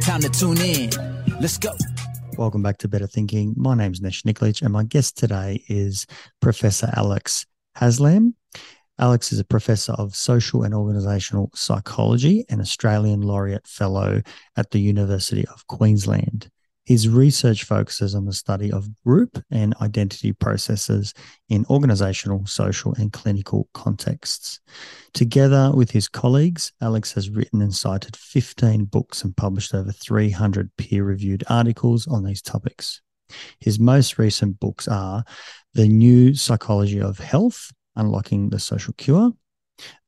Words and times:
Time 0.00 0.22
to 0.22 0.30
tune 0.30 0.58
in. 0.58 0.90
Let's 1.40 1.58
go. 1.58 1.72
Welcome 2.38 2.62
back 2.62 2.78
to 2.78 2.88
Better 2.88 3.06
Thinking. 3.06 3.54
My 3.56 3.74
name 3.74 3.92
is 3.92 4.00
Nesh 4.00 4.22
Nikolic, 4.22 4.62
and 4.62 4.72
my 4.72 4.82
guest 4.82 5.18
today 5.18 5.62
is 5.68 6.06
Professor 6.40 6.90
Alex 6.96 7.44
Haslam. 7.74 8.34
Alex 8.98 9.30
is 9.30 9.38
a 9.38 9.44
professor 9.44 9.92
of 9.92 10.16
social 10.16 10.62
and 10.62 10.74
organizational 10.74 11.50
psychology 11.54 12.46
and 12.48 12.62
Australian 12.62 13.20
Laureate 13.20 13.66
Fellow 13.66 14.22
at 14.56 14.70
the 14.70 14.80
University 14.80 15.46
of 15.46 15.66
Queensland. 15.66 16.50
His 16.84 17.08
research 17.08 17.64
focuses 17.64 18.14
on 18.14 18.24
the 18.24 18.32
study 18.32 18.72
of 18.72 18.88
group 19.04 19.42
and 19.50 19.74
identity 19.80 20.32
processes 20.32 21.14
in 21.48 21.66
organizational, 21.70 22.46
social, 22.46 22.94
and 22.94 23.12
clinical 23.12 23.68
contexts. 23.74 24.60
Together 25.12 25.72
with 25.74 25.90
his 25.90 26.08
colleagues, 26.08 26.72
Alex 26.80 27.12
has 27.12 27.30
written 27.30 27.62
and 27.62 27.74
cited 27.74 28.16
15 28.16 28.86
books 28.86 29.22
and 29.22 29.36
published 29.36 29.74
over 29.74 29.92
300 29.92 30.70
peer 30.76 31.04
reviewed 31.04 31.44
articles 31.48 32.06
on 32.08 32.24
these 32.24 32.42
topics. 32.42 33.02
His 33.60 33.78
most 33.78 34.18
recent 34.18 34.58
books 34.58 34.88
are 34.88 35.24
The 35.74 35.86
New 35.86 36.34
Psychology 36.34 37.00
of 37.00 37.18
Health 37.18 37.70
Unlocking 37.94 38.50
the 38.50 38.58
Social 38.58 38.94
Cure, 38.94 39.32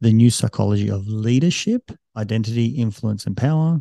The 0.01 0.13
New 0.13 0.31
Psychology 0.31 0.91
of 0.91 1.07
Leadership 1.07 1.93
Identity, 2.17 2.67
Influence, 2.67 3.27
and 3.27 3.37
Power, 3.37 3.81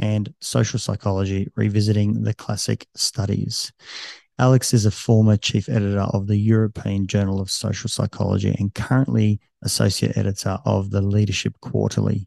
and 0.00 0.32
social 0.40 0.78
psychology, 0.78 1.48
revisiting 1.54 2.22
the 2.22 2.34
classic 2.34 2.86
studies. 2.96 3.72
Alex 4.38 4.72
is 4.72 4.86
a 4.86 4.90
former 4.90 5.36
chief 5.36 5.68
editor 5.68 6.00
of 6.00 6.26
the 6.26 6.36
European 6.36 7.06
Journal 7.06 7.40
of 7.40 7.50
Social 7.50 7.88
Psychology 7.88 8.56
and 8.58 8.74
currently 8.74 9.38
associate 9.62 10.16
editor 10.16 10.58
of 10.64 10.90
the 10.90 11.02
Leadership 11.02 11.54
Quarterly. 11.60 12.26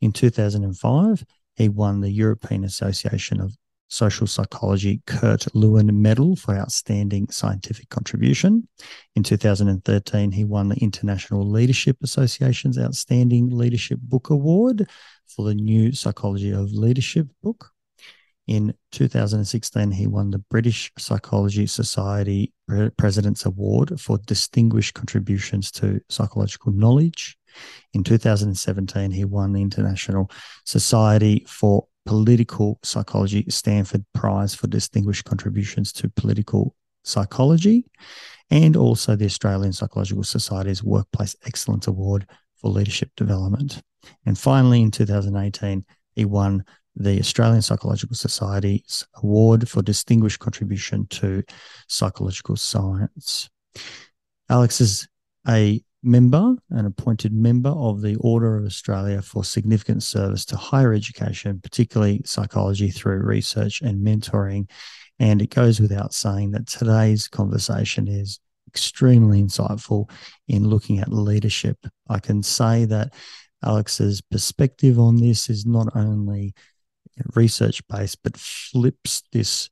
In 0.00 0.12
2005, 0.12 1.24
he 1.56 1.68
won 1.68 2.00
the 2.00 2.10
European 2.10 2.62
Association 2.62 3.40
of 3.40 3.56
Social 3.88 4.26
Psychology 4.26 5.02
Kurt 5.06 5.46
Lewin 5.54 6.00
Medal 6.00 6.36
for 6.36 6.54
outstanding 6.54 7.28
scientific 7.30 7.88
contribution. 7.88 8.68
In 9.16 9.22
2013, 9.22 10.32
he 10.32 10.44
won 10.44 10.68
the 10.68 10.76
International 10.76 11.48
Leadership 11.48 11.96
Association's 12.02 12.78
Outstanding 12.78 13.50
Leadership 13.50 13.98
Book 14.02 14.30
Award 14.30 14.88
for 15.26 15.46
the 15.46 15.54
New 15.54 15.92
Psychology 15.92 16.52
of 16.52 16.72
Leadership 16.72 17.28
book. 17.42 17.70
In 18.46 18.74
2016, 18.92 19.90
he 19.90 20.06
won 20.06 20.30
the 20.30 20.38
British 20.38 20.90
Psychology 20.96 21.66
Society 21.66 22.54
President's 22.96 23.44
Award 23.44 24.00
for 24.00 24.18
distinguished 24.26 24.94
contributions 24.94 25.70
to 25.72 26.00
psychological 26.08 26.72
knowledge. 26.72 27.36
In 27.92 28.04
2017, 28.04 29.10
he 29.10 29.26
won 29.26 29.52
the 29.52 29.60
International 29.60 30.30
Society 30.64 31.44
for 31.46 31.86
Political 32.08 32.78
Psychology 32.82 33.44
Sanford 33.50 34.02
Prize 34.14 34.54
for 34.54 34.66
distinguished 34.66 35.26
contributions 35.26 35.92
to 35.92 36.08
political 36.08 36.74
psychology, 37.04 37.84
and 38.50 38.76
also 38.76 39.14
the 39.14 39.26
Australian 39.26 39.74
Psychological 39.74 40.24
Society's 40.24 40.82
Workplace 40.82 41.36
Excellence 41.44 41.86
Award 41.86 42.26
for 42.56 42.70
leadership 42.70 43.10
development. 43.14 43.82
And 44.24 44.38
finally, 44.38 44.80
in 44.80 44.90
2018, 44.90 45.84
he 46.12 46.24
won 46.24 46.64
the 46.96 47.20
Australian 47.20 47.60
Psychological 47.60 48.16
Society's 48.16 49.06
Award 49.22 49.68
for 49.68 49.82
Distinguished 49.82 50.38
Contribution 50.38 51.06
to 51.08 51.44
Psychological 51.88 52.56
Science. 52.56 53.50
Alex 54.48 54.80
is 54.80 55.06
a 55.46 55.82
member, 56.08 56.56
an 56.70 56.86
appointed 56.86 57.32
member 57.32 57.70
of 57.70 58.00
the 58.00 58.16
Order 58.16 58.56
of 58.56 58.64
Australia 58.64 59.22
for 59.22 59.44
significant 59.44 60.02
service 60.02 60.44
to 60.46 60.56
higher 60.56 60.92
education, 60.92 61.60
particularly 61.60 62.22
psychology 62.24 62.90
through 62.90 63.18
research 63.18 63.82
and 63.82 64.04
mentoring. 64.04 64.68
And 65.20 65.42
it 65.42 65.50
goes 65.50 65.80
without 65.80 66.14
saying 66.14 66.52
that 66.52 66.66
today's 66.66 67.28
conversation 67.28 68.08
is 68.08 68.40
extremely 68.66 69.42
insightful 69.42 70.10
in 70.48 70.68
looking 70.68 70.98
at 70.98 71.12
leadership. 71.12 71.78
I 72.08 72.18
can 72.18 72.42
say 72.42 72.84
that 72.86 73.12
Alex's 73.62 74.20
perspective 74.20 74.98
on 74.98 75.16
this 75.16 75.50
is 75.50 75.66
not 75.66 75.94
only 75.94 76.54
research 77.34 77.86
based, 77.88 78.22
but 78.22 78.36
flips 78.36 79.22
this 79.32 79.70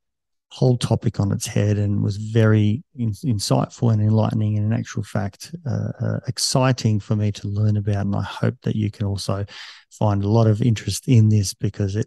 whole 0.51 0.79
topic 0.79 1.19
on 1.19 1.33
its 1.33 1.47
head 1.47 1.77
and 1.77 2.03
was 2.03 2.17
very 2.17 2.83
in, 2.95 3.11
insightful 3.11 3.93
and 3.93 4.01
enlightening 4.01 4.57
and 4.57 4.73
in 4.73 4.79
actual 4.79 5.03
fact 5.03 5.55
uh, 5.69 5.91
uh, 6.01 6.21
exciting 6.29 7.01
for 7.01 7.17
me 7.17 7.33
to 7.33 7.49
learn 7.49 7.77
about. 7.77 8.07
And 8.07 8.17
i 8.17 8.23
hope 8.23 8.55
that 8.63 8.77
you 8.77 8.91
can 8.91 9.07
also 9.07 9.45
find 9.91 10.23
a 10.23 10.29
lot 10.29 10.47
of 10.47 10.63
interest 10.63 11.09
in 11.09 11.29
this 11.29 11.53
because 11.53 11.97
it 11.97 12.07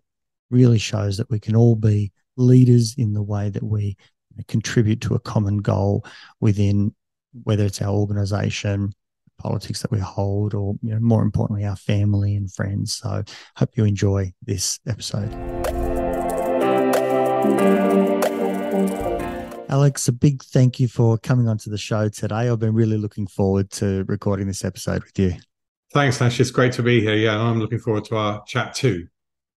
really 0.50 0.80
shows 0.80 1.18
that 1.18 1.30
we 1.30 1.40
can 1.40 1.56
all 1.56 1.76
be 1.76 2.12
leaders 2.38 2.96
in 2.98 3.14
the 3.14 3.22
way 3.24 3.50
that 3.50 3.64
we 3.64 3.98
contribute 4.48 5.02
to 5.02 5.16
a 5.16 5.20
common 5.20 5.58
goal 5.58 6.06
within 6.40 6.94
whether 7.44 7.66
it's 7.66 7.82
our 7.82 7.94
organization 7.94 8.94
politics 9.38 9.82
that 9.82 9.92
we 9.92 10.00
hold 10.00 10.54
or 10.54 10.76
you 10.82 10.94
know 10.94 11.00
more 11.00 11.22
importantly 11.22 11.66
our 11.66 11.76
family 11.76 12.36
and 12.36 12.52
friends. 12.52 12.96
So 12.96 13.24
hope 13.56 13.72
you 13.76 13.86
enjoy 13.86 14.34
this 14.46 14.80
episode 14.88 15.30
Alex, 19.70 20.08
a 20.08 20.12
big 20.12 20.44
thank 20.44 20.80
you 20.80 20.88
for 20.88 21.18
coming 21.18 21.48
onto 21.48 21.70
the 21.70 21.78
show 21.78 22.10
today. 22.10 22.50
I've 22.50 22.60
been 22.60 22.74
really 22.74 22.98
looking 22.98 23.28
forward 23.28 23.72
to 23.72 24.04
recording 24.08 24.48
this 24.48 24.64
episode 24.64 25.04
with 25.04 25.18
you. 25.18 25.34
Thanks, 25.94 26.22
Nash. 26.22 26.40
It's 26.40 26.52
great 26.52 26.74
to 26.74 26.84
be 26.84 27.02
here. 27.02 27.16
Yeah, 27.16 27.40
I'm 27.40 27.60
looking 27.60 27.80
forward 27.80 28.06
to 28.06 28.16
our 28.16 28.44
chat 28.46 28.76
too. 28.76 29.08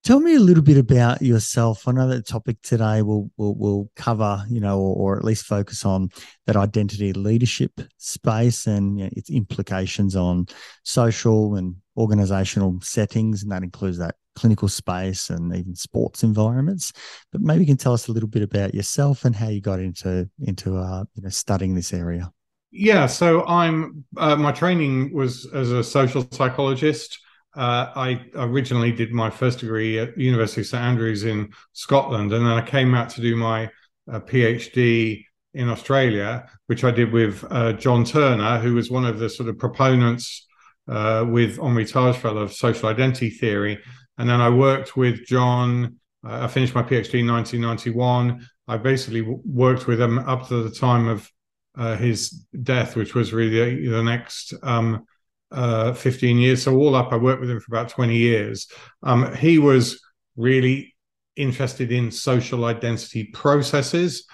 Tell 0.03 0.19
me 0.19 0.35
a 0.35 0.39
little 0.39 0.63
bit 0.63 0.77
about 0.77 1.22
yourself. 1.22 1.88
I 1.88 1.91
know 1.91 2.07
that 2.07 2.25
the 2.25 2.31
topic 2.31 2.61
today 2.63 3.01
will 3.01 3.29
will 3.38 3.55
will 3.55 3.91
cover, 3.95 4.44
you 4.49 4.59
know, 4.59 4.79
or, 4.79 4.95
or 4.95 5.17
at 5.17 5.23
least 5.23 5.45
focus 5.45 5.85
on 5.85 6.09
that 6.47 6.55
identity 6.55 7.13
leadership 7.13 7.81
space 7.97 8.66
and 8.66 8.97
you 8.97 9.05
know, 9.05 9.09
its 9.11 9.29
implications 9.29 10.16
on 10.16 10.47
social 10.83 11.55
and 11.55 11.75
organizational 11.97 12.79
settings, 12.81 13.43
and 13.43 13.51
that 13.51 13.63
includes 13.63 13.97
that 13.97 14.16
clinical 14.36 14.68
space 14.68 15.30
and 15.30 15.56
even 15.56 15.75
sports 15.75 16.24
environments. 16.24 16.94
But 17.31 17.42
maybe 17.42 17.62
you 17.62 17.68
can 17.68 17.78
tell 17.78 17.94
us 17.94 18.08
a 18.08 18.12
little 18.12 18.30
bit 18.30 18.44
about 18.44 18.74
yourself 18.74 19.25
and 19.25 19.36
how 19.36 19.50
you 19.50 19.62
got 19.62 19.80
into 19.80 20.30
into 20.40 20.78
uh, 20.78 21.03
you 21.16 21.24
know 21.24 21.30
studying 21.30 21.75
this 21.75 21.94
area. 21.94 22.31
Yeah, 22.72 23.06
so 23.08 23.46
I'm 23.46 24.06
uh, 24.18 24.36
my 24.36 24.52
training 24.52 25.14
was 25.14 25.46
as 25.53 25.72
a 25.72 25.84
social 25.84 26.25
psychologist. 26.31 27.20
Uh, 27.53 27.91
I 27.96 28.26
originally 28.35 28.94
did 28.94 29.11
my 29.11 29.29
first 29.29 29.59
degree 29.59 30.00
at 30.00 30.17
University 30.17 30.61
of 30.61 30.67
St 30.67 30.82
Andrews 30.82 31.26
in 31.26 31.52
Scotland, 31.73 32.32
and 32.32 32.46
then 32.46 32.53
I 32.53 32.61
came 32.61 32.96
out 32.96 33.09
to 33.09 33.22
do 33.22 33.35
my 33.35 33.70
uh, 34.09 34.22
PhD 34.22 35.26
in 35.53 35.70
Australia, 35.70 36.47
which 36.67 36.85
I 36.85 36.91
did 36.91 37.11
with 37.11 37.44
uh, 37.50 37.73
John 37.73 38.05
Turner, 38.05 38.59
who 38.59 38.76
was 38.76 38.90
one 38.90 39.05
of 39.05 39.20
the 39.20 39.29
sort 39.29 39.50
of 39.50 39.58
proponents 39.58 40.47
uh, 40.88 41.26
with 41.28 41.59
Henri 41.59 41.85
Tajfel 41.85 42.38
of 42.38 42.53
social 42.53 42.90
identity 42.90 43.29
theory. 43.29 43.79
And 44.22 44.29
then 44.29 44.40
I 44.40 44.50
worked 44.50 44.96
with 44.96 45.26
John. 45.26 45.96
Uh, 46.23 46.41
I 46.44 46.47
finished 46.47 46.76
my 46.76 46.84
PhD 46.84 47.22
in 47.22 47.28
1991. 47.28 48.47
I 48.68 48.78
basically 48.78 49.23
worked 49.23 49.88
with 49.88 50.00
him 50.00 50.20
up 50.20 50.47
to 50.50 50.62
the 50.62 50.70
time 50.70 51.08
of 51.08 51.28
uh, 51.76 51.96
his 51.96 52.29
death, 52.62 52.96
which 52.96 53.16
was 53.16 53.34
really 53.34 53.88
the 53.88 54.03
next 54.03 54.53
um, 54.62 55.08
uh, 55.50 55.94
15 55.94 56.38
years. 56.38 56.62
So 56.62 56.78
all 56.78 56.94
up, 56.94 57.12
I 57.12 57.16
worked 57.16 57.41
with 57.41 57.50
him 57.50 57.59
for 57.62 57.73
about 57.73 57.90
20 57.90 58.16
years. 58.16 58.68
Um, 59.02 59.34
he 59.34 59.58
was 59.58 60.00
really 60.38 60.94
interested 61.35 61.91
in 61.91 62.12
social 62.12 62.66
identity 62.66 63.24
processes, 63.24 64.28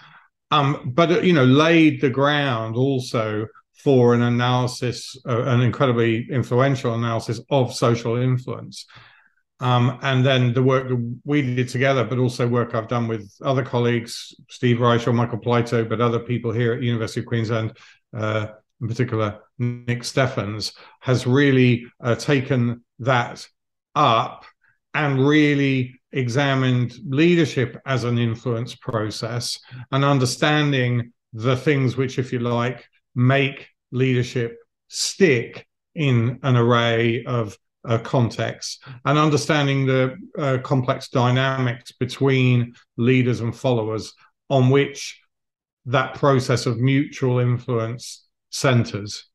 um, 0.52 0.92
but 0.94 1.24
you 1.24 1.32
know, 1.32 1.46
laid 1.46 2.02
the 2.02 2.10
ground 2.10 2.76
also 2.76 3.48
for 3.78 4.14
an 4.14 4.22
analysis, 4.22 5.16
uh, 5.26 5.44
an 5.44 5.62
incredibly 5.62 6.30
influential 6.30 6.94
analysis 6.94 7.40
of 7.50 7.74
social 7.74 8.18
influence. 8.18 8.86
Um, 9.60 9.98
and 10.04 10.24
then 10.26 10.54
the 10.54 10.62
work 10.62 10.88
that 10.88 11.20
we 11.26 11.42
did 11.42 11.70
together, 11.70 12.04
but 12.04 12.20
also 12.20 12.48
work 12.48 12.76
I've 12.76 12.88
done 12.88 13.08
with 13.08 13.32
other 13.44 13.64
colleagues, 13.64 14.36
Steve 14.50 14.78
Reicher 14.78 15.14
Michael 15.14 15.40
Platow, 15.40 15.84
but 15.84 16.00
other 16.00 16.20
people 16.20 16.52
here 16.52 16.74
at 16.74 16.84
University 16.84 17.22
of 17.22 17.26
Queensland, 17.26 17.76
uh, 18.16 18.48
in 18.82 18.88
particular 18.88 19.40
Nick 19.58 20.04
Steffens, 20.04 20.74
has 21.00 21.26
really 21.26 21.86
uh, 22.04 22.16
taken 22.16 22.84
that 23.00 23.48
up 23.96 24.46
and 24.94 25.28
really 25.28 26.00
examined 26.12 26.96
leadership 27.08 27.82
as 27.86 28.04
an 28.04 28.18
influence 28.18 28.76
process 28.76 29.60
and 29.92 30.06
understanding 30.06 31.14
the 31.34 31.56
things 31.56 31.98
which, 31.98 32.20
if 32.20 32.32
you 32.32 32.40
like, 32.40 32.86
make 33.16 33.68
leadership 33.92 34.58
stick 34.88 35.68
in 35.96 36.40
an 36.44 36.56
array 36.56 37.26
of 37.26 37.58
uh, 37.86 37.98
contexts 38.00 38.80
and 39.06 39.18
understanding 39.18 39.86
the 39.86 40.16
uh, 40.38 40.58
complex 40.64 41.10
dynamics 41.10 41.92
between 41.94 42.74
leaders 42.98 43.40
and 43.40 43.56
followers 43.56 44.14
on 44.50 44.70
which 44.70 45.20
that 45.86 46.16
process 46.16 46.66
of 46.66 46.80
mutual 46.80 47.40
influence 47.40 48.28
centers. 48.50 49.26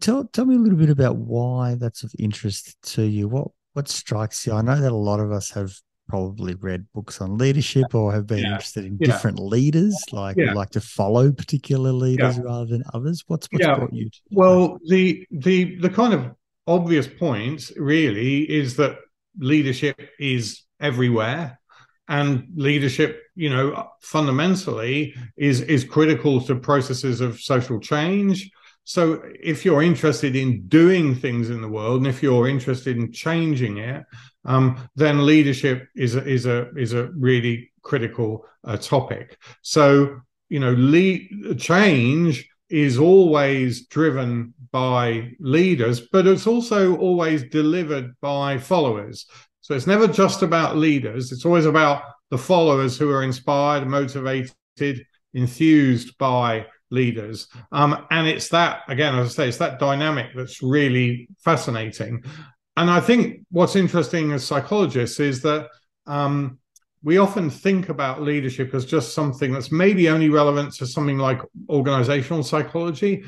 Tell 0.00 0.24
tell 0.24 0.44
me 0.44 0.56
a 0.56 0.58
little 0.58 0.78
bit 0.78 0.90
about 0.90 1.16
why 1.16 1.76
that's 1.76 2.02
of 2.02 2.12
interest 2.18 2.76
to 2.94 3.02
you. 3.02 3.28
What 3.28 3.48
what 3.74 3.88
strikes 3.88 4.46
you? 4.46 4.52
I 4.52 4.60
know 4.60 4.80
that 4.80 4.90
a 4.92 4.96
lot 4.96 5.20
of 5.20 5.30
us 5.30 5.50
have 5.50 5.72
probably 6.08 6.54
read 6.54 6.86
books 6.94 7.20
on 7.20 7.38
leadership 7.38 7.94
or 7.94 8.12
have 8.12 8.26
been 8.26 8.38
yeah. 8.38 8.52
interested 8.52 8.84
in 8.84 8.98
yeah. 9.00 9.06
different 9.06 9.38
leaders, 9.38 9.96
like 10.12 10.36
yeah. 10.36 10.52
like 10.52 10.70
to 10.70 10.80
follow 10.80 11.30
particular 11.30 11.92
leaders 11.92 12.38
rather 12.38 12.66
than 12.66 12.82
others. 12.94 13.24
What's 13.26 13.46
what's 13.50 13.64
brought 13.64 13.92
you? 13.92 14.10
To 14.10 14.18
well, 14.30 14.78
the 14.88 15.26
the 15.30 15.76
the 15.76 15.90
kind 15.90 16.14
of 16.14 16.30
obvious 16.66 17.06
point 17.06 17.70
really 17.76 18.42
is 18.42 18.76
that 18.76 18.98
leadership 19.38 20.10
is 20.18 20.62
everywhere 20.80 21.58
and 22.08 22.46
leadership 22.56 23.22
you 23.34 23.50
know 23.50 23.88
fundamentally 24.00 25.14
is 25.36 25.60
is 25.62 25.84
critical 25.84 26.40
to 26.40 26.56
processes 26.56 27.20
of 27.20 27.40
social 27.40 27.78
change 27.78 28.50
so 28.88 29.22
if 29.38 29.66
you're 29.66 29.82
interested 29.82 30.34
in 30.34 30.66
doing 30.66 31.14
things 31.14 31.50
in 31.50 31.60
the 31.60 31.68
world, 31.68 31.98
and 31.98 32.06
if 32.06 32.22
you're 32.22 32.48
interested 32.48 32.96
in 32.96 33.12
changing 33.12 33.76
it, 33.76 34.02
um, 34.48 34.88
then 34.96 35.26
leadership 35.26 35.88
is 35.94 36.16
a, 36.16 36.26
is 36.26 36.46
a 36.46 36.70
is 36.76 36.94
a 36.94 37.08
really 37.08 37.70
critical 37.82 38.44
uh, 38.64 38.78
topic. 38.78 39.38
So 39.62 40.20
you 40.48 40.58
know, 40.60 41.54
change 41.54 42.48
is 42.70 42.98
always 42.98 43.86
driven 43.88 44.54
by 44.72 45.32
leaders, 45.38 46.00
but 46.00 46.26
it's 46.26 46.46
also 46.46 46.96
always 46.96 47.44
delivered 47.44 48.14
by 48.22 48.56
followers. 48.56 49.26
So 49.60 49.74
it's 49.74 49.86
never 49.86 50.08
just 50.08 50.42
about 50.42 50.78
leaders; 50.78 51.30
it's 51.30 51.44
always 51.44 51.66
about 51.66 52.02
the 52.30 52.38
followers 52.38 52.98
who 52.98 53.10
are 53.10 53.22
inspired, 53.22 53.86
motivated, 53.86 55.04
enthused 55.34 56.16
by 56.16 56.66
leaders. 56.90 57.48
Um, 57.70 58.06
and 58.10 58.26
it's 58.26 58.48
that, 58.48 58.80
again, 58.88 59.14
as 59.14 59.26
I 59.26 59.32
say, 59.32 59.48
it's 59.48 59.58
that 59.58 59.78
dynamic 59.78 60.28
that's 60.34 60.62
really 60.62 61.28
fascinating. 61.44 62.24
And 62.78 62.88
I 62.88 63.00
think 63.00 63.40
what's 63.50 63.74
interesting 63.74 64.30
as 64.30 64.46
psychologists 64.46 65.18
is 65.18 65.42
that 65.42 65.66
um, 66.06 66.60
we 67.02 67.18
often 67.18 67.50
think 67.50 67.88
about 67.88 68.22
leadership 68.22 68.72
as 68.72 68.84
just 68.84 69.14
something 69.14 69.52
that's 69.52 69.72
maybe 69.72 70.08
only 70.08 70.28
relevant 70.28 70.74
to 70.74 70.86
something 70.86 71.18
like 71.18 71.40
organizational 71.68 72.44
psychology. 72.44 73.24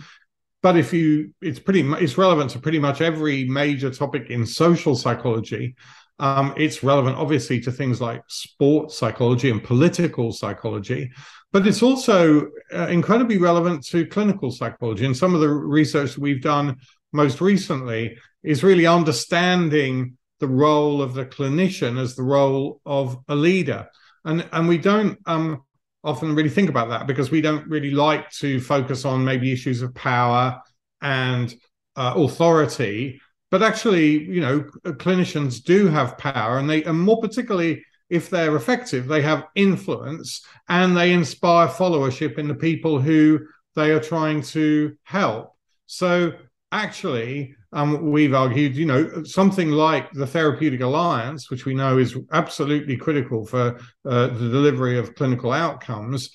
But 0.62 0.76
if 0.76 0.92
you, 0.92 1.34
it's 1.42 1.58
pretty, 1.58 1.82
it's 1.94 2.16
relevant 2.16 2.52
to 2.52 2.60
pretty 2.60 2.78
much 2.78 3.00
every 3.00 3.44
major 3.44 3.90
topic 3.90 4.30
in 4.30 4.46
social 4.46 4.94
psychology. 4.94 5.74
Um, 6.20 6.54
it's 6.56 6.84
relevant, 6.84 7.16
obviously, 7.16 7.58
to 7.62 7.72
things 7.72 8.00
like 8.00 8.22
sports 8.28 8.98
psychology 8.98 9.50
and 9.50 9.64
political 9.64 10.32
psychology, 10.32 11.10
but 11.50 11.66
it's 11.66 11.82
also 11.82 12.50
uh, 12.72 12.86
incredibly 12.86 13.38
relevant 13.38 13.84
to 13.86 14.06
clinical 14.06 14.52
psychology. 14.52 15.06
And 15.06 15.16
some 15.16 15.34
of 15.34 15.40
the 15.40 15.48
research 15.48 16.16
we've 16.16 16.42
done 16.42 16.76
most 17.12 17.40
recently 17.40 18.16
is 18.42 18.64
really 18.64 18.86
understanding 18.86 20.16
the 20.38 20.48
role 20.48 21.02
of 21.02 21.14
the 21.14 21.26
clinician 21.26 21.98
as 21.98 22.16
the 22.16 22.22
role 22.22 22.80
of 22.86 23.18
a 23.28 23.34
leader. 23.34 23.88
And, 24.24 24.48
and 24.52 24.68
we 24.68 24.78
don't 24.78 25.18
um, 25.26 25.62
often 26.02 26.34
really 26.34 26.48
think 26.48 26.68
about 26.68 26.88
that 26.90 27.06
because 27.06 27.30
we 27.30 27.40
don't 27.40 27.68
really 27.68 27.90
like 27.90 28.30
to 28.32 28.60
focus 28.60 29.04
on 29.04 29.24
maybe 29.24 29.52
issues 29.52 29.82
of 29.82 29.94
power 29.94 30.62
and 31.02 31.54
uh, 31.96 32.14
authority 32.16 33.20
but 33.50 33.64
actually, 33.64 34.22
you 34.24 34.40
know, 34.40 34.60
clinicians 34.84 35.62
do 35.62 35.88
have 35.88 36.16
power, 36.18 36.58
and 36.58 36.70
they, 36.70 36.84
and 36.84 37.00
more 37.00 37.20
particularly 37.20 37.84
if 38.08 38.30
they're 38.30 38.56
effective, 38.56 39.06
they 39.06 39.22
have 39.22 39.46
influence 39.54 40.44
and 40.68 40.96
they 40.96 41.12
inspire 41.12 41.68
followership 41.68 42.38
in 42.38 42.48
the 42.48 42.54
people 42.54 43.00
who 43.00 43.40
they 43.74 43.90
are 43.90 44.00
trying 44.00 44.42
to 44.42 44.96
help. 45.04 45.52
So 45.86 46.32
actually, 46.72 47.54
um, 47.72 48.10
we've 48.10 48.34
argued, 48.34 48.76
you 48.76 48.86
know, 48.86 49.22
something 49.24 49.70
like 49.70 50.10
the 50.12 50.26
Therapeutic 50.26 50.80
Alliance, 50.80 51.50
which 51.50 51.64
we 51.64 51.74
know 51.74 51.98
is 51.98 52.16
absolutely 52.32 52.96
critical 52.96 53.44
for 53.44 53.78
uh, 54.04 54.26
the 54.26 54.48
delivery 54.48 54.98
of 54.98 55.14
clinical 55.14 55.52
outcomes. 55.52 56.30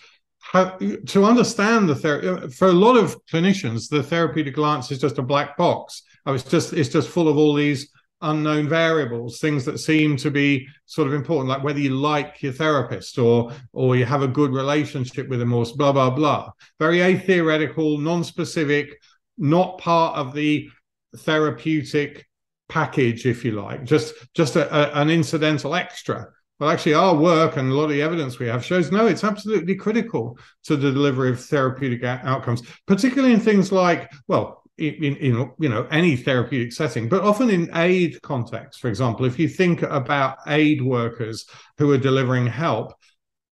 Have, 0.51 0.77
to 1.07 1.25
understand 1.25 1.89
the 1.89 1.95
therapy 1.95 2.49
for 2.51 2.67
a 2.67 2.73
lot 2.73 2.95
of 2.95 3.17
clinicians, 3.25 3.89
the 3.89 4.03
Therapeutic 4.03 4.57
Alliance 4.57 4.91
is 4.91 4.99
just 4.99 5.17
a 5.17 5.23
black 5.23 5.57
box 5.57 6.03
Oh, 6.25 6.33
it's 6.33 6.43
just 6.43 6.73
it's 6.73 6.89
just 6.89 7.09
full 7.09 7.27
of 7.27 7.37
all 7.37 7.53
these 7.53 7.89
unknown 8.21 8.67
variables, 8.67 9.39
things 9.39 9.63
that 9.65 9.77
seem 9.77 10.17
to 10.17 10.31
be 10.31 10.67
sort 10.85 11.07
of 11.07 11.13
important, 11.13 11.49
like 11.49 11.63
whether 11.63 11.79
you 11.79 11.91
like 11.91 12.41
your 12.41 12.53
therapist 12.53 13.19
or 13.19 13.51
or 13.73 13.95
you 13.95 14.05
have 14.05 14.23
a 14.23 14.27
good 14.27 14.51
relationship 14.51 15.27
with 15.29 15.39
them 15.39 15.53
or 15.53 15.65
blah 15.75 15.91
blah 15.91 16.09
blah. 16.09 16.49
Very 16.79 17.03
atheoretical, 17.03 17.99
non-specific, 17.99 18.99
not 19.37 19.77
part 19.77 20.17
of 20.17 20.33
the 20.33 20.69
therapeutic 21.17 22.27
package, 22.69 23.25
if 23.25 23.45
you 23.45 23.51
like, 23.51 23.83
just 23.83 24.13
just 24.33 24.55
a, 24.55 24.73
a, 24.73 25.01
an 25.01 25.09
incidental 25.09 25.75
extra. 25.75 26.27
But 26.57 26.67
actually, 26.67 26.93
our 26.93 27.15
work 27.15 27.57
and 27.57 27.69
a 27.69 27.73
lot 27.73 27.85
of 27.85 27.89
the 27.89 28.01
evidence 28.01 28.39
we 28.39 28.47
have 28.47 28.63
shows 28.63 28.91
no, 28.91 29.07
it's 29.07 29.23
absolutely 29.23 29.75
critical 29.75 30.39
to 30.63 30.77
the 30.77 30.91
delivery 30.91 31.29
of 31.29 31.43
therapeutic 31.43 32.03
outcomes, 32.03 32.61
particularly 32.87 33.33
in 33.33 33.41
things 33.41 33.73
like, 33.73 34.09
well, 34.27 34.63
in, 34.77 35.15
in, 35.15 35.51
you 35.59 35.69
know 35.69 35.87
any 35.91 36.15
therapeutic 36.15 36.73
setting, 36.73 37.07
but 37.09 37.21
often 37.21 37.49
in 37.49 37.69
aid 37.75 38.21
context. 38.21 38.79
For 38.79 38.87
example, 38.87 39.25
if 39.25 39.39
you 39.39 39.47
think 39.47 39.81
about 39.81 40.37
aid 40.47 40.81
workers 40.81 41.45
who 41.77 41.91
are 41.91 41.97
delivering 41.97 42.47
help, 42.47 42.93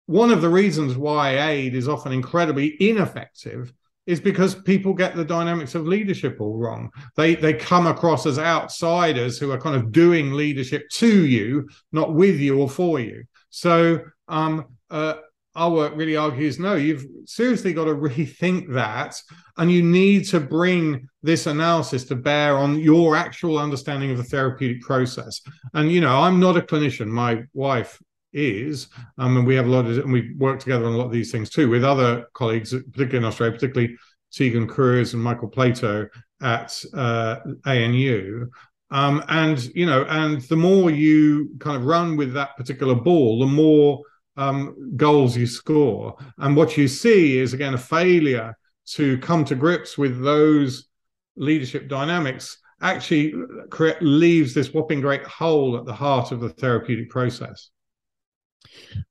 one 0.05 0.31
of 0.31 0.41
the 0.41 0.49
reasons 0.49 0.95
why 0.95 1.49
aid 1.49 1.75
is 1.75 1.87
often 1.87 2.11
incredibly 2.11 2.75
ineffective 2.79 3.73
is 4.05 4.19
because 4.19 4.55
people 4.55 4.93
get 4.93 5.15
the 5.15 5.25
dynamics 5.25 5.75
of 5.75 5.87
leadership 5.87 6.37
all 6.39 6.57
wrong. 6.57 6.89
They 7.15 7.35
they 7.35 7.53
come 7.53 7.87
across 7.87 8.25
as 8.25 8.39
outsiders 8.39 9.37
who 9.37 9.51
are 9.51 9.59
kind 9.59 9.75
of 9.75 9.91
doing 9.91 10.33
leadership 10.33 10.89
to 10.93 11.25
you, 11.25 11.69
not 11.91 12.13
with 12.13 12.39
you 12.39 12.59
or 12.59 12.69
for 12.69 12.99
you. 12.99 13.23
So 13.49 13.99
um, 14.27 14.65
uh, 14.89 15.15
our 15.55 15.69
work 15.69 15.93
really 15.95 16.15
argues 16.15 16.59
no, 16.59 16.75
you've 16.75 17.05
seriously 17.25 17.73
got 17.73 17.85
to 17.85 17.95
rethink 17.95 18.73
that. 18.73 19.15
And 19.57 19.71
you 19.71 19.83
need 19.83 20.25
to 20.29 20.39
bring 20.39 21.07
this 21.21 21.45
analysis 21.45 22.05
to 22.05 22.15
bear 22.15 22.57
on 22.57 22.79
your 22.79 23.15
actual 23.15 23.59
understanding 23.59 24.11
of 24.11 24.17
the 24.17 24.23
therapeutic 24.23 24.81
process. 24.81 25.41
And, 25.73 25.91
you 25.91 26.01
know, 26.01 26.19
I'm 26.19 26.39
not 26.39 26.57
a 26.57 26.61
clinician. 26.61 27.07
My 27.07 27.43
wife 27.53 28.01
is, 28.33 28.87
um, 29.17 29.37
and 29.37 29.47
we 29.47 29.55
have 29.55 29.67
a 29.67 29.69
lot 29.69 29.85
of, 29.85 29.97
and 29.97 30.11
we 30.11 30.33
work 30.35 30.59
together 30.59 30.85
on 30.85 30.93
a 30.93 30.97
lot 30.97 31.05
of 31.05 31.11
these 31.11 31.31
things 31.31 31.49
too 31.49 31.69
with 31.69 31.83
other 31.83 32.27
colleagues, 32.33 32.71
particularly 32.71 33.17
in 33.17 33.25
Australia, 33.25 33.53
particularly 33.53 33.97
Tegan 34.31 34.67
Cruwys 34.67 35.13
and 35.13 35.21
Michael 35.21 35.49
Platow 35.49 36.07
at 36.41 36.83
uh, 36.93 37.37
ANU. 37.65 38.49
Um, 38.89 39.23
and 39.29 39.63
you 39.75 39.85
know, 39.85 40.05
and 40.09 40.41
the 40.41 40.55
more 40.55 40.91
you 40.91 41.51
kind 41.59 41.77
of 41.77 41.85
run 41.85 42.17
with 42.17 42.33
that 42.33 42.57
particular 42.57 42.95
ball, 42.95 43.39
the 43.39 43.45
more 43.45 44.01
um, 44.37 44.93
goals 44.95 45.37
you 45.37 45.47
score. 45.47 46.17
And 46.37 46.55
what 46.55 46.77
you 46.77 46.87
see 46.87 47.37
is, 47.37 47.53
again, 47.53 47.73
a 47.73 47.77
failure 47.77 48.57
to 48.87 49.17
come 49.19 49.45
to 49.45 49.55
grips 49.55 49.97
with 49.97 50.21
those 50.21 50.87
leadership 51.35 51.87
dynamics 51.87 52.57
actually 52.81 53.33
creates 53.69 53.99
leaves 54.01 54.53
this 54.53 54.73
whopping 54.73 55.01
great 55.01 55.23
hole 55.23 55.77
at 55.77 55.85
the 55.85 55.93
heart 55.93 56.31
of 56.31 56.39
the 56.39 56.49
therapeutic 56.49 57.09
process. 57.09 57.69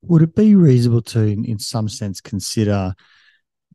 Would 0.03 0.21
it 0.21 0.35
be 0.35 0.55
reasonable 0.55 1.01
to, 1.03 1.19
in 1.21 1.59
some 1.59 1.89
sense, 1.89 2.21
consider 2.21 2.93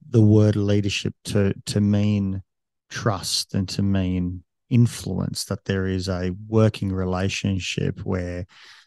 the 0.08 0.22
word 0.22 0.56
leadership 0.56 1.14
to 1.24 1.54
to 1.66 1.80
mean 1.80 2.42
trust 2.90 3.54
and 3.54 3.68
to 3.70 3.82
mean 3.82 4.44
influence? 4.70 5.44
That 5.44 5.64
there 5.64 5.86
is 5.86 6.08
a 6.08 6.32
working 6.48 6.92
relationship 6.92 8.00
where 8.00 8.46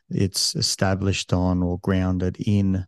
it's 0.10 0.56
established 0.56 1.34
on 1.34 1.62
or 1.62 1.80
grounded 1.80 2.38
in 2.40 2.86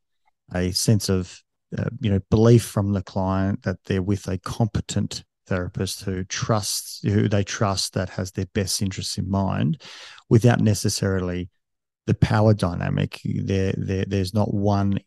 a 0.53 0.71
sense 0.71 1.09
of 1.09 1.41
uh, 1.77 1.89
you 1.99 2.11
know 2.11 2.19
belief 2.29 2.63
from 2.63 2.93
the 2.93 3.03
client 3.03 3.63
that 3.63 3.77
they're 3.85 4.01
with 4.01 4.27
a 4.27 4.37
competent 4.39 5.23
therapist 5.47 6.03
who 6.03 6.23
trusts 6.25 7.01
who 7.03 7.27
they 7.27 7.43
trust 7.43 7.93
that 7.93 8.09
has 8.09 8.31
their 8.31 8.45
best 8.53 8.81
interests 8.81 9.17
in 9.17 9.29
mind 9.29 9.81
without 10.29 10.59
necessarily 10.59 11.49
the 12.07 12.13
power 12.15 12.53
dynamic 12.53 13.19
there, 13.23 13.73
there 13.77 14.05
there's 14.05 14.33
not 14.33 14.53
one 14.53 14.99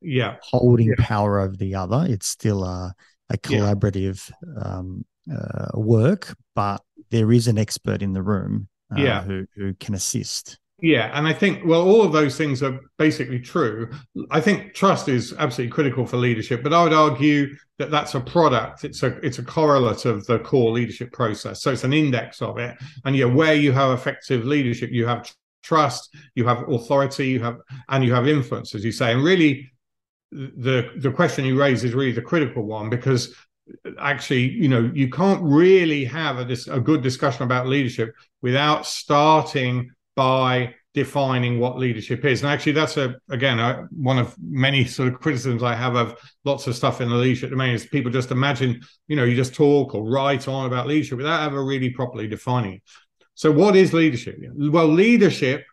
yeah 0.00 0.36
holding 0.42 0.88
yeah. 0.88 0.94
power 0.98 1.40
over 1.40 1.56
the 1.56 1.74
other 1.74 2.06
it's 2.08 2.28
still 2.28 2.64
a, 2.64 2.94
a 3.30 3.38
collaborative 3.38 4.30
yeah. 4.42 4.62
um, 4.62 5.04
uh, 5.32 5.68
work 5.74 6.36
but 6.54 6.82
there 7.10 7.32
is 7.32 7.48
an 7.48 7.58
expert 7.58 8.02
in 8.02 8.12
the 8.12 8.22
room 8.22 8.68
uh, 8.96 9.00
yeah. 9.00 9.22
who, 9.22 9.46
who 9.56 9.74
can 9.74 9.94
assist 9.94 10.58
yeah, 10.80 11.10
and 11.12 11.26
I 11.26 11.32
think 11.32 11.64
well, 11.64 11.82
all 11.82 12.02
of 12.02 12.12
those 12.12 12.36
things 12.36 12.62
are 12.62 12.78
basically 12.98 13.40
true. 13.40 13.90
I 14.30 14.40
think 14.40 14.74
trust 14.74 15.08
is 15.08 15.34
absolutely 15.36 15.72
critical 15.72 16.06
for 16.06 16.18
leadership, 16.18 16.62
but 16.62 16.72
I 16.72 16.84
would 16.84 16.92
argue 16.92 17.56
that 17.78 17.90
that's 17.90 18.14
a 18.14 18.20
product. 18.20 18.84
It's 18.84 19.02
a 19.02 19.16
it's 19.26 19.40
a 19.40 19.42
correlate 19.42 20.04
of 20.04 20.24
the 20.26 20.38
core 20.38 20.70
leadership 20.70 21.12
process. 21.12 21.62
So 21.62 21.72
it's 21.72 21.82
an 21.82 21.92
index 21.92 22.40
of 22.40 22.58
it. 22.58 22.76
And 23.04 23.16
yeah, 23.16 23.24
where 23.24 23.54
you 23.54 23.72
have 23.72 23.90
effective 23.90 24.44
leadership, 24.44 24.90
you 24.92 25.04
have 25.04 25.28
trust, 25.68 26.14
you 26.34 26.46
have 26.46 26.68
authority, 26.68 27.28
you 27.28 27.40
have 27.42 27.58
and 27.88 28.04
you 28.04 28.14
have 28.14 28.26
influence, 28.26 28.74
as 28.74 28.84
you 28.84 28.92
say. 28.92 29.12
And 29.12 29.22
really, 29.22 29.70
the 30.30 30.90
the 30.96 31.10
question 31.10 31.44
you 31.44 31.58
raise 31.58 31.84
is 31.84 31.94
really 31.94 32.12
the 32.12 32.22
critical 32.22 32.64
one 32.64 32.90
because 32.90 33.34
actually, 34.00 34.50
you 34.50 34.68
know, 34.68 34.90
you 34.94 35.08
can't 35.10 35.42
really 35.42 36.04
have 36.04 36.38
a, 36.38 36.56
a 36.70 36.80
good 36.80 37.02
discussion 37.02 37.42
about 37.42 37.66
leadership 37.66 38.14
without 38.42 38.86
starting 38.86 39.90
by 40.16 40.74
defining 40.94 41.60
what 41.60 41.78
leadership 41.78 42.24
is. 42.24 42.42
And 42.42 42.50
actually, 42.50 42.72
that's 42.72 42.96
a 42.96 43.16
again 43.30 43.58
a, 43.58 43.86
one 43.90 44.18
of 44.18 44.34
many 44.40 44.84
sort 44.84 45.12
of 45.12 45.20
criticisms 45.20 45.62
I 45.62 45.74
have 45.74 45.96
of 45.96 46.18
lots 46.44 46.66
of 46.66 46.74
stuff 46.74 47.00
in 47.00 47.08
the 47.08 47.14
leadership 47.14 47.50
domain 47.50 47.74
is 47.74 47.86
people 47.86 48.10
just 48.10 48.30
imagine, 48.30 48.80
you 49.06 49.16
know, 49.16 49.24
you 49.24 49.36
just 49.36 49.54
talk 49.54 49.94
or 49.94 50.02
write 50.02 50.48
on 50.48 50.66
about 50.66 50.86
leadership 50.86 51.18
without 51.18 51.46
ever 51.46 51.64
really 51.64 51.90
properly 51.90 52.26
defining 52.26 52.74
it. 52.74 52.82
So, 53.38 53.52
what 53.52 53.76
is 53.76 53.92
leadership? 53.92 54.36
Well, 54.56 54.88
leadership 54.88 55.64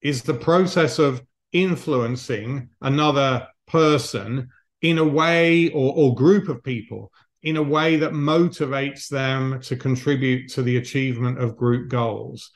is 0.00 0.22
the 0.22 0.32
process 0.32 1.00
of 1.00 1.20
influencing 1.50 2.68
another 2.82 3.48
person 3.66 4.48
in 4.80 4.98
a 4.98 5.04
way 5.04 5.70
or, 5.70 5.92
or 5.96 6.14
group 6.14 6.48
of 6.48 6.62
people 6.62 7.10
in 7.42 7.56
a 7.56 7.62
way 7.62 7.96
that 7.96 8.12
motivates 8.12 9.08
them 9.08 9.60
to 9.62 9.74
contribute 9.74 10.52
to 10.52 10.62
the 10.62 10.76
achievement 10.76 11.42
of 11.42 11.56
group 11.56 11.88
goals. 11.88 12.52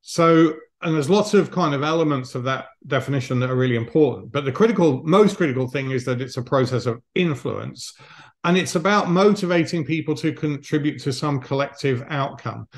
So, 0.00 0.54
and 0.80 0.94
there's 0.94 1.10
lots 1.10 1.34
of 1.34 1.50
kind 1.50 1.74
of 1.74 1.82
elements 1.82 2.36
of 2.36 2.44
that 2.44 2.66
definition 2.86 3.40
that 3.40 3.50
are 3.50 3.56
really 3.56 3.74
important. 3.74 4.30
But 4.30 4.44
the 4.44 4.52
critical, 4.52 5.02
most 5.02 5.36
critical 5.36 5.66
thing 5.66 5.90
is 5.90 6.04
that 6.04 6.20
it's 6.20 6.36
a 6.36 6.42
process 6.42 6.86
of 6.86 7.02
influence. 7.16 7.94
And 8.44 8.56
it's 8.56 8.76
about 8.76 9.10
motivating 9.10 9.84
people 9.84 10.14
to 10.16 10.32
contribute 10.32 11.02
to 11.02 11.12
some 11.12 11.40
collective 11.40 12.04
outcome. 12.08 12.68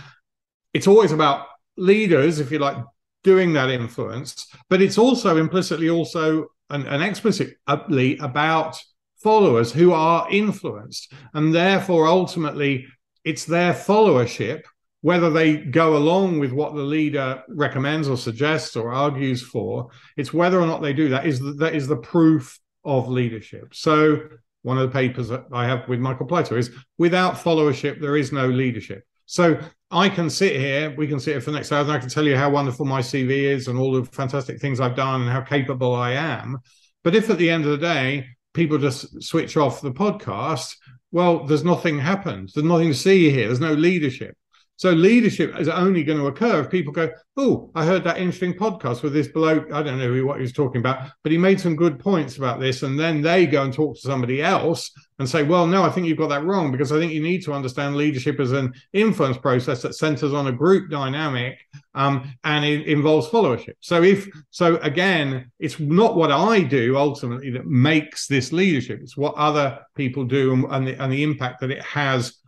It's 0.75 0.87
always 0.87 1.13
about 1.13 1.47
leaders, 1.77 2.41
if 2.41 2.51
you 2.53 2.59
like, 2.59 2.77
doing 3.23 3.55
that 3.55 3.71
influence, 3.71 4.47
but 4.69 4.83
it's 4.83 4.99
also 4.99 5.39
implicitly 5.39 5.89
also 5.89 6.47
and, 6.71 6.87
and 6.87 7.03
explicitly 7.03 8.19
about 8.19 8.79
followers 9.23 9.73
who 9.73 9.93
are 9.93 10.29
influenced. 10.31 11.13
And 11.33 11.55
therefore, 11.55 12.07
ultimately, 12.07 12.87
it's 13.25 13.47
their 13.47 13.73
followership 13.73 14.63
whether 15.05 15.29
they 15.29 15.59
go 15.59 15.99
along 15.99 16.39
with 16.39 16.51
what 16.51 16.75
the 16.75 16.81
leader 16.81 17.43
recommends 17.49 18.09
or 18.09 18.17
suggests 18.17 18.75
or 18.75 18.91
argues 18.91 19.43
for 19.43 19.91
it's 20.17 20.33
whether 20.33 20.59
or 20.59 20.67
not 20.67 20.81
they 20.81 20.95
do 20.95 21.11
that 21.11 21.27
is 21.27 21.39
the, 21.41 21.53
that 21.53 21.75
is 21.75 21.87
the 21.87 21.97
proof 21.97 22.59
of 22.87 23.07
leadership 23.07 23.75
so 23.75 24.19
one 24.63 24.79
of 24.79 24.89
the 24.89 24.93
papers 24.93 25.29
that 25.29 25.45
i 25.53 25.67
have 25.67 25.87
with 25.89 26.01
michael 26.01 26.27
platow 26.27 26.57
is 26.57 26.71
without 26.97 27.35
followership 27.35 28.01
there 28.01 28.17
is 28.17 28.33
no 28.33 28.47
leadership 28.49 29.05
so 29.27 29.59
i 29.91 30.09
can 30.09 30.29
sit 30.31 30.57
here 30.57 30.95
we 30.97 31.07
can 31.07 31.21
sit 31.21 31.33
here 31.33 31.41
for 31.41 31.51
the 31.51 31.57
next 31.57 31.73
hour 31.73 31.83
and 31.83 31.93
i 31.93 31.99
can 31.99 32.09
tell 32.09 32.25
you 32.25 32.37
how 32.37 32.51
wonderful 32.51 32.85
my 32.85 33.01
cv 33.01 33.31
is 33.31 33.69
and 33.69 33.79
all 33.79 33.93
the 33.93 34.05
fantastic 34.11 34.61
things 34.61 34.81
i've 34.81 34.97
done 34.97 35.23
and 35.23 35.31
how 35.31 35.41
capable 35.41 35.95
i 35.95 36.13
am. 36.13 36.59
But 37.03 37.15
if 37.15 37.29
at 37.29 37.37
the 37.37 37.51
end 37.51 37.65
of 37.65 37.71
the 37.73 37.87
day 37.87 38.27
people 38.55 38.79
just 38.79 39.23
switch 39.23 39.57
off 39.57 39.83
the 39.83 39.93
podcast 39.93 40.75
well 41.13 41.45
there's 41.45 41.65
nothing 41.65 41.99
happened. 41.99 42.51
There's 42.55 42.67
nothing 42.67 42.89
to 42.89 42.95
see 42.95 43.31
here. 43.31 43.47
There's 43.47 43.61
no 43.61 43.75
leadership 43.75 44.37
so 44.77 44.91
leadership 44.91 45.59
is 45.59 45.69
only 45.69 46.03
going 46.03 46.19
to 46.19 46.27
occur 46.27 46.61
if 46.61 46.71
people 46.71 46.93
go, 46.93 47.11
"Oh, 47.37 47.71
I 47.77 47.85
heard 47.85 48.03
that 48.05 48.19
interesting 48.19 48.55
podcast 48.55 49.03
with 49.03 49.13
this 49.13 49.29
bloke. 49.29 49.73
I 49.73 49.83
don't 49.83 49.99
know 49.99 50.25
what 50.25 50.37
he 50.37 50.43
was 50.43 50.53
talking 50.53 50.81
about, 50.81 51.11
but 51.23 51.31
he 51.31 51.39
made 51.39 51.61
some 51.61 51.77
good 51.77 52.01
points 52.01 52.39
about 52.39 52.59
this." 52.59 52.83
And 52.83 52.99
then 52.99 53.23
they 53.23 53.47
go 53.47 53.63
and 53.63 53.73
talk 53.73 53.95
to 53.95 54.01
somebody 54.01 54.43
else 54.43 54.91
and 55.21 55.29
say, 55.29 55.45
"Well, 55.45 55.69
no, 55.69 55.85
I 55.85 55.91
think 55.91 56.09
you've 56.09 56.19
got 56.19 56.31
that 56.31 56.45
wrong 56.45 56.73
because 56.73 56.91
I 56.91 56.99
think 56.99 57.13
you 57.13 57.23
need 57.23 57.45
to 57.45 57.53
understand 57.53 57.95
leadership 57.95 58.41
as 58.41 58.51
an 58.51 58.73
influence 58.93 59.39
process 59.39 59.83
that 59.83 59.95
centers 59.95 60.35
on 60.35 60.49
a 60.49 60.53
group 60.53 60.91
dynamic 60.91 61.57
um, 61.95 62.35
and 62.43 62.65
it 62.65 62.89
involves 62.89 63.29
followership." 63.29 63.75
So 63.79 64.03
if 64.03 64.29
so, 64.51 64.77
again, 64.79 65.53
it's 65.61 65.79
not 65.79 66.17
what 66.17 66.33
I 66.33 66.63
do 66.63 66.97
ultimately 66.97 67.51
that 67.51 67.67
makes 67.67 68.27
this 68.27 68.53
leadership; 68.53 69.01
it's 69.03 69.17
what 69.17 69.37
other 69.37 69.79
people 69.95 70.25
do 70.25 70.53
and, 70.53 70.65
and 70.65 70.89
the, 70.89 71.03
and 71.03 71.13
the 71.13 71.23
impact 71.23 71.61
that 71.61 71.71
it 71.71 71.83
has 71.83 72.41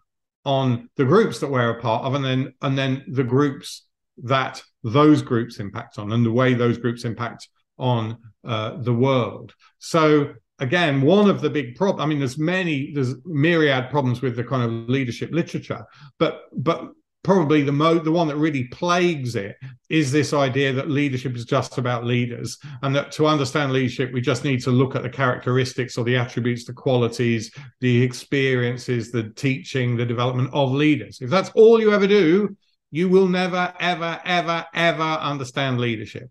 on 0.47 0.89
the 0.97 1.05
groups 1.05 1.41
that 1.41 1.51
we're 1.51 1.77
a 1.77 1.83
part 1.83 2.05
of 2.05 2.15
and 2.15 2.25
then 2.25 2.55
and 2.63 2.79
then 2.79 3.05
the 3.09 3.25
groups 3.25 3.85
that 4.23 4.63
those 4.83 5.21
groups 5.21 5.59
impact 5.59 5.99
on 5.99 6.13
and 6.13 6.25
the 6.25 6.33
way 6.33 6.55
those 6.55 6.79
groups 6.79 7.05
impact 7.05 7.49
on 7.79 8.17
uh, 8.45 8.77
the 8.79 8.95
world. 8.95 9.53
So 9.79 10.33
again 10.59 11.03
one 11.03 11.29
of 11.29 11.43
the 11.43 11.51
big 11.51 11.77
problems 11.77 12.03
i 12.03 12.07
mean 12.07 12.19
there's 12.19 12.39
many 12.39 12.91
there's 12.95 13.15
myriad 13.27 13.91
problems 13.91 14.23
with 14.23 14.37
the 14.37 14.45
kind 14.45 14.63
of 14.63 14.89
leadership 14.89 15.31
literature 15.31 15.85
but 16.19 16.45
but 16.57 16.93
probably 17.27 17.63
the 17.63 17.73
mo 17.73 17.99
the 17.99 18.13
one 18.13 18.29
that 18.29 18.37
really 18.37 18.69
plagues 18.69 19.35
it 19.35 19.57
is 19.91 20.13
this 20.13 20.33
idea 20.33 20.73
that 20.73 20.89
leadership 20.89 21.35
is 21.35 21.45
just 21.45 21.77
about 21.77 22.05
leaders 22.05 22.57
and 22.83 22.95
that 22.95 23.11
to 23.11 23.27
understand 23.27 23.73
leadership 23.73 24.13
we 24.13 24.21
just 24.21 24.45
need 24.45 24.63
to 24.63 24.71
look 24.71 24.95
at 24.95 25.03
the 25.03 25.11
characteristics 25.11 25.99
or 25.99 26.05
the 26.05 26.17
attributes 26.17 26.65
the 26.65 26.73
qualities 26.73 27.51
the 27.81 28.01
experiences 28.01 29.11
the 29.11 29.25
teaching 29.31 29.97
the 29.97 30.07
development 30.07 30.49
of 30.53 30.71
leaders. 30.71 31.19
If 31.21 31.29
that's 31.29 31.51
all 31.57 31.81
you 31.81 31.93
ever 31.93 32.07
do 32.07 32.57
you 32.93 33.09
will 33.09 33.27
never 33.27 33.75
ever 33.81 34.21
ever 34.25 34.65
ever 34.73 35.03
understand 35.03 35.81
leadership. 35.81 36.31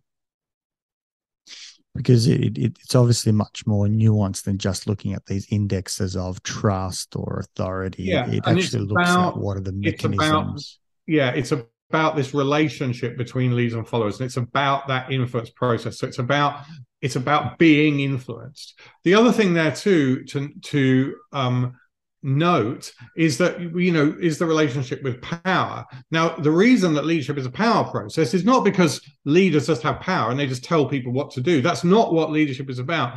Because 1.93 2.27
it, 2.27 2.57
it, 2.57 2.77
it's 2.79 2.95
obviously 2.95 3.33
much 3.33 3.67
more 3.67 3.87
nuanced 3.87 4.43
than 4.43 4.57
just 4.57 4.87
looking 4.87 5.13
at 5.13 5.25
these 5.25 5.47
indexes 5.49 6.15
of 6.15 6.41
trust 6.43 7.15
or 7.17 7.39
authority. 7.39 8.03
Yeah, 8.03 8.29
it 8.29 8.43
actually 8.45 8.85
looks 8.85 9.09
about, 9.09 9.35
at 9.35 9.41
what 9.41 9.57
are 9.57 9.61
the 9.61 9.73
mechanisms 9.73 10.79
yeah, 11.07 11.31
it's 11.31 11.53
about 11.89 12.15
this 12.15 12.33
relationship 12.33 13.17
between 13.17 13.55
leaders 13.55 13.73
and 13.73 13.87
followers, 13.87 14.19
and 14.19 14.25
it's 14.25 14.37
about 14.37 14.87
that 14.87 15.11
influence 15.11 15.49
process. 15.49 15.99
So 15.99 16.07
it's 16.07 16.19
about 16.19 16.63
it's 17.01 17.15
about 17.15 17.57
being 17.57 17.99
influenced. 17.99 18.79
The 19.03 19.13
other 19.13 19.31
thing 19.31 19.53
there 19.53 19.71
too 19.71 20.23
to 20.25 20.49
to 20.49 21.15
um, 21.31 21.75
note 22.23 22.91
is 23.15 23.37
that 23.37 23.59
you 23.61 23.91
know 23.91 24.15
is 24.19 24.39
the 24.39 24.45
relationship 24.45 25.03
with 25.03 25.21
power. 25.21 25.85
Now, 26.11 26.29
the 26.35 26.51
reason 26.51 26.93
that 26.95 27.05
leadership 27.05 27.37
is 27.37 27.45
a 27.45 27.51
power 27.51 27.89
process 27.89 28.33
is 28.33 28.43
not 28.43 28.63
because 28.63 28.99
leaders 29.25 29.67
just 29.67 29.83
have 29.83 29.99
power 29.99 30.31
and 30.31 30.39
they 30.39 30.47
just 30.47 30.63
tell 30.63 30.87
people 30.87 31.13
what 31.13 31.31
to 31.31 31.41
do. 31.41 31.61
That's 31.61 31.83
not 31.83 32.13
what 32.13 32.31
leadership 32.31 32.69
is 32.69 32.79
about. 32.79 33.15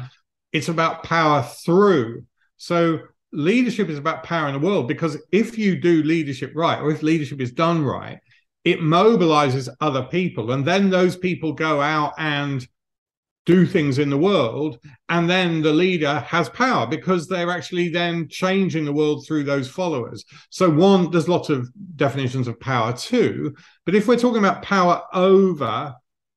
It's 0.52 0.68
about 0.68 1.02
power 1.02 1.42
through. 1.42 2.24
So 2.58 3.00
leadership 3.32 3.88
is 3.88 3.98
about 3.98 4.22
power 4.22 4.48
in 4.48 4.54
the 4.54 4.66
world 4.66 4.88
because 4.88 5.18
if 5.32 5.58
you 5.58 5.78
do 5.80 6.02
leadership 6.02 6.52
right 6.54 6.80
or 6.80 6.90
if 6.90 7.02
leadership 7.02 7.40
is 7.40 7.52
done 7.52 7.84
right 7.84 8.18
it 8.64 8.80
mobilizes 8.80 9.68
other 9.80 10.02
people 10.04 10.52
and 10.52 10.64
then 10.64 10.90
those 10.90 11.16
people 11.16 11.52
go 11.52 11.80
out 11.80 12.12
and 12.18 12.66
do 13.48 13.64
things 13.64 13.98
in 13.98 14.10
the 14.10 14.18
world 14.18 14.78
and 15.08 15.28
then 15.28 15.62
the 15.62 15.72
leader 15.72 16.20
has 16.20 16.50
power 16.50 16.86
because 16.86 17.26
they're 17.26 17.50
actually 17.50 17.88
then 17.88 18.28
changing 18.28 18.84
the 18.84 18.92
world 18.92 19.24
through 19.26 19.42
those 19.42 19.66
followers. 19.66 20.22
So 20.50 20.68
one 20.68 21.10
there's 21.10 21.30
lots 21.30 21.48
of 21.48 21.66
definitions 21.96 22.46
of 22.46 22.60
power. 22.60 22.92
Too 22.92 23.54
but 23.86 23.94
if 23.94 24.06
we're 24.06 24.18
talking 24.18 24.44
about 24.44 24.62
power 24.62 25.02
over 25.14 25.94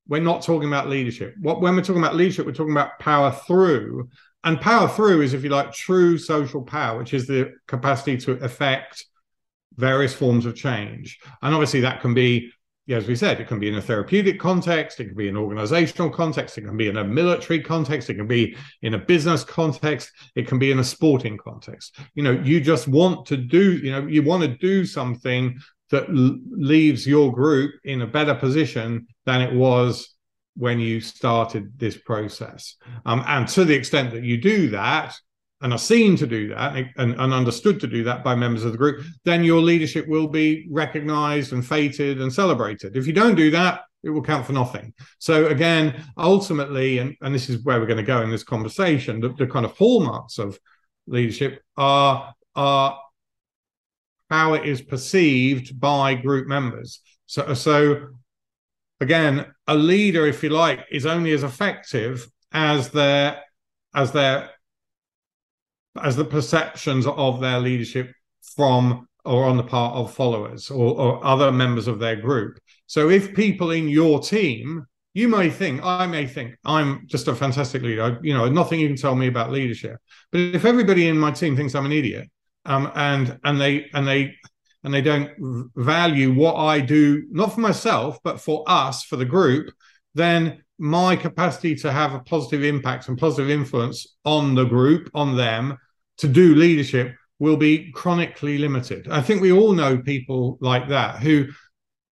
we're 0.07 0.21
not 0.21 0.41
talking 0.41 0.69
about 0.69 0.87
leadership. 0.87 1.35
What 1.41 1.59
when 1.59 1.75
we're 1.75 1.81
talking 1.81 2.01
about 2.01 2.15
leadership 2.15 2.45
we're 2.45 2.53
talking 2.53 2.71
about 2.71 2.97
power 2.99 3.31
through 3.31 4.07
and 4.43 4.59
power 4.59 4.87
through 4.87 5.21
is, 5.21 5.33
if 5.33 5.43
you 5.43 5.49
like, 5.49 5.71
true 5.71 6.17
social 6.17 6.63
power, 6.63 6.97
which 6.97 7.13
is 7.13 7.27
the 7.27 7.53
capacity 7.67 8.17
to 8.17 8.33
affect 8.43 9.05
various 9.75 10.13
forms 10.13 10.45
of 10.45 10.55
change. 10.55 11.19
And 11.41 11.53
obviously, 11.53 11.81
that 11.81 12.01
can 12.01 12.13
be, 12.13 12.51
as 12.89 13.07
we 13.07 13.15
said, 13.15 13.39
it 13.39 13.47
can 13.47 13.59
be 13.59 13.69
in 13.69 13.75
a 13.75 13.81
therapeutic 13.81 14.39
context, 14.39 14.99
it 14.99 15.05
can 15.05 15.15
be 15.15 15.27
in 15.27 15.37
an 15.37 15.41
organizational 15.41 16.09
context, 16.09 16.57
it 16.57 16.61
can 16.61 16.75
be 16.75 16.87
in 16.87 16.97
a 16.97 17.03
military 17.03 17.61
context, 17.61 18.09
it 18.09 18.15
can 18.15 18.27
be 18.27 18.55
in 18.81 18.95
a 18.95 18.97
business 18.97 19.43
context, 19.43 20.11
it 20.35 20.47
can 20.47 20.59
be 20.59 20.71
in 20.71 20.79
a 20.79 20.83
sporting 20.83 21.37
context. 21.37 21.97
You 22.15 22.23
know, 22.23 22.31
you 22.31 22.59
just 22.59 22.87
want 22.87 23.27
to 23.27 23.37
do, 23.37 23.77
you 23.77 23.91
know, 23.91 24.07
you 24.07 24.23
want 24.23 24.43
to 24.43 24.57
do 24.57 24.85
something 24.85 25.57
that 25.91 26.09
l- 26.09 26.39
leaves 26.49 27.05
your 27.05 27.31
group 27.31 27.75
in 27.83 28.01
a 28.01 28.07
better 28.07 28.33
position 28.33 29.07
than 29.25 29.41
it 29.41 29.53
was 29.53 30.15
when 30.55 30.79
you 30.79 31.01
started 31.01 31.71
this 31.77 31.97
process. 31.97 32.75
Um, 33.05 33.23
and 33.27 33.47
to 33.49 33.65
the 33.65 33.73
extent 33.73 34.11
that 34.11 34.23
you 34.23 34.37
do 34.37 34.69
that, 34.71 35.15
and 35.61 35.73
are 35.73 35.79
seen 35.79 36.15
to 36.17 36.25
do 36.25 36.49
that 36.49 36.75
and, 36.97 37.13
and, 37.19 37.33
understood 37.33 37.79
to 37.79 37.87
do 37.87 38.03
that 38.03 38.23
by 38.23 38.33
members 38.33 38.65
of 38.65 38.71
the 38.71 38.77
group, 38.77 39.05
then 39.25 39.43
your 39.43 39.61
leadership 39.61 40.07
will 40.07 40.27
be 40.27 40.67
recognized 40.71 41.53
and 41.53 41.65
feted 41.65 42.19
and 42.19 42.33
celebrated. 42.33 42.97
If 42.97 43.05
you 43.05 43.13
don't 43.13 43.35
do 43.35 43.51
that, 43.51 43.81
it 44.03 44.09
will 44.09 44.23
count 44.23 44.45
for 44.45 44.53
nothing. 44.53 44.93
So 45.19 45.47
again, 45.47 46.03
ultimately, 46.17 46.97
and, 46.97 47.15
and 47.21 47.33
this 47.33 47.49
is 47.49 47.63
where 47.63 47.79
we're 47.79 47.85
going 47.85 47.97
to 47.97 48.03
go 48.03 48.21
in 48.21 48.31
this 48.31 48.43
conversation, 48.43 49.19
the, 49.19 49.29
the 49.29 49.45
kind 49.45 49.65
of 49.65 49.77
hallmarks 49.77 50.39
of 50.39 50.59
leadership 51.07 51.61
are 51.77 52.33
are 52.55 52.99
how 54.29 54.53
it 54.53 54.65
is 54.65 54.81
perceived 54.81 55.79
by 55.79 56.15
group 56.15 56.47
members. 56.47 57.01
So 57.27 57.53
so 57.53 58.07
again, 58.99 59.45
a 59.71 59.75
leader, 59.75 60.27
if 60.27 60.43
you 60.43 60.49
like, 60.49 60.85
is 60.91 61.05
only 61.05 61.31
as 61.31 61.43
effective 61.43 62.27
as 62.51 62.89
their 62.89 63.41
as 63.95 64.11
their 64.11 64.49
as 66.01 66.15
the 66.15 66.25
perceptions 66.25 67.05
of 67.07 67.39
their 67.39 67.59
leadership 67.59 68.11
from 68.55 69.07
or 69.23 69.45
on 69.45 69.57
the 69.57 69.63
part 69.63 69.95
of 69.95 70.13
followers 70.13 70.69
or, 70.69 70.99
or 70.99 71.25
other 71.25 71.51
members 71.51 71.87
of 71.87 71.99
their 71.99 72.15
group. 72.15 72.59
So 72.87 73.09
if 73.09 73.33
people 73.33 73.71
in 73.71 73.87
your 73.87 74.19
team, 74.19 74.85
you 75.13 75.27
may 75.27 75.49
think, 75.49 75.81
I 75.83 76.07
may 76.07 76.25
think, 76.25 76.55
I'm 76.65 77.05
just 77.07 77.27
a 77.27 77.35
fantastic 77.35 77.81
leader. 77.81 78.19
You 78.23 78.33
know, 78.33 78.49
nothing 78.49 78.79
you 78.79 78.87
can 78.87 78.97
tell 78.97 79.15
me 79.15 79.27
about 79.27 79.51
leadership. 79.51 79.97
But 80.31 80.41
if 80.41 80.65
everybody 80.65 81.07
in 81.07 81.17
my 81.17 81.31
team 81.31 81.55
thinks 81.55 81.75
I'm 81.75 81.85
an 81.85 81.91
idiot, 81.91 82.29
um, 82.65 82.91
and 82.95 83.39
and 83.43 83.59
they 83.59 83.89
and 83.93 84.07
they 84.07 84.35
and 84.83 84.93
they 84.93 85.01
don't 85.01 85.71
value 85.75 86.33
what 86.33 86.55
I 86.55 86.79
do, 86.79 87.23
not 87.31 87.53
for 87.53 87.61
myself, 87.61 88.19
but 88.23 88.41
for 88.41 88.63
us, 88.67 89.03
for 89.03 89.15
the 89.15 89.25
group, 89.25 89.71
then 90.15 90.63
my 90.79 91.15
capacity 91.15 91.75
to 91.75 91.91
have 91.91 92.13
a 92.13 92.19
positive 92.19 92.63
impact 92.63 93.07
and 93.07 93.17
positive 93.17 93.49
influence 93.49 94.15
on 94.25 94.55
the 94.55 94.65
group, 94.65 95.09
on 95.13 95.37
them, 95.37 95.77
to 96.17 96.27
do 96.27 96.55
leadership 96.55 97.15
will 97.39 97.57
be 97.57 97.91
chronically 97.91 98.57
limited. 98.57 99.07
I 99.09 99.21
think 99.21 99.41
we 99.41 99.51
all 99.51 99.73
know 99.73 99.97
people 99.97 100.57
like 100.61 100.87
that 100.89 101.19
who 101.19 101.47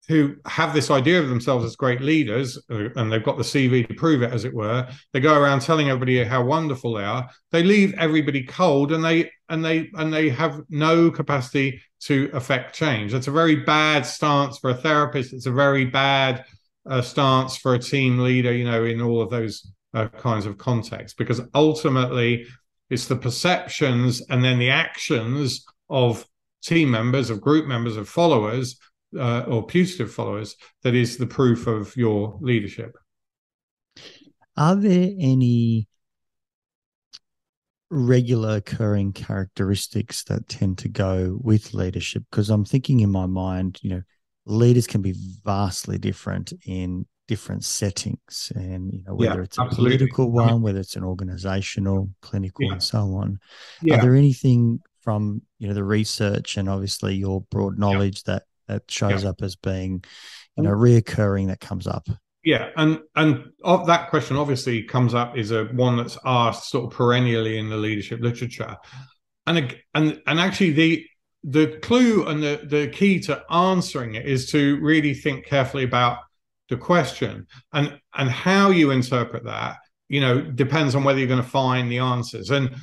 who 0.07 0.35
have 0.47 0.73
this 0.73 0.89
idea 0.89 1.21
of 1.21 1.29
themselves 1.29 1.63
as 1.63 1.75
great 1.75 2.01
leaders 2.01 2.57
uh, 2.71 2.89
and 2.95 3.11
they've 3.11 3.23
got 3.23 3.37
the 3.37 3.43
CV 3.43 3.87
to 3.87 3.93
prove 3.93 4.23
it 4.23 4.33
as 4.33 4.43
it 4.43 4.51
were 4.51 4.87
they 5.13 5.19
go 5.19 5.39
around 5.39 5.61
telling 5.61 5.87
everybody 5.87 6.23
how 6.23 6.43
wonderful 6.43 6.95
they 6.95 7.03
are 7.03 7.29
they 7.51 7.61
leave 7.61 7.93
everybody 7.93 8.43
cold 8.43 8.91
and 8.91 9.05
they 9.05 9.29
and 9.49 9.63
they 9.63 9.89
and 9.95 10.13
they 10.13 10.29
have 10.29 10.61
no 10.69 11.11
capacity 11.11 11.81
to 12.01 12.29
affect 12.33 12.75
change 12.75 13.11
that's 13.11 13.27
a 13.27 13.31
very 13.31 13.55
bad 13.55 14.05
stance 14.05 14.57
for 14.57 14.69
a 14.69 14.75
therapist 14.75 15.33
it's 15.33 15.45
a 15.45 15.51
very 15.51 15.85
bad 15.85 16.45
uh, 16.89 17.01
stance 17.01 17.57
for 17.57 17.73
a 17.73 17.79
team 17.79 18.19
leader 18.19 18.53
you 18.53 18.63
know 18.63 18.85
in 18.85 19.01
all 19.01 19.21
of 19.21 19.29
those 19.29 19.71
uh, 19.93 20.07
kinds 20.07 20.45
of 20.45 20.57
contexts 20.57 21.15
because 21.15 21.41
ultimately 21.53 22.45
it's 22.89 23.07
the 23.07 23.15
perceptions 23.15 24.21
and 24.29 24.43
then 24.43 24.59
the 24.59 24.69
actions 24.69 25.65
of 25.89 26.25
team 26.63 26.91
members, 26.91 27.29
of 27.29 27.41
group 27.41 27.65
members, 27.67 27.97
of 27.97 28.09
followers, 28.09 28.79
uh, 29.17 29.41
or 29.47 29.65
putative 29.65 30.11
followers 30.11 30.55
that 30.83 30.93
is 30.93 31.17
the 31.17 31.25
proof 31.25 31.67
of 31.67 31.95
your 31.95 32.37
leadership. 32.41 32.95
Are 34.55 34.75
there 34.75 35.09
any 35.19 35.87
regular 37.89 38.57
occurring 38.57 39.13
characteristics 39.13 40.23
that 40.25 40.47
tend 40.47 40.77
to 40.79 40.89
go 40.89 41.37
with 41.41 41.73
leadership? 41.73 42.23
Because 42.29 42.49
I'm 42.49 42.65
thinking 42.65 42.99
in 42.99 43.11
my 43.11 43.25
mind, 43.25 43.79
you 43.81 43.89
know, 43.91 44.01
leaders 44.45 44.87
can 44.87 45.01
be 45.01 45.15
vastly 45.43 45.97
different 45.97 46.53
in 46.65 47.05
different 47.27 47.63
settings 47.63 48.51
and 48.55 48.91
you 48.91 49.03
know 49.03 49.13
whether 49.13 49.35
yeah, 49.35 49.43
it's 49.43 49.59
a 49.59 49.61
absolutely. 49.61 49.97
political 49.97 50.31
one 50.31 50.63
whether 50.63 50.79
it's 50.79 50.95
an 50.95 51.03
organizational 51.03 52.09
clinical 52.23 52.65
yeah. 52.65 52.71
and 52.71 52.81
so 52.81 53.01
on 53.13 53.37
are 53.91 54.01
there 54.01 54.15
anything 54.15 54.79
from 55.03 55.39
you 55.59 55.67
know 55.67 55.75
the 55.75 55.83
research 55.83 56.57
and 56.57 56.67
obviously 56.67 57.13
your 57.13 57.41
broad 57.51 57.77
knowledge 57.77 58.23
that 58.23 58.45
that 58.67 58.81
shows 58.89 59.25
up 59.25 59.43
as 59.43 59.55
being 59.55 60.03
you 60.57 60.63
know 60.63 60.71
reoccurring 60.71 61.45
that 61.45 61.59
comes 61.59 61.85
up 61.85 62.09
yeah 62.43 62.69
and 62.77 62.99
and 63.15 63.51
that 63.85 64.09
question 64.09 64.37
obviously 64.37 64.83
comes 64.83 65.13
up 65.13 65.37
is 65.37 65.51
a 65.51 65.65
one 65.65 65.97
that's 65.97 66.17
asked 66.25 66.69
sort 66.69 66.85
of 66.85 66.97
perennially 66.97 67.57
in 67.57 67.69
the 67.69 67.77
leadership 67.77 68.19
literature. 68.21 68.77
And 69.45 69.75
and 69.93 70.21
and 70.25 70.39
actually 70.39 70.71
the 70.71 71.05
the 71.43 71.79
clue 71.81 72.27
and 72.27 72.41
the 72.43 72.61
the 72.63 72.87
key 72.87 73.19
to 73.21 73.43
answering 73.51 74.15
it 74.15 74.25
is 74.25 74.51
to 74.51 74.79
really 74.81 75.13
think 75.13 75.45
carefully 75.45 75.83
about 75.83 76.19
the 76.69 76.77
question. 76.77 77.47
And 77.73 77.99
and 78.15 78.29
how 78.29 78.69
you 78.69 78.91
interpret 78.91 79.43
that 79.45 79.77
you 80.07 80.21
know 80.21 80.41
depends 80.41 80.95
on 80.95 81.03
whether 81.03 81.19
you're 81.19 81.27
going 81.27 81.43
to 81.43 81.47
find 81.47 81.91
the 81.91 81.99
answers. 81.99 82.51
And 82.51 82.75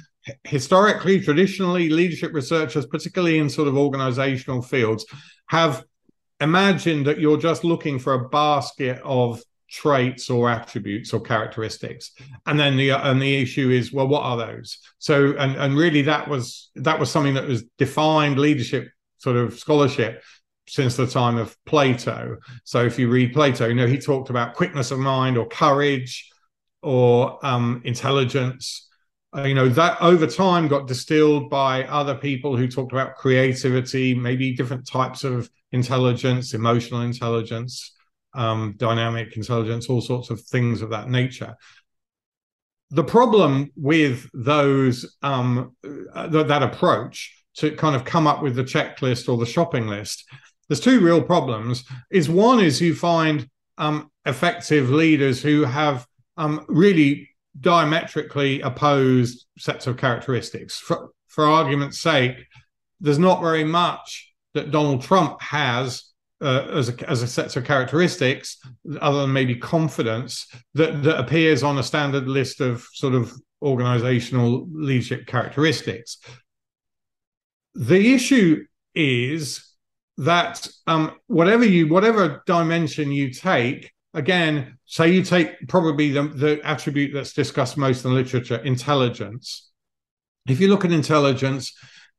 historically 0.42 1.20
traditionally 1.20 1.88
leadership 1.88 2.32
researchers 2.34 2.84
particularly 2.84 3.38
in 3.38 3.48
sort 3.48 3.68
of 3.68 3.76
organizational 3.76 4.60
fields 4.60 5.06
have 5.46 5.84
imagined 6.40 7.06
that 7.06 7.20
you're 7.20 7.38
just 7.38 7.62
looking 7.62 7.98
for 7.98 8.14
a 8.14 8.28
basket 8.28 9.00
of 9.04 9.40
traits 9.68 10.30
or 10.30 10.48
attributes 10.48 11.12
or 11.12 11.20
characteristics 11.20 12.12
and 12.46 12.58
then 12.58 12.76
the 12.76 12.90
and 12.90 13.20
the 13.20 13.42
issue 13.42 13.70
is 13.70 13.92
well 13.92 14.06
what 14.06 14.22
are 14.22 14.36
those 14.36 14.78
so 14.98 15.34
and 15.38 15.56
and 15.56 15.76
really 15.76 16.02
that 16.02 16.28
was 16.28 16.70
that 16.76 17.00
was 17.00 17.10
something 17.10 17.34
that 17.34 17.48
was 17.48 17.64
defined 17.76 18.38
leadership 18.38 18.88
sort 19.18 19.36
of 19.36 19.58
scholarship 19.58 20.22
since 20.68 20.96
the 20.96 21.06
time 21.06 21.36
of 21.36 21.56
Plato. 21.64 22.38
So 22.64 22.84
if 22.84 22.98
you 22.98 23.08
read 23.08 23.32
Plato, 23.32 23.68
you 23.68 23.74
know, 23.74 23.86
he 23.86 23.98
talked 23.98 24.30
about 24.30 24.54
quickness 24.54 24.90
of 24.90 24.98
mind 24.98 25.38
or 25.38 25.46
courage 25.46 26.30
or 26.82 27.44
um, 27.44 27.82
intelligence. 27.84 28.88
Uh, 29.36 29.42
you 29.42 29.54
know, 29.54 29.68
that 29.68 30.00
over 30.00 30.26
time 30.26 30.68
got 30.68 30.86
distilled 30.86 31.50
by 31.50 31.84
other 31.84 32.14
people 32.14 32.56
who 32.56 32.66
talked 32.68 32.92
about 32.92 33.16
creativity, 33.16 34.14
maybe 34.14 34.54
different 34.54 34.86
types 34.86 35.24
of 35.24 35.50
intelligence, 35.72 36.54
emotional 36.54 37.02
intelligence, 37.02 37.92
um, 38.36 38.74
dynamic 38.76 39.36
intelligence, 39.36 39.88
all 39.88 40.00
sorts 40.00 40.30
of 40.30 40.40
things 40.40 40.82
of 40.82 40.90
that 40.90 41.08
nature. 41.08 41.54
The 42.90 43.04
problem 43.04 43.72
with 43.74 44.30
those 44.32 45.16
um, 45.22 45.74
uh, 46.14 46.28
th- 46.28 46.46
that 46.46 46.62
approach 46.62 47.44
to 47.56 47.72
kind 47.72 47.96
of 47.96 48.04
come 48.04 48.26
up 48.26 48.42
with 48.42 48.54
the 48.54 48.62
checklist 48.62 49.28
or 49.28 49.38
the 49.38 49.46
shopping 49.46 49.88
list 49.88 50.24
there's 50.68 50.80
two 50.80 51.00
real 51.00 51.22
problems. 51.22 51.84
Is 52.10 52.28
one 52.28 52.60
is 52.60 52.80
you 52.80 52.94
find 52.94 53.48
um, 53.78 54.10
effective 54.24 54.90
leaders 54.90 55.42
who 55.42 55.64
have 55.64 56.06
um, 56.36 56.64
really 56.68 57.30
diametrically 57.58 58.60
opposed 58.60 59.46
sets 59.58 59.86
of 59.86 59.96
characteristics. 59.96 60.78
For, 60.78 61.10
for 61.28 61.46
argument's 61.46 61.98
sake, 61.98 62.36
there's 63.00 63.18
not 63.18 63.40
very 63.40 63.64
much 63.64 64.32
that 64.54 64.70
Donald 64.70 65.02
Trump 65.02 65.40
has 65.40 66.04
uh, 66.40 66.66
as 66.72 66.88
a 66.88 67.10
as 67.10 67.22
a 67.22 67.26
set 67.26 67.56
of 67.56 67.64
characteristics, 67.64 68.58
other 69.00 69.22
than 69.22 69.32
maybe 69.32 69.54
confidence, 69.56 70.46
that 70.74 71.02
that 71.02 71.18
appears 71.18 71.62
on 71.62 71.78
a 71.78 71.82
standard 71.82 72.28
list 72.28 72.60
of 72.60 72.86
sort 72.92 73.14
of 73.14 73.32
organizational 73.62 74.66
leadership 74.70 75.26
characteristics. 75.26 76.18
The 77.74 78.14
issue 78.14 78.64
is 78.94 79.66
that 80.18 80.66
um, 80.86 81.12
whatever 81.26 81.64
you 81.64 81.88
whatever 81.88 82.42
dimension 82.46 83.12
you 83.12 83.30
take 83.30 83.92
again 84.14 84.78
say 84.86 85.12
you 85.12 85.22
take 85.22 85.68
probably 85.68 86.10
the, 86.10 86.22
the 86.22 86.60
attribute 86.64 87.12
that's 87.12 87.34
discussed 87.34 87.76
most 87.76 88.04
in 88.04 88.10
the 88.10 88.16
literature 88.16 88.56
intelligence 88.56 89.70
if 90.48 90.58
you 90.58 90.68
look 90.68 90.86
at 90.86 90.92
intelligence 90.92 91.74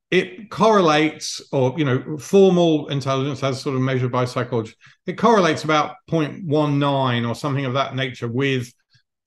it 0.10 0.50
correlates 0.50 1.41
or 1.52 1.74
you 1.78 1.84
know 1.84 2.17
formal 2.17 2.88
intelligence 2.88 3.43
as 3.43 3.62
sort 3.62 3.76
of 3.76 3.82
measured 3.82 4.12
by 4.12 4.24
psychology 4.24 4.74
it 5.06 5.17
correlates 5.17 5.63
about 5.63 5.96
0.19 6.10 7.28
or 7.28 7.36
something 7.36 7.65
of 7.65 7.74
that 7.74 7.96
nature 7.96 8.28
with 8.28 8.72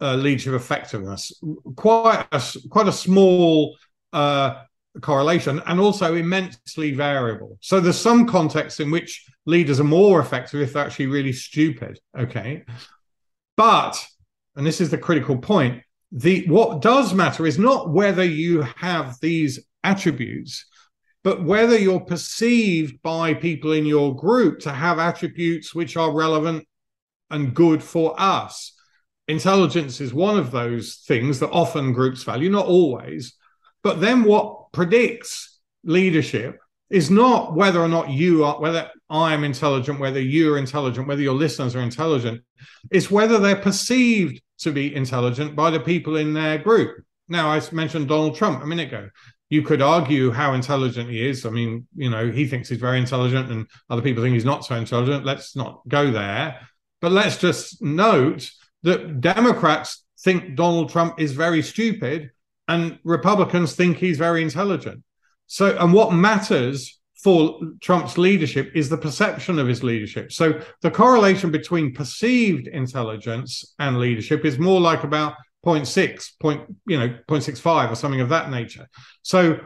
uh, 0.00 0.14
leadership 0.14 0.54
effectiveness 0.54 1.32
quite 1.76 2.26
a 2.32 2.42
quite 2.70 2.88
a 2.88 2.92
small 2.92 3.76
uh, 4.12 4.62
correlation 5.00 5.62
and 5.66 5.80
also 5.80 6.14
immensely 6.14 6.92
variable. 6.92 7.58
So 7.60 7.80
there's 7.80 7.98
some 7.98 8.26
contexts 8.26 8.80
in 8.80 8.90
which 8.90 9.24
leaders 9.46 9.80
are 9.80 9.84
more 9.84 10.20
effective 10.20 10.60
if 10.60 10.72
they're 10.72 10.84
actually 10.84 11.06
really 11.06 11.32
stupid. 11.32 12.00
Okay. 12.18 12.64
But, 13.56 14.04
and 14.56 14.66
this 14.66 14.80
is 14.80 14.90
the 14.90 14.98
critical 14.98 15.38
point, 15.38 15.82
the 16.12 16.44
what 16.48 16.82
does 16.82 17.14
matter 17.14 17.46
is 17.46 17.58
not 17.58 17.90
whether 17.90 18.24
you 18.24 18.62
have 18.62 19.16
these 19.20 19.60
attributes, 19.84 20.66
but 21.22 21.44
whether 21.44 21.78
you're 21.78 22.00
perceived 22.00 23.00
by 23.02 23.34
people 23.34 23.72
in 23.72 23.86
your 23.86 24.16
group 24.16 24.60
to 24.60 24.72
have 24.72 24.98
attributes 24.98 25.74
which 25.74 25.96
are 25.96 26.12
relevant 26.12 26.66
and 27.30 27.54
good 27.54 27.82
for 27.82 28.14
us. 28.18 28.72
Intelligence 29.28 30.00
is 30.00 30.12
one 30.12 30.38
of 30.38 30.50
those 30.50 31.04
things 31.06 31.38
that 31.38 31.50
often 31.50 31.92
groups 31.92 32.24
value, 32.24 32.50
not 32.50 32.66
always. 32.66 33.34
But 33.82 34.00
then 34.00 34.24
what 34.24 34.72
predicts 34.72 35.60
leadership 35.84 36.58
is 36.90 37.10
not 37.10 37.54
whether 37.54 37.80
or 37.80 37.88
not 37.88 38.10
you 38.10 38.44
are, 38.44 38.60
whether 38.60 38.90
I 39.08 39.32
am 39.32 39.44
intelligent, 39.44 40.00
whether 40.00 40.20
you're 40.20 40.58
intelligent, 40.58 41.06
whether 41.06 41.22
your 41.22 41.34
listeners 41.34 41.76
are 41.76 41.80
intelligent. 41.80 42.42
It's 42.90 43.10
whether 43.10 43.38
they're 43.38 43.56
perceived 43.56 44.42
to 44.58 44.72
be 44.72 44.94
intelligent 44.94 45.54
by 45.54 45.70
the 45.70 45.80
people 45.80 46.16
in 46.16 46.34
their 46.34 46.58
group. 46.58 47.04
Now, 47.28 47.50
I 47.50 47.62
mentioned 47.70 48.08
Donald 48.08 48.34
Trump 48.34 48.62
a 48.62 48.66
minute 48.66 48.88
ago. 48.88 49.08
You 49.50 49.62
could 49.62 49.82
argue 49.82 50.30
how 50.30 50.54
intelligent 50.54 51.10
he 51.10 51.28
is. 51.28 51.44
I 51.44 51.50
mean, 51.50 51.86
you 51.94 52.08
know, 52.08 52.30
he 52.30 52.46
thinks 52.46 52.68
he's 52.68 52.78
very 52.78 52.98
intelligent, 52.98 53.50
and 53.50 53.66
other 53.90 54.00
people 54.00 54.22
think 54.22 54.34
he's 54.34 54.44
not 54.44 54.64
so 54.64 54.76
intelligent. 54.76 55.26
Let's 55.26 55.54
not 55.54 55.82
go 55.88 56.10
there. 56.10 56.66
But 57.00 57.12
let's 57.12 57.36
just 57.36 57.82
note 57.82 58.50
that 58.84 59.20
Democrats 59.20 60.04
think 60.20 60.54
Donald 60.54 60.90
Trump 60.90 61.20
is 61.20 61.32
very 61.32 61.62
stupid, 61.62 62.30
and 62.68 62.98
Republicans 63.04 63.74
think 63.74 63.96
he's 63.96 64.18
very 64.18 64.42
intelligent. 64.42 65.02
So, 65.46 65.76
and 65.76 65.92
what 65.92 66.12
matters 66.12 67.00
for 67.22 67.60
Trump's 67.80 68.16
leadership 68.16 68.70
is 68.74 68.88
the 68.88 68.96
perception 68.96 69.58
of 69.58 69.66
his 69.66 69.82
leadership. 69.82 70.32
So 70.32 70.60
the 70.80 70.90
correlation 70.90 71.50
between 71.50 71.92
perceived 71.92 72.66
intelligence 72.66 73.74
and 73.78 73.98
leadership 73.98 74.44
is 74.44 74.58
more 74.58 74.80
like 74.80 75.04
about 75.04 75.34
0.6, 75.64 76.38
point, 76.40 76.62
you 76.86 76.98
know, 76.98 77.08
0.65 77.28 77.90
or 77.90 77.94
something 77.94 78.20
of 78.20 78.30
that 78.30 78.50
nature. 78.50 78.88
So 79.22 79.60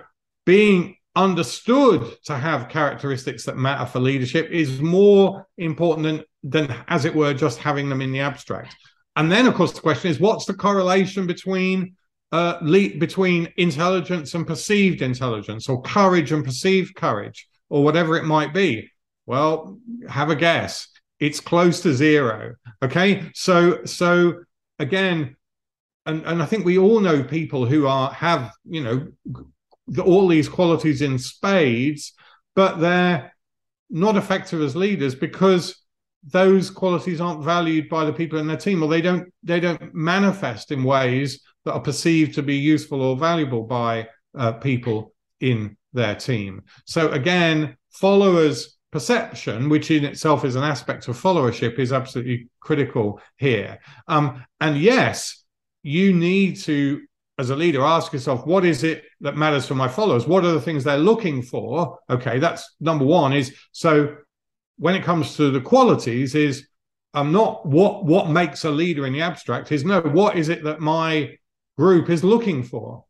being 0.44 0.96
understood 1.16 2.16
to 2.24 2.37
have 2.37 2.68
characteristics 2.68 3.44
that 3.44 3.57
matter 3.57 3.87
for 3.87 4.00
leadership 4.00 4.50
is 4.50 4.80
more 4.80 5.46
important 5.59 6.04
than, 6.04 6.68
than 6.68 6.76
as 6.88 7.04
it 7.04 7.14
were, 7.14 7.33
just 7.33 7.59
having 7.59 7.88
them 7.88 8.00
in 8.00 8.12
the 8.12 8.20
abstract. 8.20 8.74
And 9.16 9.30
then, 9.30 9.46
of 9.46 9.54
course, 9.54 9.72
the 9.72 9.80
question 9.80 10.11
is 10.11 10.18
what's 10.18 10.44
the 10.44 10.54
correlation 10.54 11.26
between 11.26 11.94
uh, 12.33 12.59
le- 12.62 12.96
between 12.98 13.52
intelligence 13.57 14.35
and 14.35 14.44
perceived 14.44 15.02
intelligence, 15.02 15.68
or 15.68 15.80
courage 15.83 16.33
and 16.33 16.44
perceived 16.44 16.96
courage, 16.96 17.46
or 17.68 17.85
whatever 17.85 18.16
it 18.16 18.24
might 18.24 18.52
be? 18.52 18.90
Well, 19.24 19.78
have 20.09 20.30
a 20.30 20.37
guess. 20.37 20.88
It's 21.20 21.38
close 21.38 21.80
to 21.83 21.94
zero. 21.94 22.57
Okay, 22.83 23.30
so 23.35 23.85
so 23.85 24.40
again, 24.80 25.37
and 26.07 26.25
and 26.25 26.43
I 26.43 26.47
think 26.47 26.64
we 26.64 26.79
all 26.79 27.01
know 27.01 27.23
people 27.23 27.67
who 27.67 27.87
are 27.87 28.11
have 28.12 28.53
you 28.69 28.83
know 28.83 29.09
all 30.03 30.29
these 30.29 30.49
qualities 30.49 31.03
in 31.03 31.19
spades, 31.19 32.12
but 32.55 32.79
they're 32.79 33.35
not 33.90 34.17
effective 34.17 34.61
as 34.61 34.75
leaders 34.75 35.14
because 35.14 35.83
those 36.27 36.71
qualities 36.71 37.21
aren't 37.21 37.45
valued 37.45 37.88
by 37.88 38.05
the 38.05 38.12
people 38.12 38.38
in 38.38 38.47
their 38.47 38.57
team 38.57 38.83
or 38.83 38.88
they 38.88 39.03
don't 39.03 39.33
they 39.43 39.61
don't 39.61 39.95
manifest 39.95 40.73
in 40.73 40.83
ways 40.83 41.43
that 41.64 41.73
are 41.73 41.81
perceived 41.81 42.35
to 42.35 42.43
be 42.43 42.57
useful 42.57 43.03
or 43.03 43.17
valuable 43.17 43.62
by 43.62 44.09
uh, 44.37 44.53
people 44.53 45.12
in 45.40 45.77
their 45.93 46.14
team. 46.14 46.62
So 46.87 47.11
again 47.11 47.77
followers 47.90 48.79
perception 48.90 49.69
which 49.69 49.90
in 49.90 50.05
itself 50.05 50.45
is 50.45 50.57
an 50.57 50.62
aspect 50.62 51.09
of 51.09 51.21
followership 51.21 51.79
is 51.79 51.93
absolutely 51.93 52.49
critical 52.61 53.21
here. 53.37 53.79
Um, 54.09 54.45
and 54.61 54.79
yes 54.79 55.43
you 55.85 56.12
need 56.14 56.57
to 56.57 57.03
as 57.38 57.51
a 57.51 57.57
leader 57.57 57.83
ask 57.83 58.12
yourself 58.12 58.47
what 58.47 58.64
is 58.64 58.83
it 58.83 59.05
that 59.20 59.37
matters 59.37 59.66
for 59.66 59.75
my 59.75 59.87
followers? 59.87 60.27
What 60.27 60.44
are 60.44 60.53
the 60.53 60.61
things 60.61 60.83
they're 60.83 60.97
looking 60.99 61.42
for? 61.42 61.99
Okay 62.11 62.40
that's 62.40 62.75
number 62.81 63.05
one 63.05 63.33
is 63.33 63.55
so 63.70 64.16
when 64.79 64.97
it 64.97 65.05
comes 65.05 65.37
to 65.37 65.51
the 65.51 65.61
qualities 65.61 66.35
is 66.35 66.66
I'm 67.12 67.31
not 67.31 67.64
what 67.66 68.05
what 68.05 68.31
makes 68.31 68.64
a 68.64 68.70
leader 68.70 69.07
in 69.07 69.12
the 69.12 69.20
abstract 69.20 69.70
is 69.70 69.85
no 69.85 70.01
what 70.01 70.37
is 70.37 70.49
it 70.49 70.64
that 70.64 70.81
my 70.81 71.37
group 71.77 72.09
is 72.09 72.25
looking 72.25 72.62
for? 72.62 73.05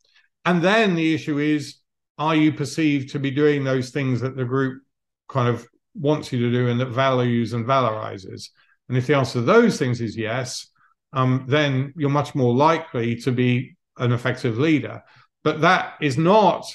And 0.45 0.61
then 0.61 0.95
the 0.95 1.15
issue 1.15 1.39
is 1.39 1.77
are 2.19 2.35
you 2.35 2.53
perceived 2.53 3.11
to 3.11 3.19
be 3.19 3.31
doing 3.31 3.63
those 3.63 3.91
things 3.91 4.21
that 4.21 4.37
the 4.37 4.45
group 4.45 4.83
kind 5.29 5.49
of 5.49 5.67
wants 5.95 6.33
you 6.33 6.41
to 6.41 6.51
do 6.51 6.69
and 6.69 6.81
that 6.81 6.91
values 6.91 7.53
and 7.53 7.65
valorizes? 7.65 8.51
And 8.89 8.99
if 8.99 9.07
the 9.07 9.15
answer 9.15 9.35
to 9.35 9.43
those 9.43 9.79
things 9.79 10.01
is 10.01 10.17
yes 10.17 10.71
um, 11.15 11.45
then 11.49 11.93
you're 11.97 12.11
much 12.11 12.35
more 12.35 12.55
likely 12.55 13.17
to 13.17 13.33
be 13.33 13.77
an 13.99 14.13
effective 14.13 14.59
leader 14.59 15.03
but 15.45 15.61
that 15.61 15.95
is 16.01 16.19
not 16.19 16.67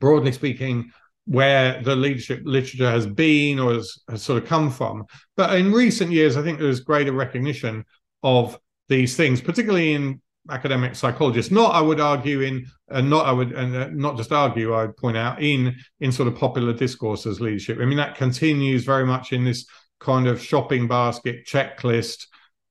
broadly 0.00 0.32
speaking 0.32 0.90
where 1.26 1.80
the 1.82 1.94
leadership 1.94 2.40
literature 2.44 2.90
has 2.90 3.06
been 3.06 3.60
or 3.60 3.74
has, 3.74 3.98
has 4.08 4.22
sort 4.22 4.42
of 4.42 4.48
come 4.48 4.70
from. 4.70 5.04
But 5.36 5.54
in 5.56 5.70
recent 5.70 6.10
years, 6.10 6.36
I 6.36 6.42
think 6.42 6.58
there's 6.58 6.80
greater 6.80 7.12
recognition 7.12 7.84
of 8.22 8.58
these 8.88 9.16
things, 9.16 9.40
particularly 9.40 9.92
in 9.92 10.20
academic 10.50 10.96
psychologists. 10.96 11.52
Not, 11.52 11.74
I 11.74 11.82
would 11.82 12.00
argue, 12.00 12.40
in 12.40 12.66
and 12.88 13.06
uh, 13.06 13.16
not 13.16 13.26
I 13.26 13.32
would, 13.32 13.52
and 13.52 13.76
uh, 13.76 13.88
not 13.92 14.16
just 14.16 14.32
argue. 14.32 14.72
I 14.72 14.86
would 14.86 14.96
point 14.96 15.16
out 15.16 15.40
in 15.40 15.76
in 16.00 16.10
sort 16.10 16.26
of 16.26 16.34
popular 16.34 16.72
discourse 16.72 17.26
as 17.26 17.40
leadership. 17.40 17.78
I 17.80 17.84
mean, 17.84 17.98
that 17.98 18.16
continues 18.16 18.84
very 18.84 19.06
much 19.06 19.32
in 19.32 19.44
this 19.44 19.66
kind 20.00 20.26
of 20.26 20.42
shopping 20.42 20.88
basket 20.88 21.46
checklist 21.46 22.26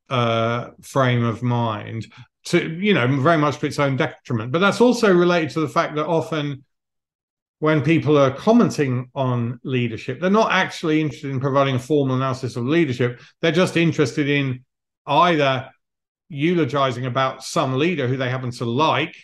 uh, 0.10 0.72
frame 0.82 1.24
of 1.24 1.43
mind. 1.43 2.08
To 2.45 2.69
you 2.69 2.93
know, 2.93 3.06
very 3.22 3.38
much 3.38 3.60
to 3.60 3.67
its 3.67 3.80
own 3.80 3.98
detriment. 3.98 4.52
But 4.52 4.60
that's 4.60 4.82
also 4.82 5.13
related 5.13 5.52
to 5.52 5.60
the 5.60 5.67
fact 5.67 5.95
that 5.95 6.08
often 6.08 6.63
when 7.60 7.82
people 7.82 8.17
are 8.17 8.32
commenting 8.32 9.12
on 9.13 9.60
leadership, 9.63 10.19
they're 10.19 10.30
not 10.30 10.52
actually 10.52 11.02
interested 11.02 11.30
in 11.30 11.39
providing 11.39 11.76
a 11.76 11.80
formal 11.80 12.15
analysis 12.15 12.56
of 12.56 12.65
leadership. 12.65 13.19
They're 13.41 13.52
just 13.52 13.76
interested 13.76 14.30
in 14.30 14.63
either 15.06 15.69
eulogizing 16.30 17.06
about 17.06 17.43
some 17.43 17.78
leader 17.78 18.08
who 18.08 18.15
they 18.15 18.30
happen 18.30 18.52
to 18.52 18.65
like 18.65 19.15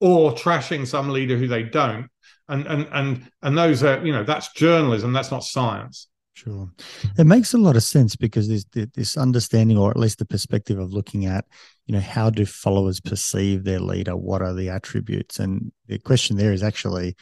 or 0.00 0.32
trashing 0.32 0.86
some 0.86 1.10
leader 1.10 1.36
who 1.36 1.48
they 1.48 1.62
don't. 1.62 2.08
And 2.48 2.66
and 2.66 2.88
and 2.92 3.30
and 3.42 3.56
those 3.56 3.82
are, 3.82 4.04
you 4.04 4.12
know, 4.12 4.24
that's 4.24 4.52
journalism, 4.52 5.12
that's 5.12 5.30
not 5.30 5.44
science. 5.44 6.08
Sure. 6.34 6.68
It 7.16 7.26
makes 7.26 7.54
a 7.54 7.58
lot 7.58 7.76
of 7.76 7.84
sense 7.84 8.16
because 8.16 8.48
there's 8.48 8.64
this 8.92 9.16
understanding, 9.16 9.78
or 9.78 9.90
at 9.92 9.96
least 9.96 10.18
the 10.18 10.24
perspective 10.24 10.80
of 10.80 10.92
looking 10.92 11.26
at, 11.26 11.44
you 11.86 11.94
know, 11.94 12.00
how 12.00 12.28
do 12.28 12.44
followers 12.44 12.98
perceive 13.00 13.62
their 13.62 13.78
leader? 13.78 14.16
What 14.16 14.42
are 14.42 14.52
the 14.52 14.68
attributes? 14.68 15.38
And 15.38 15.70
the 15.86 16.00
question 16.00 16.36
there 16.36 16.52
is 16.52 16.64
actually, 16.64 17.14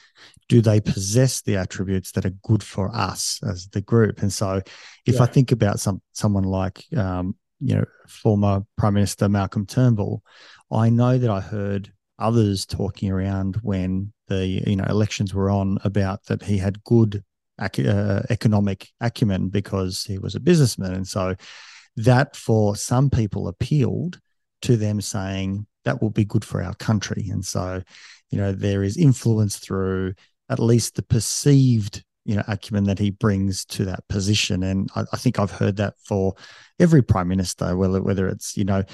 do 0.49 0.63
they 0.63 0.81
possess 0.81 1.43
the 1.43 1.59
attributes 1.59 2.13
that 2.13 2.25
are 2.25 2.33
good 2.43 2.63
for 2.63 2.91
us 2.95 3.39
as 3.47 3.69
the 3.69 3.83
group? 3.83 4.23
And 4.23 4.33
so, 4.33 4.63
if 5.05 5.17
yeah. 5.17 5.23
I 5.23 5.27
think 5.27 5.53
about 5.53 5.79
some 5.79 6.01
someone 6.13 6.45
like, 6.45 6.83
um, 6.97 7.37
you 7.61 7.75
know, 7.75 7.85
former 8.09 8.63
Prime 8.79 8.95
Minister 8.95 9.29
Malcolm 9.29 9.67
Turnbull, 9.67 10.23
I 10.71 10.89
know 10.89 11.19
that 11.19 11.31
I 11.31 11.41
heard 11.41 11.93
others 12.19 12.65
talking 12.65 13.11
around 13.11 13.57
when 13.57 14.15
the 14.29 14.47
you 14.47 14.77
know 14.77 14.85
elections 14.89 15.35
were 15.35 15.51
on 15.51 15.77
about 15.85 16.25
that 16.27 16.43
he 16.43 16.57
had 16.57 16.83
good 16.85 17.23
uh, 17.65 18.23
economic 18.31 18.89
acumen 19.01 19.49
because 19.49 20.05
he 20.05 20.19
was 20.19 20.35
a 20.35 20.41
businessman. 20.41 20.93
And 20.93 21.07
so 21.07 21.35
that 21.97 22.37
for 22.37 22.77
some 22.77 23.11
people 23.11 23.49
appealed 23.49 24.19
to 24.63 24.77
them 24.77 25.01
saying 25.01 25.67
that 25.85 26.01
will 26.01 26.11
be 26.11 26.25
good 26.25 26.45
for 26.45 26.63
our 26.63 26.75
country. 26.75 27.29
And 27.31 27.45
so, 27.45 27.83
you 28.31 28.39
know, 28.39 28.53
there 28.53 28.83
is 28.83 28.97
influence 28.97 29.59
through 29.59 30.15
at 30.49 30.59
least 30.59 30.97
the 30.97 31.03
perceived 31.03 32.05
you 32.25 32.37
know 32.37 32.43
acumen 32.47 32.85
that 32.85 32.99
he 32.99 33.11
brings 33.11 33.65
to 33.65 33.85
that 33.85 34.07
position 34.09 34.63
and 34.63 34.89
I, 34.95 35.05
I, 35.13 35.17
think 35.17 35.41
i've 35.41 35.51
heard 35.51 35.77
that 35.79 35.95
for 36.05 36.35
every 36.79 37.03
prime 37.03 37.29
minister 37.29 37.77
whether 37.77 38.01
whether 38.01 38.29
it's 38.29 38.57
you 38.57 38.65
know 38.65 38.85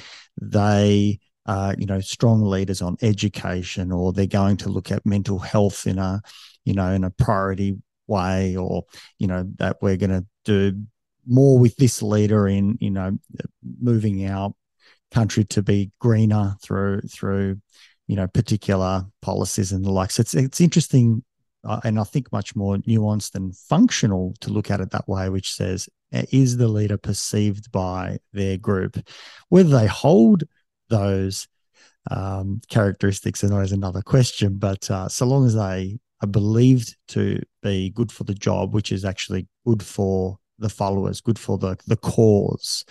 they 0.40 1.18
are 1.46 1.74
you 1.78 1.86
know 1.86 2.00
strong 2.00 2.42
leaders 2.42 2.80
on 2.80 2.96
education 3.02 3.92
or 3.92 4.12
they're 4.12 4.26
going 4.26 4.56
to 4.58 4.68
look 4.68 4.90
at 4.90 5.04
mental 5.04 5.38
health 5.38 5.86
in 5.86 5.98
a 5.98 6.22
you 6.64 6.74
know 6.74 6.90
in 6.92 7.04
a 7.04 7.10
priority 7.10 7.76
way 8.08 8.56
or 8.56 8.84
you 9.18 9.26
know 9.26 9.48
that 9.56 9.76
we're 9.82 9.96
going 9.96 10.10
to 10.10 10.26
do 10.44 10.80
more 11.26 11.58
with 11.58 11.76
this 11.76 12.02
leader 12.02 12.48
in 12.48 12.76
you 12.80 12.90
know 12.90 13.18
moving 13.80 14.28
our 14.28 14.52
country 15.10 15.44
to 15.44 15.62
be 15.62 15.90
greener 16.00 16.54
through 16.62 17.00
through 17.02 17.60
you 18.06 18.16
know 18.16 18.26
particular 18.26 19.04
policies 19.22 19.72
and 19.72 19.84
the 19.84 19.90
like 19.90 20.10
so 20.10 20.20
it's 20.20 20.34
it's 20.34 20.60
interesting 20.60 21.22
uh, 21.64 21.80
and 21.84 21.98
i 21.98 22.04
think 22.04 22.30
much 22.32 22.56
more 22.56 22.76
nuanced 22.78 23.34
and 23.34 23.56
functional 23.56 24.34
to 24.40 24.50
look 24.50 24.70
at 24.70 24.80
it 24.80 24.90
that 24.90 25.08
way 25.08 25.28
which 25.28 25.52
says 25.52 25.88
is 26.12 26.56
the 26.56 26.68
leader 26.68 26.96
perceived 26.96 27.70
by 27.70 28.18
their 28.32 28.56
group? 28.56 28.96
Whether 29.48 29.70
they 29.70 29.86
hold 29.86 30.44
those 30.88 31.48
um, 32.10 32.60
characteristics 32.70 33.42
and 33.42 33.62
is 33.62 33.72
another 33.72 34.00
question 34.00 34.56
but 34.56 34.90
uh, 34.90 35.08
so 35.08 35.26
long 35.26 35.44
as 35.44 35.54
they 35.54 35.98
are 36.22 36.28
believed 36.28 36.96
to 37.08 37.40
be 37.62 37.90
good 37.90 38.10
for 38.10 38.24
the 38.24 38.34
job, 38.34 38.74
which 38.74 38.92
is 38.92 39.04
actually 39.04 39.46
good 39.66 39.82
for 39.82 40.38
the 40.58 40.68
followers, 40.68 41.20
good 41.20 41.38
for 41.38 41.58
the 41.58 41.76
the 41.86 41.96
cause, 41.96 42.84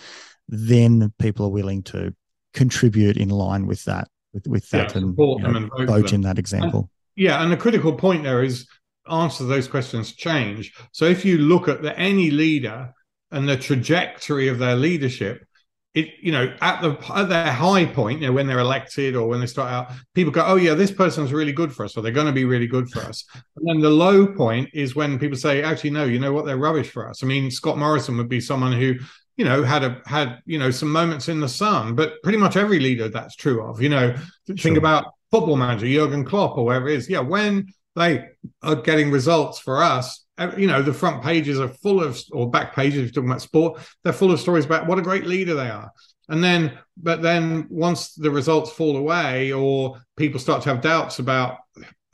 then 0.48 1.12
people 1.18 1.46
are 1.46 1.50
willing 1.50 1.82
to 1.82 2.14
contribute 2.54 3.16
in 3.16 3.28
line 3.28 3.66
with 3.66 3.84
that, 3.84 4.08
with, 4.32 4.46
with 4.46 4.68
that, 4.70 4.94
yeah, 4.94 5.02
and, 5.02 5.18
you 5.18 5.38
know, 5.38 5.56
and, 5.56 5.70
vote, 5.70 5.86
vote 5.86 6.12
in 6.12 6.22
that 6.22 6.38
example. 6.38 6.80
And, 6.80 7.24
yeah, 7.24 7.42
and 7.42 7.52
the 7.52 7.56
critical 7.56 7.92
point 7.92 8.22
there 8.22 8.42
is 8.42 8.66
answer 9.10 9.44
those 9.44 9.68
questions 9.68 10.12
change. 10.12 10.72
So 10.92 11.04
if 11.04 11.24
you 11.24 11.38
look 11.38 11.68
at 11.68 11.82
the, 11.82 11.98
any 11.98 12.30
leader 12.30 12.94
and 13.30 13.48
the 13.48 13.56
trajectory 13.56 14.48
of 14.48 14.58
their 14.58 14.76
leadership, 14.76 15.44
it 15.94 16.08
you 16.20 16.30
know 16.30 16.54
at 16.60 16.82
the 16.82 16.96
at 17.14 17.28
their 17.28 17.50
high 17.50 17.86
point 17.86 18.20
you 18.20 18.26
know 18.26 18.32
when 18.32 18.46
they're 18.46 18.58
elected 18.58 19.16
or 19.16 19.26
when 19.26 19.40
they 19.40 19.46
start 19.46 19.72
out 19.72 19.90
people 20.14 20.30
go 20.30 20.44
oh 20.46 20.56
yeah 20.56 20.74
this 20.74 20.92
person's 20.92 21.32
really 21.32 21.52
good 21.52 21.72
for 21.72 21.84
us 21.84 21.96
or 21.96 22.02
they're 22.02 22.12
going 22.12 22.26
to 22.26 22.32
be 22.32 22.44
really 22.44 22.66
good 22.66 22.88
for 22.90 23.00
us 23.00 23.24
and 23.56 23.66
then 23.66 23.80
the 23.80 23.88
low 23.88 24.26
point 24.26 24.68
is 24.74 24.94
when 24.94 25.18
people 25.18 25.36
say 25.36 25.62
actually 25.62 25.90
no 25.90 26.04
you 26.04 26.18
know 26.18 26.32
what 26.32 26.44
they're 26.44 26.58
rubbish 26.58 26.90
for 26.90 27.08
us 27.08 27.24
i 27.24 27.26
mean 27.26 27.50
scott 27.50 27.78
morrison 27.78 28.16
would 28.18 28.28
be 28.28 28.40
someone 28.40 28.72
who 28.72 28.94
you 29.38 29.44
know, 29.44 29.62
had 29.62 29.84
a 29.84 30.02
had 30.04 30.42
you 30.44 30.58
know 30.58 30.70
some 30.70 30.90
moments 30.90 31.28
in 31.28 31.40
the 31.40 31.48
sun. 31.48 31.94
But 31.94 32.20
pretty 32.22 32.38
much 32.38 32.56
every 32.56 32.80
leader 32.80 33.08
that's 33.08 33.36
true 33.36 33.62
of. 33.62 33.80
You 33.80 33.88
know, 33.88 34.16
sure. 34.46 34.56
think 34.56 34.76
about 34.76 35.14
football 35.30 35.56
manager 35.56 35.86
Jurgen 35.86 36.24
Klopp 36.24 36.58
or 36.58 36.66
wherever 36.66 36.88
it 36.88 36.96
is. 36.96 37.08
Yeah, 37.08 37.20
when 37.20 37.72
they 37.94 38.26
are 38.62 38.74
getting 38.74 39.10
results 39.10 39.60
for 39.60 39.82
us, 39.82 40.26
you 40.56 40.66
know, 40.66 40.82
the 40.82 40.92
front 40.92 41.22
pages 41.22 41.60
are 41.60 41.68
full 41.68 42.02
of, 42.02 42.20
or 42.32 42.50
back 42.50 42.74
pages, 42.74 42.98
if 42.98 43.04
you're 43.06 43.12
talking 43.12 43.30
about 43.30 43.42
sport, 43.42 43.80
they're 44.02 44.12
full 44.12 44.32
of 44.32 44.40
stories 44.40 44.64
about 44.64 44.86
what 44.86 44.98
a 44.98 45.02
great 45.02 45.26
leader 45.26 45.54
they 45.54 45.70
are. 45.70 45.92
And 46.28 46.44
then, 46.44 46.78
but 46.96 47.22
then 47.22 47.66
once 47.70 48.14
the 48.14 48.30
results 48.30 48.70
fall 48.70 48.96
away 48.96 49.52
or 49.52 50.00
people 50.16 50.38
start 50.38 50.62
to 50.62 50.68
have 50.68 50.82
doubts 50.82 51.18
about, 51.18 51.58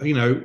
you 0.01 0.15
know, 0.15 0.45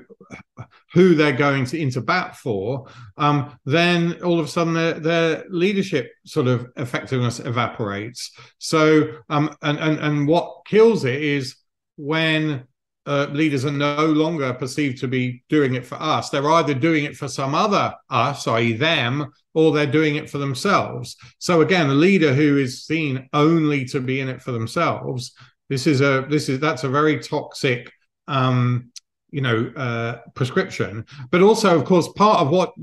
who 0.93 1.13
they're 1.13 1.31
going 1.31 1.65
to 1.65 1.79
into 1.79 2.01
bat 2.01 2.35
for, 2.35 2.87
um, 3.17 3.57
then 3.65 4.21
all 4.23 4.39
of 4.39 4.45
a 4.45 4.49
sudden 4.49 4.73
their, 4.73 4.93
their 4.99 5.45
leadership 5.49 6.11
sort 6.25 6.47
of 6.47 6.67
effectiveness 6.77 7.39
evaporates. 7.39 8.31
So, 8.57 9.19
um, 9.29 9.55
and, 9.61 9.77
and, 9.79 9.99
and 9.99 10.27
what 10.27 10.65
kills 10.65 11.05
it 11.05 11.21
is 11.21 11.55
when 11.95 12.63
uh, 13.05 13.27
leaders 13.31 13.65
are 13.65 13.71
no 13.71 14.05
longer 14.05 14.53
perceived 14.53 14.99
to 14.99 15.07
be 15.07 15.43
doing 15.49 15.73
it 15.75 15.85
for 15.85 15.95
us. 15.95 16.29
They're 16.29 16.51
either 16.51 16.73
doing 16.73 17.05
it 17.05 17.17
for 17.17 17.27
some 17.27 17.55
other 17.55 17.93
us, 18.09 18.47
i.e., 18.47 18.73
them, 18.73 19.31
or 19.53 19.71
they're 19.71 19.87
doing 19.87 20.15
it 20.15 20.29
for 20.29 20.37
themselves. 20.37 21.15
So 21.39 21.61
again, 21.61 21.89
a 21.89 21.93
leader 21.93 22.33
who 22.33 22.57
is 22.57 22.85
seen 22.85 23.27
only 23.33 23.85
to 23.85 23.99
be 23.99 24.19
in 24.19 24.29
it 24.29 24.41
for 24.41 24.51
themselves, 24.51 25.33
this 25.69 25.87
is 25.87 26.01
a 26.01 26.25
this 26.29 26.49
is 26.49 26.59
that's 26.59 26.83
a 26.83 26.89
very 26.89 27.19
toxic 27.19 27.91
um, 28.27 28.91
you 29.31 29.41
know 29.41 29.71
uh, 29.75 30.17
prescription 30.33 31.05
but 31.31 31.41
also 31.41 31.79
of 31.79 31.85
course 31.85 32.07
part 32.15 32.39
of 32.39 32.49
what 32.49 32.73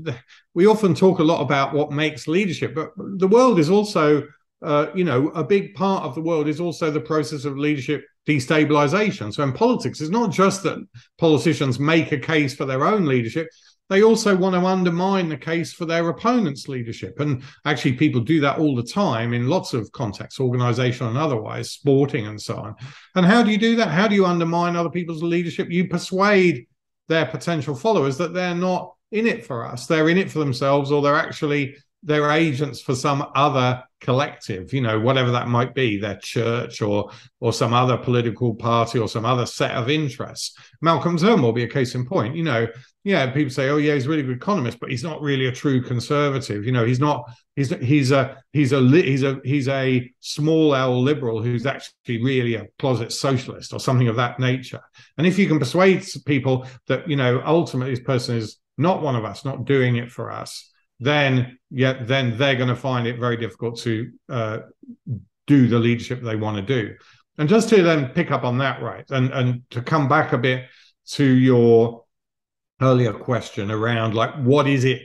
we 0.53 0.65
often 0.65 0.95
talk 0.95 1.19
a 1.19 1.23
lot 1.23 1.41
about 1.41 1.73
what 1.73 1.91
makes 1.91 2.27
leadership 2.27 2.73
but 2.73 2.91
the 2.97 3.27
world 3.27 3.59
is 3.59 3.69
also 3.69 4.23
uh, 4.61 4.87
you 4.95 5.03
know 5.03 5.27
a 5.29 5.43
big 5.43 5.75
part 5.75 6.03
of 6.03 6.15
the 6.15 6.21
world 6.21 6.47
is 6.47 6.59
also 6.59 6.89
the 6.89 7.01
process 7.01 7.45
of 7.45 7.57
leadership 7.57 8.05
destabilization. 8.27 9.33
So 9.33 9.43
in 9.43 9.53
politics, 9.53 10.01
it's 10.01 10.09
not 10.09 10.31
just 10.31 10.63
that 10.63 10.85
politicians 11.17 11.79
make 11.79 12.11
a 12.11 12.19
case 12.19 12.53
for 12.55 12.65
their 12.65 12.85
own 12.85 13.05
leadership, 13.05 13.47
they 13.89 14.03
also 14.03 14.35
want 14.35 14.53
to 14.53 14.65
undermine 14.65 15.29
the 15.29 15.37
case 15.37 15.71
for 15.71 15.85
their 15.85 16.09
opponent's 16.09 16.67
leadership. 16.67 17.19
And 17.21 17.41
actually, 17.65 17.93
people 17.93 18.19
do 18.19 18.41
that 18.41 18.59
all 18.59 18.75
the 18.75 18.83
time 18.83 19.33
in 19.33 19.47
lots 19.47 19.73
of 19.73 19.89
contexts, 19.93 20.41
organizational 20.41 21.11
and 21.11 21.17
otherwise, 21.17 21.71
sporting 21.71 22.27
and 22.27 22.41
so 22.41 22.57
on. 22.57 22.75
And 23.15 23.25
how 23.25 23.43
do 23.43 23.51
you 23.51 23.57
do 23.57 23.77
that? 23.77 23.87
How 23.87 24.07
do 24.07 24.15
you 24.15 24.25
undermine 24.25 24.75
other 24.75 24.89
people's 24.89 25.23
leadership? 25.23 25.71
You 25.71 25.87
persuade 25.87 26.67
their 27.07 27.25
potential 27.25 27.75
followers 27.75 28.17
that 28.17 28.33
they're 28.33 28.55
not 28.55 28.93
in 29.13 29.25
it 29.25 29.45
for 29.45 29.65
us, 29.65 29.87
they're 29.87 30.09
in 30.09 30.17
it 30.17 30.29
for 30.29 30.39
themselves, 30.39 30.91
or 30.91 31.01
they're 31.01 31.15
actually 31.15 31.77
they're 32.03 32.31
agents 32.31 32.81
for 32.81 32.95
some 32.95 33.25
other 33.35 33.83
collective 33.99 34.73
you 34.73 34.81
know 34.81 34.99
whatever 34.99 35.31
that 35.31 35.47
might 35.47 35.73
be 35.73 35.97
their 35.97 36.17
church 36.17 36.83
or 36.83 37.09
or 37.39 37.51
some 37.51 37.73
other 37.73 37.97
political 37.97 38.53
party 38.53 38.99
or 38.99 39.07
some 39.07 39.25
other 39.25 39.45
set 39.45 39.71
of 39.71 39.89
interests. 39.89 40.55
Malcolm 40.81 41.17
turnbull 41.17 41.47
will 41.47 41.53
be 41.53 41.63
a 41.63 41.67
case 41.67 41.95
in 41.95 42.05
point 42.05 42.35
you 42.35 42.43
know 42.43 42.67
yeah 43.03 43.31
people 43.31 43.49
say 43.49 43.69
oh 43.69 43.77
yeah 43.77 43.95
he's 43.95 44.05
a 44.05 44.09
really 44.09 44.21
good 44.21 44.37
economist 44.37 44.79
but 44.79 44.91
he's 44.91 45.03
not 45.03 45.21
really 45.21 45.47
a 45.47 45.51
true 45.51 45.81
conservative. 45.81 46.63
You 46.63 46.71
know 46.71 46.85
he's 46.85 46.99
not 46.99 47.23
he's 47.55 47.71
he's 47.77 48.11
a 48.11 48.37
he's 48.53 48.71
a 48.71 48.87
he's 48.87 49.23
a 49.23 49.41
he's 49.43 49.67
a 49.67 50.11
small 50.19 50.75
l 50.75 51.01
liberal 51.01 51.41
who's 51.41 51.65
actually 51.65 52.23
really 52.23 52.53
a 52.53 52.67
closet 52.77 53.11
socialist 53.11 53.73
or 53.73 53.79
something 53.79 54.07
of 54.07 54.17
that 54.17 54.39
nature. 54.39 54.81
And 55.17 55.25
if 55.25 55.39
you 55.39 55.47
can 55.47 55.57
persuade 55.57 56.05
people 56.25 56.67
that 56.85 57.09
you 57.09 57.15
know 57.15 57.41
ultimately 57.43 57.95
this 57.95 58.03
person 58.03 58.37
is 58.37 58.57
not 58.77 59.01
one 59.01 59.15
of 59.15 59.25
us 59.25 59.43
not 59.43 59.65
doing 59.65 59.95
it 59.95 60.11
for 60.11 60.31
us 60.31 60.71
then 60.99 61.57
yeah, 61.69 62.03
then 62.03 62.37
they're 62.37 62.55
going 62.55 62.69
to 62.69 62.75
find 62.75 63.07
it 63.07 63.19
very 63.19 63.37
difficult 63.37 63.79
to 63.79 64.11
uh, 64.29 64.59
do 65.45 65.67
the 65.67 65.79
leadership 65.79 66.21
they 66.21 66.35
want 66.35 66.57
to 66.57 66.61
do. 66.61 66.95
And 67.37 67.47
just 67.47 67.69
to 67.69 67.83
then 67.83 68.09
pick 68.09 68.31
up 68.31 68.43
on 68.43 68.57
that, 68.59 68.81
right, 68.81 69.05
and 69.09 69.31
and 69.31 69.61
to 69.71 69.81
come 69.81 70.07
back 70.07 70.33
a 70.33 70.37
bit 70.37 70.65
to 71.11 71.23
your 71.23 72.03
earlier 72.81 73.13
question 73.13 73.71
around 73.71 74.13
like 74.13 74.35
what 74.35 74.67
is 74.67 74.85
it, 74.85 75.01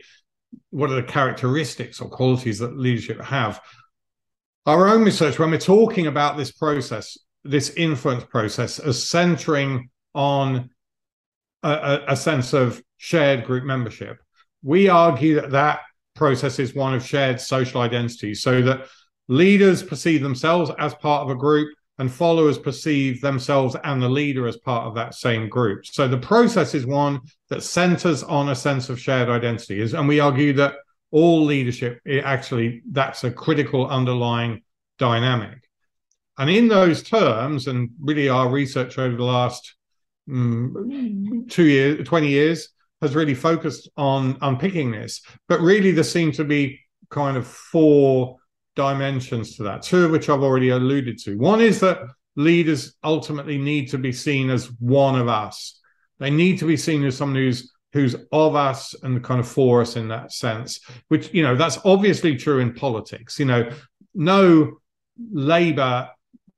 what 0.70 0.90
are 0.90 0.96
the 0.96 1.02
characteristics 1.02 2.00
or 2.00 2.08
qualities 2.08 2.58
that 2.58 2.76
leadership 2.76 3.20
have? 3.22 3.60
Our 4.66 4.88
own 4.88 5.04
research, 5.04 5.38
when 5.38 5.50
we're 5.50 5.58
talking 5.58 6.06
about 6.06 6.36
this 6.36 6.52
process, 6.52 7.18
this 7.44 7.70
influence 7.70 8.24
process, 8.24 8.78
as 8.78 9.02
centering 9.02 9.90
on 10.14 10.70
a, 11.62 12.00
a 12.08 12.16
sense 12.16 12.52
of 12.52 12.80
shared 12.96 13.44
group 13.44 13.64
membership, 13.64 14.18
we 14.62 14.88
argue 14.88 15.36
that 15.36 15.50
that 15.50 15.80
process 16.14 16.58
is 16.58 16.74
one 16.74 16.94
of 16.94 17.04
shared 17.04 17.40
social 17.40 17.80
identity, 17.80 18.34
so 18.34 18.62
that 18.62 18.86
leaders 19.28 19.82
perceive 19.82 20.22
themselves 20.22 20.70
as 20.78 20.94
part 20.94 21.22
of 21.22 21.30
a 21.30 21.38
group 21.38 21.68
and 21.98 22.12
followers 22.12 22.58
perceive 22.58 23.20
themselves 23.20 23.76
and 23.84 24.02
the 24.02 24.08
leader 24.08 24.46
as 24.46 24.56
part 24.56 24.86
of 24.86 24.94
that 24.94 25.14
same 25.14 25.48
group. 25.48 25.86
So 25.86 26.08
the 26.08 26.18
process 26.18 26.74
is 26.74 26.86
one 26.86 27.20
that 27.48 27.62
centers 27.62 28.22
on 28.22 28.48
a 28.48 28.54
sense 28.54 28.88
of 28.88 28.98
shared 28.98 29.28
identity. 29.28 29.80
And 29.94 30.08
we 30.08 30.18
argue 30.18 30.52
that 30.54 30.74
all 31.10 31.44
leadership 31.44 32.00
actually 32.24 32.82
that's 32.90 33.22
a 33.24 33.30
critical 33.30 33.86
underlying 33.86 34.62
dynamic. 34.98 35.58
And 36.38 36.48
in 36.48 36.68
those 36.68 37.02
terms, 37.02 37.66
and 37.66 37.90
really 38.00 38.28
our 38.28 38.48
research 38.48 38.98
over 38.98 39.14
the 39.14 39.24
last 39.24 39.74
mm, 40.28 41.48
two 41.50 41.66
years, 41.66 42.08
20 42.08 42.28
years, 42.28 42.68
has 43.02 43.14
really 43.14 43.34
focused 43.34 43.90
on 43.96 44.38
unpicking 44.40 44.92
this. 44.92 45.22
But 45.48 45.60
really, 45.60 45.90
there 45.90 46.04
seem 46.04 46.32
to 46.32 46.44
be 46.44 46.80
kind 47.10 47.36
of 47.36 47.46
four 47.46 48.38
dimensions 48.74 49.56
to 49.56 49.64
that, 49.64 49.82
two 49.82 50.04
of 50.06 50.10
which 50.10 50.28
I've 50.28 50.42
already 50.42 50.70
alluded 50.70 51.18
to. 51.24 51.36
One 51.36 51.60
is 51.60 51.80
that 51.80 51.98
leaders 52.36 52.94
ultimately 53.04 53.58
need 53.58 53.90
to 53.90 53.98
be 53.98 54.12
seen 54.12 54.48
as 54.48 54.70
one 54.80 55.16
of 55.16 55.28
us. 55.28 55.80
They 56.18 56.30
need 56.30 56.58
to 56.60 56.64
be 56.64 56.76
seen 56.76 57.04
as 57.04 57.16
someone 57.16 57.36
who's 57.36 57.70
who's 57.92 58.16
of 58.32 58.54
us 58.54 58.94
and 59.02 59.22
kind 59.22 59.38
of 59.38 59.46
for 59.46 59.82
us 59.82 59.96
in 59.96 60.08
that 60.08 60.32
sense. 60.32 60.80
Which 61.08 61.34
you 61.34 61.42
know 61.42 61.56
that's 61.56 61.78
obviously 61.84 62.36
true 62.36 62.60
in 62.60 62.72
politics. 62.72 63.38
You 63.38 63.46
know, 63.46 63.70
no 64.14 64.78
Labour 65.30 66.08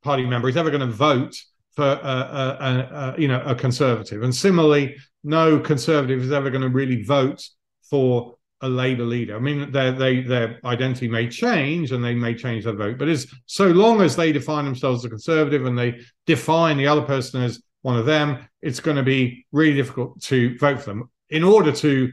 Party 0.02 0.26
member 0.26 0.48
is 0.48 0.57
ever 0.57 0.70
going 0.70 0.87
to 0.87 0.94
vote 0.94 1.35
for 1.77 1.85
a, 1.85 1.89
a, 1.89 3.15
a, 3.17 3.21
you 3.21 3.29
know 3.29 3.43
a 3.45 3.55
conservative, 3.55 4.23
and 4.23 4.35
similarly, 4.35 4.97
no 5.23 5.59
conservative 5.59 6.23
is 6.23 6.33
ever 6.33 6.51
going 6.51 6.63
to 6.63 6.69
really 6.69 7.03
vote 7.03 7.49
for 7.89 8.35
a 8.61 8.69
Labour 8.69 9.05
leader. 9.05 9.37
I 9.37 9.41
mean, 9.41 9.71
their 9.73 9.93
they, 9.93 10.23
their 10.23 10.59
identity 10.65 11.09
may 11.09 11.29
change 11.29 11.93
and 11.93 12.03
they 12.03 12.15
may 12.15 12.35
change 12.35 12.65
their 12.65 12.75
vote, 12.75 12.99
but 12.99 13.09
as 13.09 13.27
so 13.47 13.67
long 13.69 14.01
as 14.01 14.17
they 14.17 14.33
define 14.33 14.65
themselves 14.65 15.01
as 15.01 15.07
a 15.07 15.11
conservative 15.11 15.67
and 15.67 15.79
they 15.79 16.01
define 16.27 16.77
the 16.77 16.87
other 16.87 17.03
person 17.03 17.43
as 17.43 17.61
one 17.83 17.99
of 17.99 18.07
them, 18.07 18.39
it's 18.63 18.81
going 18.81 18.97
to 18.97 19.03
be 19.03 19.45
really 19.53 19.75
difficult 19.75 20.21
to 20.23 20.57
vote 20.59 20.81
for 20.81 20.91
them. 20.91 21.11
In 21.29 21.45
order 21.45 21.73
to 21.73 22.13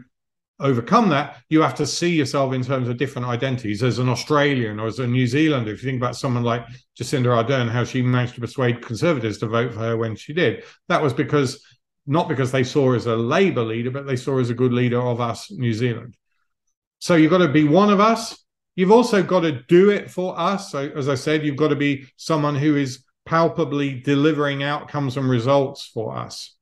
overcome 0.61 1.09
that, 1.09 1.37
you 1.49 1.61
have 1.61 1.75
to 1.75 1.85
see 1.85 2.09
yourself 2.09 2.53
in 2.53 2.63
terms 2.63 2.87
of 2.87 2.97
different 2.97 3.27
identities 3.27 3.83
as 3.83 3.99
an 3.99 4.09
Australian 4.09 4.79
or 4.79 4.87
as 4.87 4.99
a 4.99 5.07
New 5.07 5.27
Zealander. 5.27 5.71
If 5.71 5.83
you 5.83 5.89
think 5.89 6.01
about 6.01 6.15
someone 6.15 6.43
like 6.43 6.65
Jacinda 6.99 7.43
Ardern, 7.43 7.69
how 7.69 7.83
she 7.83 8.01
managed 8.01 8.35
to 8.35 8.41
persuade 8.41 8.81
conservatives 8.81 9.37
to 9.39 9.47
vote 9.47 9.73
for 9.73 9.79
her 9.79 9.97
when 9.97 10.15
she 10.15 10.33
did, 10.33 10.63
that 10.87 11.01
was 11.01 11.13
because 11.13 11.63
not 12.07 12.27
because 12.27 12.51
they 12.51 12.63
saw 12.63 12.89
her 12.89 12.95
as 12.95 13.05
a 13.05 13.15
Labour 13.15 13.63
leader, 13.63 13.91
but 13.91 14.07
they 14.07 14.15
saw 14.15 14.33
her 14.33 14.41
as 14.41 14.49
a 14.49 14.55
good 14.55 14.73
leader 14.73 14.99
of 14.99 15.21
us, 15.21 15.51
New 15.51 15.73
Zealand. 15.73 16.15
So 16.99 17.15
you've 17.15 17.31
got 17.31 17.39
to 17.39 17.47
be 17.47 17.63
one 17.63 17.89
of 17.89 17.99
us. 17.99 18.37
You've 18.75 18.91
also 18.91 19.21
got 19.21 19.41
to 19.41 19.63
do 19.63 19.89
it 19.89 20.09
for 20.09 20.37
us. 20.39 20.71
So, 20.71 20.91
as 20.95 21.09
I 21.09 21.15
said, 21.15 21.45
you've 21.45 21.57
got 21.57 21.69
to 21.69 21.75
be 21.75 22.05
someone 22.15 22.55
who 22.55 22.75
is 22.75 23.03
palpably 23.25 23.99
delivering 23.99 24.63
outcomes 24.63 25.17
and 25.17 25.29
results 25.29 25.85
for 25.85 26.15
us. 26.15 26.55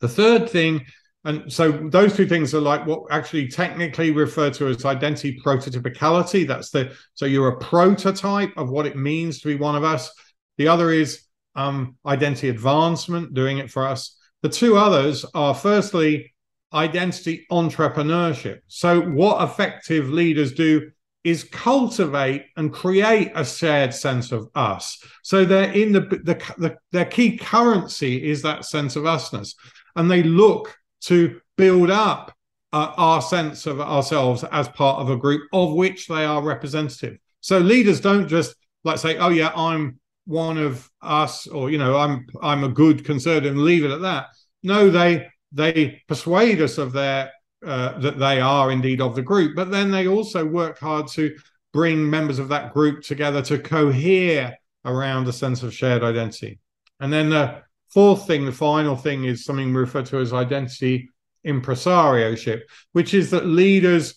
The 0.00 0.08
third 0.08 0.50
thing, 0.50 0.86
and 1.24 1.52
so 1.52 1.70
those 1.70 2.16
two 2.16 2.26
things 2.26 2.52
are 2.54 2.60
like 2.60 2.84
what 2.86 3.04
actually 3.10 3.46
technically 3.48 4.10
referred 4.10 4.54
to 4.54 4.66
as 4.66 4.84
identity 4.84 5.40
prototypicality. 5.44 6.46
That's 6.46 6.70
the 6.70 6.96
so 7.14 7.26
you're 7.26 7.48
a 7.48 7.58
prototype 7.58 8.52
of 8.56 8.70
what 8.70 8.86
it 8.86 8.96
means 8.96 9.40
to 9.40 9.48
be 9.48 9.54
one 9.54 9.76
of 9.76 9.84
us. 9.84 10.10
The 10.58 10.68
other 10.68 10.90
is 10.90 11.22
um, 11.54 11.96
identity 12.06 12.48
advancement, 12.48 13.34
doing 13.34 13.58
it 13.58 13.70
for 13.70 13.86
us. 13.86 14.18
The 14.42 14.48
two 14.48 14.76
others 14.76 15.24
are 15.34 15.54
firstly 15.54 16.32
identity 16.72 17.46
entrepreneurship. 17.50 18.60
So, 18.66 19.00
what 19.00 19.42
effective 19.42 20.08
leaders 20.08 20.52
do 20.52 20.90
is 21.22 21.44
cultivate 21.44 22.46
and 22.56 22.72
create 22.72 23.30
a 23.36 23.44
shared 23.44 23.94
sense 23.94 24.32
of 24.32 24.48
us. 24.54 25.00
So, 25.22 25.44
they're 25.44 25.70
in 25.70 25.92
the, 25.92 26.00
the, 26.00 26.54
the 26.58 26.76
their 26.90 27.04
key 27.04 27.36
currency 27.36 28.28
is 28.28 28.42
that 28.42 28.64
sense 28.64 28.96
of 28.96 29.04
usness, 29.04 29.54
and 29.94 30.10
they 30.10 30.22
look 30.22 30.76
to 31.02 31.40
build 31.56 31.90
up 31.90 32.34
uh, 32.72 32.92
our 32.96 33.20
sense 33.20 33.66
of 33.66 33.80
ourselves 33.80 34.44
as 34.44 34.68
part 34.68 35.00
of 35.00 35.10
a 35.10 35.16
group 35.16 35.42
of 35.52 35.74
which 35.74 36.08
they 36.08 36.24
are 36.24 36.42
representative. 36.42 37.18
So, 37.40 37.58
leaders 37.58 38.00
don't 38.00 38.28
just 38.28 38.54
like 38.84 38.98
say, 38.98 39.18
"Oh 39.18 39.30
yeah, 39.30 39.52
I'm 39.54 39.98
one 40.24 40.56
of 40.56 40.88
us 41.00 41.48
or 41.48 41.68
you 41.68 41.76
know 41.76 41.96
i'm 41.96 42.24
i'm 42.40 42.62
a 42.62 42.68
good 42.68 43.04
conservative 43.04 43.54
and 43.54 43.64
leave 43.64 43.84
it 43.84 43.90
at 43.90 44.02
that 44.02 44.26
no 44.62 44.88
they 44.88 45.26
they 45.50 46.00
persuade 46.06 46.62
us 46.62 46.78
of 46.78 46.92
their 46.92 47.28
uh, 47.66 47.98
that 47.98 48.20
they 48.20 48.40
are 48.40 48.70
indeed 48.70 49.00
of 49.00 49.16
the 49.16 49.20
group 49.22 49.56
but 49.56 49.72
then 49.72 49.90
they 49.90 50.06
also 50.06 50.46
work 50.46 50.78
hard 50.78 51.08
to 51.08 51.34
bring 51.72 52.08
members 52.08 52.38
of 52.38 52.48
that 52.48 52.72
group 52.72 53.02
together 53.02 53.42
to 53.42 53.58
cohere 53.58 54.56
around 54.84 55.26
a 55.26 55.32
sense 55.32 55.62
of 55.62 55.74
shared 55.74 56.02
identity. 56.02 56.58
And 57.00 57.12
then 57.12 57.30
the 57.30 57.62
fourth 57.92 58.26
thing, 58.26 58.44
the 58.44 58.52
final 58.52 58.96
thing, 58.96 59.24
is 59.24 59.44
something 59.44 59.72
we 59.72 59.80
refer 59.80 60.02
to 60.02 60.18
as 60.18 60.32
identity 60.32 61.08
impresarioship, 61.46 62.62
which 62.92 63.14
is 63.14 63.30
that 63.30 63.46
leaders 63.46 64.14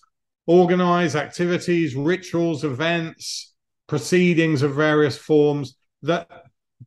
organize 0.47 1.15
activities, 1.15 1.95
rituals, 1.95 2.63
events, 2.63 3.53
proceedings 3.87 4.61
of 4.61 4.75
various 4.75 5.17
forms 5.17 5.75
that 6.03 6.29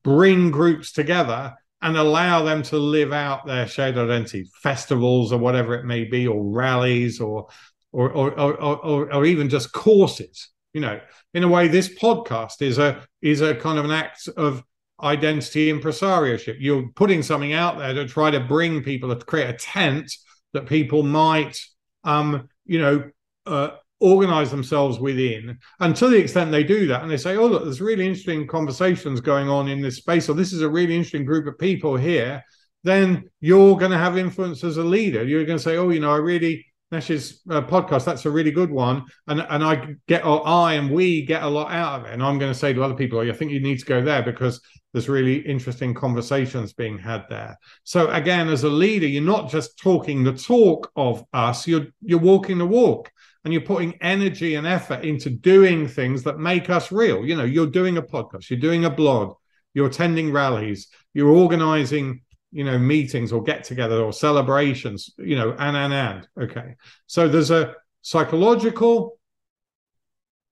bring 0.03 0.51
groups 0.51 0.93
together 0.93 1.55
and 1.81 1.97
allow 1.97 2.43
them 2.43 2.63
to 2.63 2.77
live 2.77 3.13
out 3.13 3.47
their 3.47 3.67
shared 3.67 3.97
identity, 3.97 4.49
festivals 4.63 5.33
or 5.33 5.39
whatever 5.39 5.75
it 5.75 5.85
may 5.85 6.05
be, 6.05 6.27
or 6.27 6.43
rallies 6.45 7.21
or 7.21 7.49
or 7.93 8.11
or 8.11 8.33
or, 8.41 8.77
or, 8.77 9.15
or 9.15 9.25
even 9.25 9.49
just 9.49 9.73
courses. 9.73 10.49
You 10.73 10.81
know, 10.81 11.01
in 11.35 11.45
a 11.45 11.49
way, 11.49 11.69
this 11.69 11.89
podcast 11.89 12.63
is 12.63 12.79
a 12.79 13.07
is 13.23 13.41
a 13.41 13.55
kind 13.55 13.79
of 13.79 13.85
an 13.85 13.91
act 13.93 14.29
of 14.37 14.63
identity 15.03 15.73
impresarioship. 15.73 16.57
You're 16.59 16.89
putting 16.95 17.23
something 17.23 17.53
out 17.53 17.79
there 17.79 17.95
to 17.95 18.07
try 18.07 18.31
to 18.31 18.41
bring 18.41 18.83
people 18.83 19.15
to 19.15 19.25
create 19.25 19.51
a 19.51 19.55
tent 19.55 20.13
that 20.53 20.67
people 20.67 21.03
might, 21.03 21.61
um, 22.05 22.49
you 22.65 22.81
know, 22.81 23.11
uh, 23.47 23.71
organize 24.01 24.51
themselves 24.51 24.99
within. 24.99 25.59
And 25.81 25.95
to 25.97 26.09
the 26.09 26.19
extent 26.19 26.51
they 26.51 26.65
do 26.65 26.87
that, 26.89 27.03
and 27.03 27.11
they 27.11 27.17
say, 27.17 27.37
"Oh, 27.37 27.47
look, 27.47 27.65
there's 27.65 27.81
really 27.81 28.07
interesting 28.07 28.47
conversations 28.47 29.21
going 29.21 29.49
on 29.49 29.69
in 29.69 29.81
this 29.81 29.97
space, 29.97 30.29
or 30.29 30.35
this 30.35 30.53
is 30.53 30.63
a 30.63 30.69
really 30.69 30.95
interesting 30.95 31.25
group 31.25 31.47
of 31.47 31.59
people 31.59 31.97
here," 31.97 32.43
then 32.85 33.29
you're 33.41 33.77
going 33.77 33.91
to 33.91 33.99
have 33.99 34.17
influence 34.17 34.63
as 34.65 34.77
a 34.77 34.85
leader. 34.85 35.25
You're 35.25 35.45
going 35.45 35.59
to 35.59 35.63
say, 35.63 35.77
"Oh, 35.77 35.91
you 35.91 36.01
know, 36.01 36.13
I 36.13 36.19
really." 36.19 36.65
Nesh's 36.91 37.43
uh, 37.51 37.61
podcast, 37.61 38.07
that's 38.07 38.25
a 38.25 38.31
really 38.31 38.51
good 38.51 38.71
one. 38.71 39.05
And 39.27 39.43
and 39.51 39.63
I 39.63 39.95
get, 40.07 40.25
or 40.25 40.47
I 40.49 40.73
and 40.73 40.91
we 40.91 41.21
get 41.27 41.43
a 41.43 41.47
lot 41.47 41.71
out 41.71 42.01
of 42.01 42.07
it. 42.07 42.15
And 42.15 42.23
I'm 42.23 42.39
going 42.39 42.51
to 42.51 42.59
say 42.59 42.73
to 42.73 42.83
other 42.83 42.95
people, 42.95 43.21
I 43.21 43.31
think 43.33 43.51
you 43.51 43.61
need 43.61 43.79
to 43.81 43.85
go 43.85 44.03
there 44.03 44.23
because 44.23 44.63
there's 44.93 45.09
really 45.09 45.37
interesting 45.37 45.95
conversations 45.95 46.73
being 46.73 46.99
had 46.99 47.25
there. 47.29 47.59
So 47.85 48.09
again, 48.11 48.49
as 48.49 48.65
a 48.65 48.69
leader, 48.69 49.07
you're 49.07 49.23
not 49.23 49.51
just 49.51 49.79
talking 49.79 50.25
the 50.25 50.33
talk 50.33 50.91
of 50.97 51.25
us, 51.33 51.67
you're 51.67 51.87
you're 52.01 52.19
walking 52.19 52.59
the 52.59 52.67
walk 52.67 53.11
and 53.45 53.53
you're 53.53 53.63
putting 53.63 53.95
energy 54.01 54.55
and 54.55 54.67
effort 54.67 55.05
into 55.05 55.31
doing 55.31 55.87
things 55.87 56.23
that 56.25 56.39
make 56.39 56.71
us 56.71 56.91
real. 56.91 57.25
You 57.25 57.37
know, 57.37 57.45
you're 57.45 57.67
doing 57.67 57.97
a 57.99 58.03
podcast, 58.03 58.51
you're 58.51 58.59
doing 58.59 58.85
a 58.85 58.91
blog, 58.91 59.35
you're 59.75 59.87
attending 59.87 60.33
rallies, 60.33 60.89
you're 61.15 61.31
organizing, 61.31 62.23
you 62.51 62.65
know, 62.65 62.79
meetings 62.79 63.31
or 63.31 63.43
get 63.43 63.65
together 63.65 64.01
or 64.01 64.13
celebrations, 64.13 65.11
you 65.19 65.37
know, 65.37 65.55
and 65.59 65.77
and 65.77 65.93
and. 65.93 66.29
Okay. 66.41 66.77
So 67.07 67.29
there's 67.29 67.51
a 67.51 67.75
psychological 68.03 69.18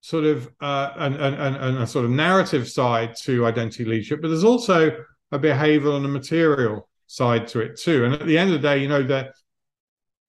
sort 0.00 0.24
of 0.24 0.48
uh, 0.60 0.92
a 1.80 1.86
sort 1.86 2.04
of 2.04 2.10
narrative 2.10 2.68
side 2.68 3.16
to 3.22 3.46
identity 3.46 3.84
leadership, 3.84 4.22
but 4.22 4.28
there's 4.28 4.44
also 4.44 4.96
a 5.32 5.38
behavioral 5.38 5.96
and 5.96 6.04
a 6.04 6.08
material 6.08 6.88
side 7.06 7.48
to 7.48 7.60
it 7.60 7.78
too. 7.78 8.04
And 8.04 8.14
at 8.14 8.26
the 8.26 8.38
end 8.38 8.52
of 8.52 8.60
the 8.60 8.68
day, 8.68 8.78
you 8.78 8.88
know, 8.88 9.02
the 9.02 9.32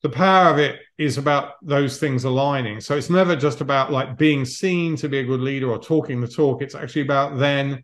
the 0.04 0.10
power 0.10 0.52
of 0.52 0.60
it 0.60 0.80
is 0.98 1.18
about 1.18 1.54
those 1.64 2.00
things 2.00 2.24
aligning. 2.24 2.80
So 2.80 2.96
it's 2.96 3.10
never 3.10 3.36
just 3.36 3.62
about 3.62 3.92
like 3.92 4.18
being 4.18 4.46
seen 4.46 4.96
to 4.98 5.10
be 5.10 5.20
a 5.20 5.24
good 5.24 5.42
leader 5.42 5.70
or 5.70 5.80
talking 5.80 6.22
the 6.22 6.28
talk. 6.28 6.62
It's 6.62 6.76
actually 6.76 7.02
about 7.02 7.38
then 7.38 7.84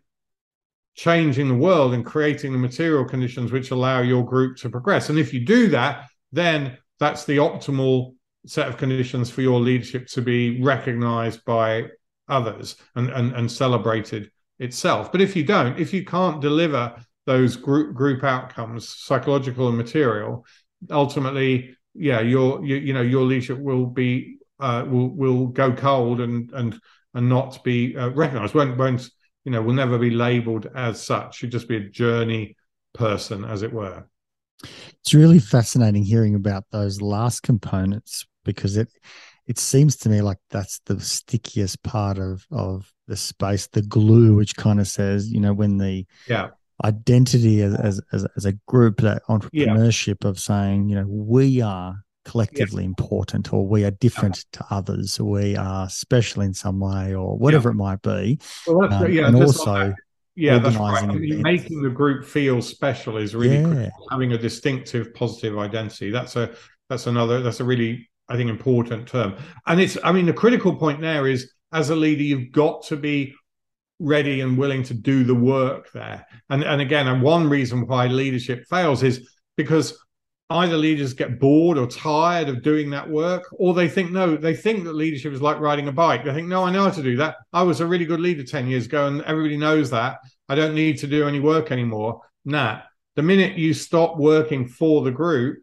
changing 0.94 1.48
the 1.48 1.54
world 1.54 1.92
and 1.92 2.06
creating 2.06 2.52
the 2.52 2.58
material 2.58 3.04
conditions 3.04 3.50
which 3.50 3.72
allow 3.72 4.00
your 4.00 4.24
group 4.24 4.56
to 4.58 4.70
progress. 4.70 5.08
And 5.08 5.18
if 5.18 5.34
you 5.34 5.44
do 5.44 5.68
that, 5.68 6.06
then 6.30 6.78
that's 7.00 7.24
the 7.24 7.38
optimal 7.38 8.14
set 8.46 8.68
of 8.68 8.76
conditions 8.76 9.30
for 9.30 9.42
your 9.42 9.60
leadership 9.60 10.06
to 10.08 10.22
be 10.22 10.60
recognized 10.62 11.44
by 11.44 11.86
others 12.28 12.76
and, 12.94 13.10
and, 13.10 13.32
and 13.32 13.50
celebrated 13.50 14.30
itself. 14.58 15.10
But 15.10 15.20
if 15.20 15.34
you 15.36 15.44
don't, 15.44 15.78
if 15.78 15.92
you 15.92 16.04
can't 16.04 16.40
deliver 16.40 16.94
those 17.26 17.56
group 17.56 17.94
group 17.94 18.22
outcomes, 18.22 18.88
psychological 18.88 19.68
and 19.68 19.76
material, 19.76 20.46
ultimately, 20.90 21.76
yeah, 21.94 22.20
your 22.20 22.64
you, 22.64 22.76
you 22.76 22.92
know 22.92 23.02
your 23.02 23.24
leadership 23.24 23.58
will 23.58 23.86
be 23.86 24.38
uh, 24.60 24.84
will 24.86 25.08
will 25.08 25.46
go 25.46 25.72
cold 25.72 26.20
and 26.20 26.50
and 26.52 26.78
and 27.14 27.28
not 27.28 27.62
be 27.64 27.96
uh, 27.96 28.10
recognized. 28.10 28.54
Won't 28.54 28.76
won't 28.76 29.08
you 29.44 29.52
know 29.52 29.62
will 29.62 29.74
never 29.74 29.98
be 29.98 30.10
labeled 30.10 30.70
as 30.74 31.02
such. 31.02 31.42
You'd 31.42 31.52
just 31.52 31.68
be 31.68 31.76
a 31.76 31.88
journey 31.88 32.56
person, 32.92 33.44
as 33.44 33.62
it 33.62 33.72
were. 33.72 34.06
It's 35.00 35.12
really 35.12 35.40
fascinating 35.40 36.04
hearing 36.04 36.34
about 36.34 36.64
those 36.70 37.02
last 37.02 37.42
components 37.42 38.26
because 38.44 38.76
it 38.76 38.88
it 39.46 39.58
seems 39.58 39.96
to 39.96 40.08
me 40.08 40.22
like 40.22 40.38
that's 40.50 40.80
the 40.86 41.00
stickiest 41.00 41.82
part 41.82 42.18
of 42.18 42.46
of 42.50 42.92
the 43.06 43.16
space, 43.16 43.66
the 43.68 43.82
glue, 43.82 44.34
which 44.34 44.56
kind 44.56 44.80
of 44.80 44.88
says, 44.88 45.30
you 45.30 45.40
know, 45.40 45.52
when 45.52 45.78
the 45.78 46.06
yeah. 46.26 46.48
identity 46.82 47.62
as 47.62 48.00
as 48.12 48.26
as 48.36 48.44
a 48.44 48.52
group, 48.66 49.00
that 49.00 49.22
entrepreneurship 49.28 50.18
yeah. 50.22 50.30
of 50.30 50.38
saying, 50.38 50.88
you 50.88 50.96
know, 50.96 51.06
we 51.06 51.60
are 51.60 51.96
collectively 52.24 52.84
important 52.84 53.52
or 53.52 53.66
we 53.66 53.84
are 53.84 53.90
different 53.90 54.46
to 54.52 54.64
others 54.70 55.20
or 55.20 55.30
we 55.30 55.56
are 55.56 55.88
special 55.90 56.40
in 56.40 56.54
some 56.54 56.80
way 56.80 57.14
or 57.14 57.36
whatever 57.36 57.68
yeah. 57.68 57.72
it 57.72 57.76
might 57.76 58.02
be. 58.02 58.38
Well, 58.66 58.92
um, 58.92 59.12
yeah, 59.12 59.26
and 59.26 59.36
also 59.36 59.94
yeah 60.36 60.58
that's 60.58 60.76
right. 60.76 61.04
I 61.04 61.06
mean, 61.06 61.42
making 61.42 61.82
the 61.82 61.90
group 61.90 62.24
feel 62.24 62.62
special 62.62 63.18
is 63.18 63.34
really 63.34 63.58
yeah. 63.58 63.90
having 64.10 64.32
a 64.32 64.38
distinctive 64.38 65.12
positive 65.14 65.58
identity. 65.58 66.10
That's 66.10 66.36
a 66.36 66.54
that's 66.88 67.06
another 67.06 67.40
that's 67.42 67.60
a 67.60 67.64
really 67.64 68.08
I 68.28 68.36
think, 68.36 68.50
important 68.50 69.06
term. 69.08 69.36
And 69.66 69.80
it's, 69.80 69.98
I 70.02 70.12
mean, 70.12 70.26
the 70.26 70.32
critical 70.32 70.76
point 70.76 71.00
there 71.00 71.26
is 71.26 71.52
as 71.72 71.90
a 71.90 71.96
leader, 71.96 72.22
you've 72.22 72.52
got 72.52 72.84
to 72.84 72.96
be 72.96 73.34
ready 73.98 74.40
and 74.40 74.56
willing 74.58 74.82
to 74.84 74.94
do 74.94 75.24
the 75.24 75.34
work 75.34 75.90
there. 75.92 76.26
And, 76.50 76.62
and 76.62 76.80
again, 76.80 77.08
and 77.08 77.22
one 77.22 77.48
reason 77.48 77.86
why 77.86 78.06
leadership 78.06 78.64
fails 78.68 79.02
is 79.02 79.28
because 79.56 79.98
either 80.50 80.76
leaders 80.76 81.14
get 81.14 81.40
bored 81.40 81.78
or 81.78 81.86
tired 81.86 82.48
of 82.48 82.62
doing 82.62 82.90
that 82.90 83.08
work, 83.08 83.44
or 83.52 83.74
they 83.74 83.88
think, 83.88 84.12
no, 84.12 84.36
they 84.36 84.54
think 84.54 84.84
that 84.84 84.94
leadership 84.94 85.32
is 85.32 85.40
like 85.40 85.58
riding 85.58 85.88
a 85.88 85.92
bike. 85.92 86.24
They 86.24 86.34
think, 86.34 86.48
no, 86.48 86.64
I 86.64 86.70
know 86.70 86.84
how 86.84 86.90
to 86.90 87.02
do 87.02 87.16
that. 87.16 87.36
I 87.52 87.62
was 87.62 87.80
a 87.80 87.86
really 87.86 88.04
good 88.04 88.20
leader 88.20 88.44
10 88.44 88.68
years 88.68 88.86
ago, 88.86 89.06
and 89.06 89.22
everybody 89.22 89.56
knows 89.56 89.90
that. 89.90 90.18
I 90.48 90.54
don't 90.54 90.74
need 90.74 90.98
to 90.98 91.06
do 91.06 91.26
any 91.26 91.40
work 91.40 91.72
anymore. 91.72 92.20
Nah. 92.44 92.80
The 93.16 93.22
minute 93.22 93.56
you 93.56 93.72
stop 93.74 94.16
working 94.16 94.66
for 94.66 95.02
the 95.02 95.10
group, 95.10 95.58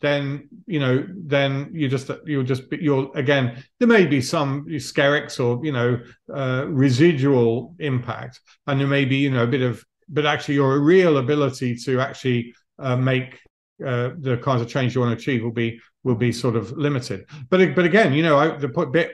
then 0.00 0.48
you 0.66 0.80
know 0.80 1.06
then 1.14 1.70
you 1.72 1.88
just 1.88 2.10
you'll 2.24 2.42
just 2.42 2.62
you'll 2.72 3.12
again 3.12 3.62
there 3.78 3.88
may 3.88 4.06
be 4.06 4.20
some 4.20 4.66
skerricks 4.66 5.38
or 5.38 5.64
you 5.64 5.72
know 5.72 6.00
uh, 6.32 6.66
residual 6.68 7.74
impact. 7.78 8.40
And 8.66 8.80
there 8.80 8.86
may 8.86 9.04
be 9.04 9.16
you 9.16 9.30
know 9.30 9.44
a 9.44 9.46
bit 9.46 9.62
of 9.62 9.84
but 10.08 10.26
actually 10.26 10.54
your 10.54 10.80
real 10.80 11.18
ability 11.18 11.76
to 11.76 12.00
actually 12.00 12.54
uh, 12.78 12.96
make 12.96 13.38
uh, 13.84 14.10
the 14.18 14.38
kinds 14.42 14.62
of 14.62 14.68
change 14.68 14.94
you 14.94 15.00
want 15.00 15.16
to 15.16 15.22
achieve 15.22 15.42
will 15.42 15.52
be 15.52 15.80
will 16.02 16.14
be 16.14 16.32
sort 16.32 16.56
of 16.56 16.72
limited. 16.72 17.26
But 17.50 17.74
but 17.74 17.84
again 17.84 18.12
you 18.12 18.22
know 18.22 18.38
I, 18.38 18.56
the 18.56 18.68
bit 18.68 19.12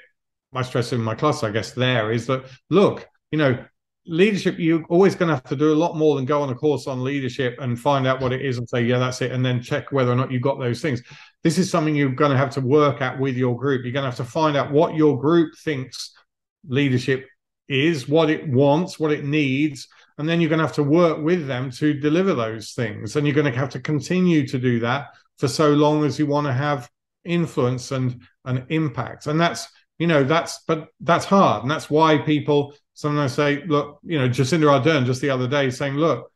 I 0.54 0.62
stress 0.62 0.92
in 0.92 1.00
my 1.00 1.14
class 1.14 1.42
I 1.42 1.50
guess 1.50 1.72
there 1.72 2.12
is 2.12 2.26
that 2.26 2.44
look 2.70 3.06
you 3.32 3.38
know 3.38 3.64
leadership 4.08 4.56
you're 4.58 4.84
always 4.84 5.14
going 5.14 5.28
to 5.28 5.34
have 5.34 5.44
to 5.44 5.56
do 5.56 5.72
a 5.72 5.74
lot 5.74 5.96
more 5.96 6.16
than 6.16 6.24
go 6.24 6.42
on 6.42 6.50
a 6.50 6.54
course 6.54 6.86
on 6.86 7.02
leadership 7.02 7.56
and 7.60 7.78
find 7.78 8.06
out 8.06 8.20
what 8.20 8.32
it 8.32 8.44
is 8.44 8.58
and 8.58 8.68
say 8.68 8.82
yeah 8.82 8.98
that's 8.98 9.20
it 9.20 9.32
and 9.32 9.44
then 9.44 9.60
check 9.60 9.90
whether 9.92 10.12
or 10.12 10.16
not 10.16 10.30
you 10.30 10.40
got 10.40 10.58
those 10.58 10.80
things. 10.80 11.02
This 11.42 11.58
is 11.58 11.70
something 11.70 11.94
you're 11.94 12.10
going 12.10 12.32
to 12.32 12.36
have 12.36 12.50
to 12.50 12.60
work 12.60 13.00
at 13.00 13.18
with 13.18 13.36
your 13.36 13.56
group. 13.56 13.84
You're 13.84 13.92
going 13.92 14.04
to 14.04 14.10
have 14.10 14.16
to 14.16 14.24
find 14.24 14.56
out 14.56 14.72
what 14.72 14.94
your 14.94 15.18
group 15.18 15.56
thinks 15.58 16.12
leadership 16.68 17.26
is 17.68 18.08
what 18.08 18.30
it 18.30 18.46
wants 18.48 18.98
what 18.98 19.10
it 19.10 19.24
needs 19.24 19.88
and 20.18 20.28
then 20.28 20.40
you're 20.40 20.48
going 20.48 20.58
to 20.58 20.66
have 20.66 20.74
to 20.76 20.82
work 20.82 21.22
with 21.22 21.46
them 21.46 21.70
to 21.72 21.92
deliver 21.92 22.34
those 22.34 22.72
things. 22.72 23.16
And 23.16 23.26
you're 23.26 23.34
going 23.34 23.52
to 23.52 23.58
have 23.58 23.70
to 23.70 23.80
continue 23.80 24.46
to 24.46 24.58
do 24.58 24.80
that 24.80 25.08
for 25.38 25.48
so 25.48 25.72
long 25.72 26.04
as 26.04 26.18
you 26.18 26.26
want 26.26 26.46
to 26.46 26.52
have 26.52 26.90
influence 27.24 27.90
and 27.90 28.20
an 28.44 28.64
impact. 28.70 29.26
And 29.26 29.40
that's 29.40 29.68
you 29.98 30.06
know 30.06 30.24
that's 30.24 30.60
but 30.68 30.88
that's 31.00 31.24
hard 31.24 31.62
and 31.62 31.70
that's 31.70 31.88
why 31.88 32.18
people 32.18 32.74
sometimes 32.96 33.34
say 33.34 33.62
look 33.66 34.00
you 34.02 34.18
know 34.18 34.28
jacinda 34.28 34.64
ardern 34.64 35.04
just 35.04 35.20
the 35.20 35.30
other 35.30 35.46
day 35.46 35.70
saying 35.70 35.94
look 35.94 36.32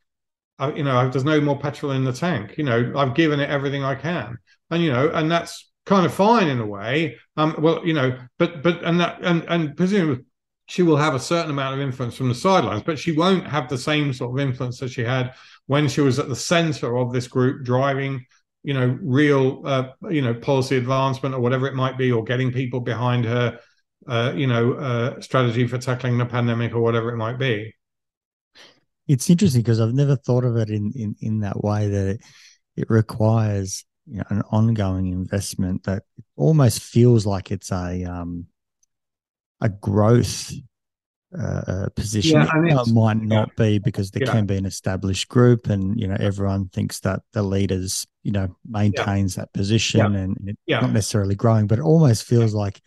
I, 0.59 0.71
you 0.73 0.83
know 0.83 1.09
there's 1.09 1.25
no 1.25 1.41
more 1.41 1.59
petrol 1.59 1.91
in 1.91 2.05
the 2.05 2.13
tank. 2.13 2.57
You 2.57 2.63
know 2.63 2.93
i've 2.95 3.15
given 3.15 3.39
it 3.39 3.49
everything 3.49 3.83
i 3.83 3.95
can. 3.95 4.37
And 4.69 4.81
you 4.81 4.93
know 4.93 5.09
and 5.09 5.29
that's 5.29 5.69
kind 5.85 6.05
of 6.05 6.13
fine 6.13 6.47
in 6.47 6.59
a 6.59 6.65
way. 6.65 7.17
Um 7.35 7.55
well 7.59 7.85
you 7.85 7.93
know 7.93 8.17
but 8.37 8.63
but 8.63 8.83
and 8.83 8.99
that 9.01 9.19
and 9.21 9.43
and 9.49 9.75
presumably 9.75 10.23
she 10.67 10.83
will 10.83 10.97
have 10.97 11.15
a 11.15 11.19
certain 11.19 11.51
amount 11.51 11.73
of 11.73 11.81
influence 11.81 12.15
from 12.15 12.29
the 12.29 12.35
sidelines 12.35 12.83
but 12.83 12.97
she 12.97 13.11
won't 13.11 13.47
have 13.47 13.67
the 13.67 13.77
same 13.77 14.13
sort 14.13 14.31
of 14.31 14.47
influence 14.47 14.79
that 14.79 14.91
she 14.91 15.03
had 15.03 15.33
when 15.65 15.87
she 15.87 15.99
was 15.99 16.19
at 16.19 16.29
the 16.29 16.35
center 16.35 16.95
of 16.95 17.11
this 17.11 17.27
group 17.27 17.65
driving 17.65 18.23
you 18.63 18.75
know 18.75 18.97
real 19.01 19.61
uh, 19.65 19.89
you 20.09 20.21
know 20.21 20.33
policy 20.35 20.77
advancement 20.77 21.33
or 21.33 21.39
whatever 21.39 21.65
it 21.65 21.73
might 21.73 21.97
be 21.97 22.11
or 22.11 22.23
getting 22.23 22.51
people 22.51 22.79
behind 22.79 23.25
her 23.25 23.59
uh, 24.07 24.33
you 24.35 24.47
know 24.47 24.73
uh, 24.73 25.21
strategy 25.21 25.67
for 25.67 25.77
tackling 25.77 26.17
the 26.17 26.25
pandemic 26.25 26.73
or 26.73 26.81
whatever 26.81 27.09
it 27.11 27.17
might 27.17 27.37
be 27.37 27.73
it's 29.07 29.29
interesting 29.29 29.61
because 29.61 29.79
i've 29.79 29.93
never 29.93 30.15
thought 30.15 30.43
of 30.43 30.57
it 30.57 30.69
in 30.69 30.91
in, 30.95 31.15
in 31.19 31.39
that 31.39 31.63
way 31.63 31.87
that 31.87 32.07
it, 32.07 32.21
it 32.75 32.89
requires 32.89 33.85
you 34.07 34.17
know, 34.17 34.23
an 34.29 34.41
ongoing 34.51 35.07
investment 35.07 35.83
that 35.83 36.03
almost 36.35 36.81
feels 36.81 37.25
like 37.25 37.51
it's 37.51 37.71
a 37.71 38.03
um 38.03 38.47
a 39.61 39.69
growth 39.69 40.51
uh, 41.37 41.61
uh 41.67 41.89
position. 41.95 42.41
Yeah, 42.41 42.81
it 42.81 42.93
might 42.93 43.21
not 43.21 43.49
yeah. 43.57 43.63
be 43.63 43.79
because 43.79 44.11
there 44.11 44.23
yeah. 44.25 44.31
can 44.31 44.45
be 44.45 44.57
an 44.57 44.65
established 44.65 45.29
group, 45.29 45.67
and 45.67 45.99
you 45.99 46.07
know 46.07 46.17
everyone 46.19 46.67
thinks 46.69 46.99
that 47.01 47.21
the 47.31 47.43
leaders, 47.43 48.05
you 48.23 48.31
know, 48.31 48.55
maintains 48.67 49.35
that 49.35 49.53
position, 49.53 50.15
and 50.15 50.37
it's 50.45 50.59
not 50.67 50.91
necessarily 50.91 51.35
growing. 51.35 51.67
But 51.67 51.79
it 51.79 51.83
almost 51.83 52.25
feels 52.25 52.53
like 52.53 52.81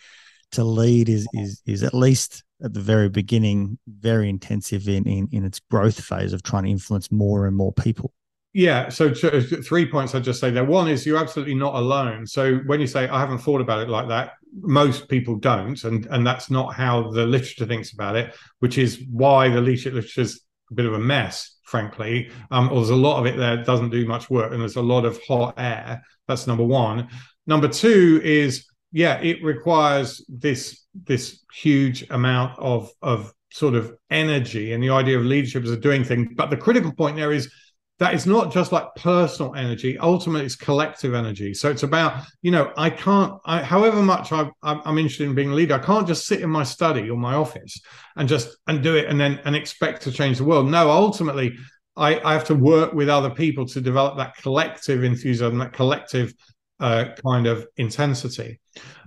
to 0.55 0.65
lead 0.65 1.09
is 1.09 1.27
is 1.35 1.63
is 1.67 1.83
at 1.83 1.95
least 1.95 2.43
at 2.63 2.73
the 2.73 2.81
very 2.81 3.09
beginning 3.09 3.79
very 3.89 4.29
intensive 4.29 4.89
in 4.89 5.07
in, 5.07 5.29
in 5.33 5.45
its 5.45 5.61
growth 5.71 6.03
phase 6.03 6.33
of 6.33 6.43
trying 6.43 6.65
to 6.65 6.71
influence 6.71 7.13
more 7.13 7.47
and 7.47 7.57
more 7.57 7.73
people. 7.73 8.13
Yeah. 8.55 8.89
So, 8.89 9.13
three 9.13 9.85
points 9.85 10.15
I'd 10.15 10.23
just 10.23 10.41
say 10.41 10.51
there. 10.51 10.65
One 10.65 10.87
is 10.87 11.05
you're 11.05 11.19
absolutely 11.19 11.57
not 11.57 11.75
alone. 11.75 12.25
So 12.25 12.59
when 12.67 12.81
you 12.81 12.87
say 12.87 13.09
I 13.09 13.19
haven't 13.19 13.39
thought 13.39 13.61
about 13.61 13.81
it 13.81 13.89
like 13.89 14.07
that, 14.09 14.35
most 14.61 15.09
people 15.09 15.35
don't, 15.35 15.83
and 15.83 16.07
and 16.07 16.25
that's 16.25 16.51
not 16.51 16.73
how 16.73 17.11
the 17.11 17.27
literature 17.27 17.67
thinks 17.67 17.93
about 17.93 18.15
it, 18.15 18.35
which 18.61 18.79
is 18.79 19.03
why 19.11 19.49
the 19.49 19.61
leadership 19.61 19.95
literature 19.95 20.21
is 20.21 20.41
a 20.71 20.75
bit 20.75 20.87
of 20.87 20.93
a 20.93 21.01
mess, 21.01 21.59
frankly. 21.65 22.31
Um, 22.53 22.69
or 22.69 22.77
there's 22.77 22.91
a 22.91 22.97
lot 22.97 23.19
of 23.19 23.27
it 23.27 23.37
there 23.37 23.63
doesn't 23.65 23.91
do 23.91 24.07
much 24.07 24.31
work, 24.31 24.53
and 24.53 24.61
there's 24.61 24.77
a 24.77 24.83
lot 24.83 25.05
of 25.05 25.21
hot 25.27 25.55
air. 25.59 26.05
That's 26.29 26.47
number 26.47 26.65
one. 26.65 27.09
Number 27.49 27.67
two 27.67 28.21
is 28.23 28.67
yeah, 28.95 29.21
it 29.21 29.43
requires 29.43 30.25
this 30.29 30.85
this 30.95 31.45
huge 31.53 32.09
amount 32.11 32.57
of 32.61 32.93
of 33.03 33.35
sort 33.51 33.75
of 33.75 33.93
energy 34.09 34.73
and 34.73 34.83
the 34.83 34.91
idea 34.91 35.19
of 35.19 35.25
leadership 35.25 35.65
a 35.65 35.77
doing 35.77 36.05
thing. 36.05 36.33
But 36.37 36.49
the 36.49 36.57
critical 36.57 36.93
point 36.93 37.17
there 37.17 37.33
is 37.33 37.53
that 37.99 38.15
it's 38.15 38.27
not 38.27 38.53
just 38.53 38.73
like 38.73 38.93
personal 38.97 39.55
energy 39.55 39.97
ultimately 39.99 40.45
it's 40.45 40.57
collective 40.57 41.15
energy 41.15 41.55
so 41.55 41.71
it's 41.71 41.85
about 41.85 42.25
you 42.43 42.51
know 42.51 42.73
i 42.77 42.91
can't 42.91 43.35
I, 43.45 43.63
however 43.63 44.03
much 44.03 44.33
I, 44.33 44.51
i'm 44.65 44.99
interested 44.99 45.29
in 45.29 45.35
being 45.37 45.53
a 45.53 45.55
leader 45.55 45.75
i 45.75 45.79
can't 45.79 46.05
just 46.05 46.27
sit 46.27 46.41
in 46.41 46.51
my 46.51 46.65
study 46.65 47.09
or 47.09 47.17
my 47.17 47.35
office 47.35 47.81
and 48.17 48.29
just 48.29 48.57
and 48.67 48.83
do 48.83 48.97
it 48.97 49.07
and 49.09 49.21
then 49.21 49.41
and 49.45 49.55
expect 49.55 50.03
to 50.03 50.13
change 50.13 50.39
the 50.39 50.45
world 50.45 50.69
no 50.69 50.91
ultimately 50.91 51.57
i, 51.97 52.19
I 52.19 52.33
have 52.33 52.45
to 52.47 52.57
work 52.57 52.95
with 52.95 53.09
other 53.09 53.31
people 53.31 53.65
to 53.67 53.81
develop 53.81 54.17
that 54.17 54.37
collective 54.39 55.05
enthusiasm 55.05 55.59
that 55.59 55.73
collective 55.73 56.35
uh, 56.81 57.07
kind 57.25 57.47
of 57.47 57.67
intensity 57.77 58.61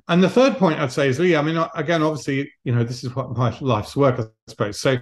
and 0.07 0.24
the 0.24 0.30
third 0.30 0.57
point 0.57 0.80
i'd 0.80 0.91
say 0.91 1.07
is 1.07 1.20
lee 1.20 1.36
i 1.36 1.41
mean 1.41 1.61
again 1.76 2.01
obviously 2.01 2.51
you 2.63 2.74
know 2.74 2.84
this 2.84 3.03
is 3.03 3.15
what 3.15 3.36
my 3.36 3.55
life's 3.61 3.95
work 3.95 4.20
i 4.20 4.24
suppose 4.47 4.80
so 4.80 4.97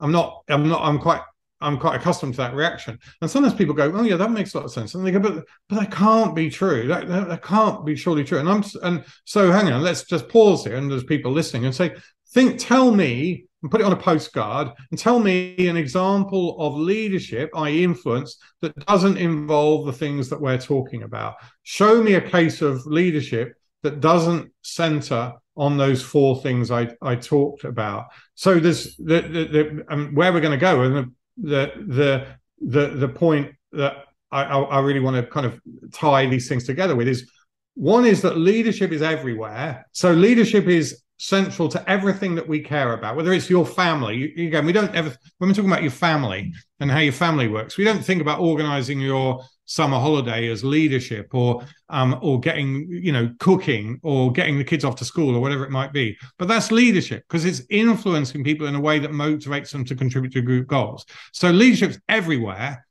i'm 0.00 0.12
not 0.12 0.42
i'm 0.48 0.68
not 0.68 0.82
i'm 0.82 0.98
quite 0.98 1.20
I'm 1.60 1.78
quite 1.78 1.96
accustomed 1.96 2.34
to 2.34 2.38
that 2.38 2.54
reaction. 2.54 2.98
And 3.20 3.30
sometimes 3.30 3.54
people 3.54 3.74
go, 3.74 3.90
"Oh 3.92 4.02
yeah, 4.02 4.16
that 4.16 4.30
makes 4.30 4.54
a 4.54 4.58
lot 4.58 4.66
of 4.66 4.72
sense," 4.72 4.94
and 4.94 5.06
they 5.06 5.10
go, 5.10 5.18
"But 5.18 5.44
but 5.68 5.80
that 5.80 5.90
can't 5.90 6.34
be 6.34 6.50
true. 6.50 6.86
That, 6.86 7.08
that, 7.08 7.28
that 7.28 7.42
can't 7.42 7.84
be 7.84 7.96
surely 7.96 8.24
true." 8.24 8.38
And 8.38 8.48
I'm 8.48 8.62
and 8.82 9.04
so 9.24 9.50
hang 9.50 9.72
on, 9.72 9.82
let's 9.82 10.04
just 10.04 10.28
pause 10.28 10.64
here, 10.64 10.76
and 10.76 10.90
there's 10.90 11.04
people 11.04 11.32
listening, 11.32 11.64
and 11.64 11.74
say, 11.74 11.94
"Think, 12.28 12.58
tell 12.58 12.92
me." 12.92 13.45
And 13.62 13.70
put 13.70 13.80
it 13.80 13.84
on 13.84 13.92
a 13.92 13.96
postcard 13.96 14.68
and 14.90 14.98
tell 14.98 15.18
me 15.18 15.66
an 15.66 15.76
example 15.76 16.56
of 16.60 16.76
leadership, 16.76 17.50
i.e., 17.56 17.82
influence, 17.82 18.36
that 18.60 18.76
doesn't 18.86 19.16
involve 19.16 19.86
the 19.86 19.92
things 19.92 20.28
that 20.28 20.40
we're 20.40 20.58
talking 20.58 21.02
about. 21.02 21.36
Show 21.62 22.02
me 22.02 22.14
a 22.14 22.20
case 22.20 22.60
of 22.60 22.84
leadership 22.86 23.54
that 23.82 24.00
doesn't 24.00 24.52
center 24.62 25.32
on 25.56 25.76
those 25.76 26.02
four 26.02 26.40
things 26.42 26.70
I, 26.70 26.94
I 27.00 27.16
talked 27.16 27.64
about. 27.64 28.06
So 28.34 28.58
there's 28.60 28.96
the, 28.96 29.22
the, 29.22 29.44
the 29.44 29.84
um, 29.88 30.14
where 30.14 30.32
we're 30.32 30.40
going 30.40 30.58
to 30.58 30.58
go, 30.58 30.82
and 30.82 30.94
the, 30.94 31.12
the 31.36 31.72
the 31.86 32.26
the 32.60 32.88
the 32.88 33.08
point 33.08 33.54
that 33.72 34.04
I, 34.30 34.42
I 34.42 34.80
really 34.80 35.00
want 35.00 35.16
to 35.16 35.30
kind 35.30 35.46
of 35.46 35.60
tie 35.92 36.26
these 36.26 36.48
things 36.48 36.64
together 36.64 36.96
with 36.96 37.08
is 37.08 37.30
one 37.74 38.06
is 38.06 38.22
that 38.22 38.36
leadership 38.38 38.90
is 38.90 39.02
everywhere. 39.02 39.86
So 39.92 40.12
leadership 40.12 40.66
is 40.66 41.02
central 41.18 41.68
to 41.68 41.90
everything 41.90 42.34
that 42.34 42.46
we 42.46 42.60
care 42.60 42.92
about, 42.92 43.16
whether 43.16 43.32
it's 43.32 43.48
your 43.48 43.64
family. 43.64 44.32
Again, 44.46 44.66
we 44.66 44.72
don't 44.72 44.94
ever, 44.94 45.14
when 45.38 45.48
we're 45.48 45.54
talking 45.54 45.70
about 45.70 45.82
your 45.82 45.90
family 45.90 46.52
and 46.80 46.90
how 46.90 46.98
your 46.98 47.12
family 47.12 47.48
works, 47.48 47.78
we 47.78 47.84
don't 47.84 48.04
think 48.04 48.20
about 48.20 48.40
organizing 48.40 49.00
your 49.00 49.42
summer 49.66 49.98
holiday 49.98 50.48
as 50.48 50.64
leadership 50.64 51.28
or 51.34 51.62
um, 51.88 52.18
or 52.22 52.40
getting 52.40 52.86
you 52.88 53.12
know 53.12 53.32
cooking 53.40 53.98
or 54.02 54.32
getting 54.32 54.58
the 54.58 54.64
kids 54.64 54.84
off 54.84 54.96
to 54.96 55.04
school 55.04 55.34
or 55.34 55.40
whatever 55.40 55.64
it 55.64 55.70
might 55.70 55.92
be. 55.92 56.16
But 56.38 56.48
that's 56.48 56.72
leadership 56.72 57.24
because 57.28 57.44
it's 57.44 57.62
influencing 57.68 58.44
people 58.44 58.66
in 58.66 58.74
a 58.74 58.80
way 58.80 58.98
that 59.00 59.10
motivates 59.10 59.72
them 59.72 59.84
to 59.86 59.94
contribute 59.94 60.32
to 60.34 60.40
group 60.40 60.68
goals. 60.68 61.04
So 61.32 61.50
leadership's 61.50 61.98
everywhere. 62.08 62.86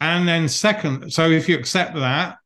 And 0.00 0.26
then 0.26 0.48
second 0.48 1.12
so 1.12 1.30
if 1.30 1.48
you 1.48 1.56
accept 1.56 1.94
that 1.94 2.38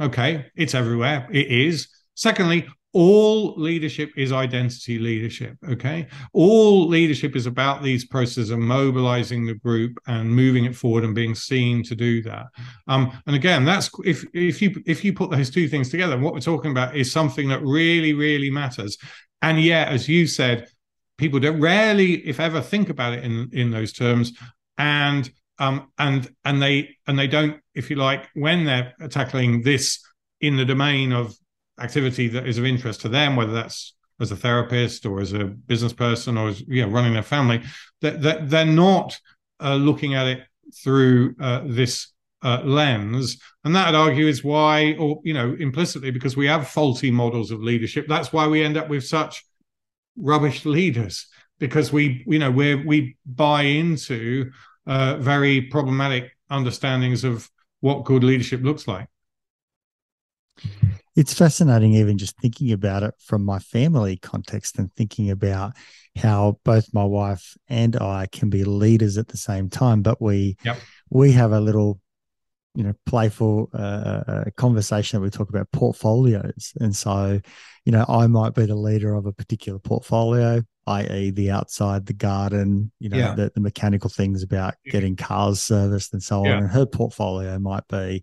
okay 0.00 0.46
it's 0.54 0.74
everywhere. 0.74 1.28
It 1.32 1.46
is. 1.46 1.88
Secondly 2.14 2.66
all 2.92 3.54
leadership 3.56 4.10
is 4.16 4.32
identity 4.32 4.98
leadership 4.98 5.56
okay? 5.68 6.06
All 6.32 6.86
leadership 6.86 7.36
is 7.36 7.46
about 7.46 7.82
these 7.82 8.04
processes 8.04 8.50
of 8.50 8.58
mobilizing 8.58 9.46
the 9.46 9.54
group 9.54 9.98
and 10.06 10.28
moving 10.30 10.64
it 10.64 10.76
forward 10.76 11.04
and 11.04 11.14
being 11.14 11.34
seen 11.34 11.82
to 11.84 11.94
do 11.94 12.22
that. 12.22 12.46
Um, 12.88 13.12
and 13.26 13.34
again 13.34 13.64
that's 13.64 13.90
if 14.04 14.24
if 14.34 14.60
you 14.60 14.82
if 14.86 15.04
you 15.04 15.12
put 15.12 15.30
those 15.30 15.50
two 15.50 15.68
things 15.68 15.88
together 15.88 16.18
what 16.18 16.34
we're 16.34 16.40
talking 16.40 16.70
about 16.70 16.96
is 16.96 17.10
something 17.10 17.48
that 17.48 17.62
really 17.62 18.12
really 18.12 18.50
matters. 18.50 18.98
And 19.40 19.60
yet 19.60 19.88
as 19.88 20.08
you 20.08 20.26
said 20.26 20.68
people 21.18 21.40
don't 21.40 21.60
rarely 21.60 22.14
if 22.26 22.40
ever 22.40 22.60
think 22.60 22.88
about 22.88 23.14
it 23.14 23.24
in 23.24 23.48
in 23.52 23.70
those 23.70 23.92
terms. 23.92 24.32
And 24.76 25.30
um 25.58 25.90
and 25.98 26.28
and 26.44 26.60
they 26.60 26.96
and 27.06 27.18
they 27.18 27.26
don't 27.26 27.60
if 27.74 27.88
you 27.88 27.96
like 27.96 28.28
when 28.34 28.64
they're 28.64 28.94
tackling 29.08 29.62
this 29.62 29.98
in 30.40 30.56
the 30.56 30.64
domain 30.64 31.12
of 31.12 31.34
activity 31.80 32.28
that 32.28 32.46
is 32.46 32.58
of 32.58 32.64
interest 32.64 33.00
to 33.02 33.08
them, 33.08 33.36
whether 33.36 33.52
that's 33.52 33.94
as 34.20 34.30
a 34.30 34.36
therapist 34.36 35.04
or 35.04 35.20
as 35.20 35.32
a 35.32 35.44
business 35.44 35.92
person 35.92 36.38
or 36.38 36.48
as 36.48 36.60
you 36.68 36.82
know, 36.82 36.88
running 36.88 37.12
their 37.12 37.22
family, 37.22 37.62
that, 38.00 38.22
that 38.22 38.48
they're 38.48 38.64
not 38.64 39.18
uh, 39.60 39.74
looking 39.74 40.14
at 40.14 40.26
it 40.26 40.40
through 40.82 41.34
uh, 41.40 41.62
this 41.64 42.12
uh, 42.42 42.60
lens. 42.64 43.38
And 43.64 43.74
that 43.74 43.88
I'd 43.88 43.94
argue 43.94 44.26
is 44.26 44.44
why, 44.44 44.94
or, 44.98 45.20
you 45.24 45.34
know, 45.34 45.56
implicitly, 45.58 46.10
because 46.10 46.36
we 46.36 46.46
have 46.46 46.68
faulty 46.68 47.10
models 47.10 47.50
of 47.50 47.62
leadership, 47.62 48.06
that's 48.08 48.32
why 48.32 48.46
we 48.46 48.62
end 48.62 48.76
up 48.76 48.88
with 48.88 49.04
such 49.04 49.44
rubbish 50.16 50.64
leaders, 50.64 51.26
because 51.58 51.92
we, 51.92 52.24
you 52.26 52.38
know, 52.38 52.50
we 52.50 52.74
we 52.74 53.16
buy 53.24 53.62
into 53.62 54.50
uh, 54.86 55.16
very 55.16 55.62
problematic 55.62 56.32
understandings 56.50 57.24
of 57.24 57.48
what 57.80 58.04
good 58.04 58.22
leadership 58.22 58.60
looks 58.62 58.86
like 58.86 59.08
it's 61.16 61.34
fascinating 61.34 61.94
even 61.94 62.18
just 62.18 62.38
thinking 62.38 62.72
about 62.72 63.02
it 63.02 63.14
from 63.18 63.44
my 63.44 63.58
family 63.58 64.16
context 64.16 64.78
and 64.78 64.92
thinking 64.94 65.30
about 65.30 65.72
how 66.16 66.58
both 66.64 66.92
my 66.92 67.04
wife 67.04 67.56
and 67.68 67.96
I 67.96 68.26
can 68.30 68.50
be 68.50 68.64
leaders 68.64 69.18
at 69.18 69.28
the 69.28 69.36
same 69.36 69.68
time 69.68 70.02
but 70.02 70.20
we 70.20 70.56
yep. 70.64 70.78
we 71.10 71.32
have 71.32 71.52
a 71.52 71.60
little 71.60 72.00
you 72.74 72.84
know 72.84 72.94
playful 73.04 73.70
uh, 73.74 74.22
uh, 74.26 74.44
conversation 74.56 75.18
that 75.18 75.22
we 75.22 75.30
talk 75.30 75.50
about 75.50 75.70
portfolios 75.72 76.72
and 76.80 76.94
so 76.96 77.40
you 77.84 77.92
know 77.92 78.04
I 78.08 78.26
might 78.26 78.54
be 78.54 78.66
the 78.66 78.74
leader 78.74 79.14
of 79.14 79.26
a 79.26 79.32
particular 79.32 79.78
portfolio 79.78 80.62
i.e. 80.86 81.30
the 81.30 81.50
outside 81.50 82.06
the 82.06 82.12
garden 82.12 82.90
you 82.98 83.08
know 83.08 83.18
yeah. 83.18 83.34
the, 83.34 83.52
the, 83.54 83.60
mechanical 83.60 84.10
things 84.10 84.42
about 84.42 84.74
getting 84.86 85.14
cars 85.14 85.60
serviced 85.60 86.12
and 86.12 86.22
so 86.22 86.40
on 86.40 86.46
yeah. 86.46 86.58
and 86.58 86.68
her 86.68 86.86
portfolio 86.86 87.58
might 87.58 87.86
be 87.88 88.22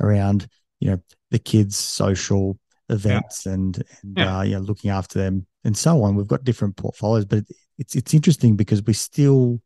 around 0.00 0.48
you 0.80 0.90
know 0.90 0.98
the 1.32 1.38
kids' 1.38 1.76
social 1.76 2.58
events 2.88 3.46
yeah. 3.46 3.52
and, 3.52 3.84
and 4.02 4.18
yeah. 4.18 4.38
Uh, 4.38 4.42
you 4.42 4.54
know 4.54 4.60
looking 4.60 4.90
after 4.90 5.18
them 5.18 5.46
and 5.64 5.76
so 5.76 6.02
on. 6.02 6.14
We've 6.14 6.26
got 6.26 6.44
different 6.44 6.76
portfolios, 6.76 7.24
but 7.24 7.44
it's 7.78 7.96
it's 7.96 8.14
interesting 8.14 8.56
because 8.56 8.82
we 8.82 8.92
still 8.92 9.60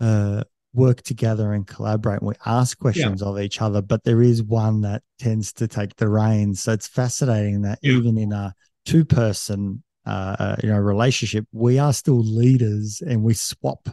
uh, 0.00 0.44
work 0.74 1.02
together 1.02 1.52
and 1.52 1.66
collaborate. 1.66 2.20
And 2.20 2.28
we 2.28 2.34
ask 2.46 2.78
questions 2.78 3.22
yeah. 3.22 3.28
of 3.28 3.40
each 3.40 3.60
other, 3.60 3.82
but 3.82 4.04
there 4.04 4.22
is 4.22 4.42
one 4.42 4.82
that 4.82 5.02
tends 5.18 5.52
to 5.54 5.68
take 5.68 5.96
the 5.96 6.08
reins. 6.08 6.62
So 6.62 6.72
it's 6.72 6.88
fascinating 6.88 7.62
that 7.62 7.78
even 7.82 8.18
in 8.18 8.32
a 8.32 8.54
two 8.84 9.04
person 9.04 9.82
uh, 10.06 10.36
uh, 10.38 10.56
you 10.62 10.68
know 10.68 10.78
relationship, 10.78 11.46
we 11.52 11.78
are 11.78 11.92
still 11.92 12.20
leaders 12.20 13.02
and 13.06 13.22
we 13.22 13.34
swap 13.34 13.88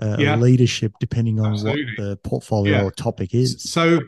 uh, 0.00 0.16
yeah. 0.18 0.36
leadership 0.36 0.92
depending 0.98 1.40
on 1.40 1.52
Absolutely. 1.52 1.84
what 1.84 1.96
the 1.96 2.16
portfolio 2.28 2.78
yeah. 2.78 2.82
or 2.82 2.90
topic 2.90 3.34
is. 3.34 3.62
So 3.62 4.00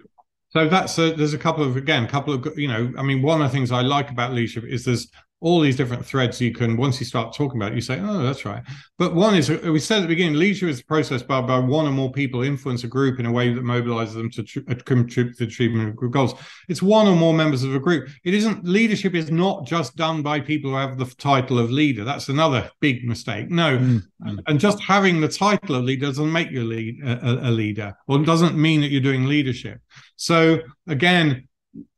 so 0.49 0.69
that's 0.69 0.99
a, 0.99 1.13
there's 1.13 1.35
a 1.35 1.39
couple 1.39 1.65
of 1.65 1.77
again, 1.77 2.05
a 2.05 2.09
couple 2.09 2.33
of 2.35 2.59
you 2.59 2.69
know, 2.69 2.93
I 2.99 3.03
mean, 3.03 3.23
one 3.23 3.43
of 3.43 3.51
the 3.51 3.57
things 3.57 3.73
I 3.73 3.83
like 3.83 4.11
about 4.11 4.33
leadership 4.33 4.65
is 4.65 4.85
there's 4.85 5.09
all 5.41 5.61
these 5.61 5.77
different 5.77 6.05
threads 6.05 6.41
you 6.41 6.53
can 6.53 6.77
once 6.77 6.99
you 6.99 7.05
start 7.05 7.35
talking 7.35 7.61
about 7.61 7.73
it, 7.73 7.75
you 7.75 7.81
say 7.81 8.01
oh 8.01 8.23
that's 8.23 8.45
right. 8.45 8.63
But 8.99 9.15
one 9.15 9.35
is 9.35 9.51
we 9.51 9.79
said 9.79 9.99
at 9.99 10.03
the 10.03 10.09
beginning 10.09 10.39
leadership 10.39 10.69
is 10.69 10.81
a 10.81 10.85
process 10.85 11.23
by, 11.23 11.43
by 11.43 11.59
one 11.59 11.87
or 11.87 11.91
more 11.91 12.11
people 12.11 12.43
influence 12.43 12.85
a 12.85 12.89
group 12.89 13.21
in 13.21 13.27
a 13.27 13.33
way 13.33 13.53
that 13.53 13.63
mobilizes 13.63 14.15
them 14.15 14.31
to 14.31 14.43
tr- 14.43 14.61
uh, 14.69 14.75
contribute 14.85 15.37
to 15.37 15.45
the 15.45 15.49
achievement 15.49 15.89
of 15.89 15.97
group 15.97 16.13
goals. 16.13 16.35
It's 16.69 16.83
one 16.83 17.07
or 17.07 17.15
more 17.15 17.35
members 17.35 17.65
of 17.65 17.75
a 17.75 17.79
group. 17.79 18.09
It 18.25 18.33
isn't 18.33 18.65
leadership 18.65 19.15
is 19.15 19.31
not 19.31 19.67
just 19.67 19.95
done 19.97 20.23
by 20.23 20.41
people 20.41 20.71
who 20.71 20.77
have 20.77 20.97
the 20.97 21.07
title 21.19 21.59
of 21.59 21.71
leader. 21.71 22.05
That's 22.05 22.29
another 22.31 22.71
big 22.81 23.05
mistake. 23.05 23.51
No. 23.51 23.77
Mm-hmm. 23.77 24.39
and 24.47 24.59
just 24.59 24.81
having 24.81 25.21
the 25.21 25.29
title 25.29 25.77
of 25.77 25.85
leader 25.85 26.07
doesn't 26.07 26.33
make 26.33 26.51
you 26.51 26.63
a, 26.63 26.65
lead, 26.65 27.03
a, 27.05 27.49
a 27.49 27.51
leader 27.51 27.95
or 28.09 28.19
doesn't 28.21 28.57
mean 28.57 28.81
that 28.81 28.91
you're 28.91 29.03
doing 29.03 29.27
leadership. 29.27 29.81
So 30.17 30.61
again 30.89 31.49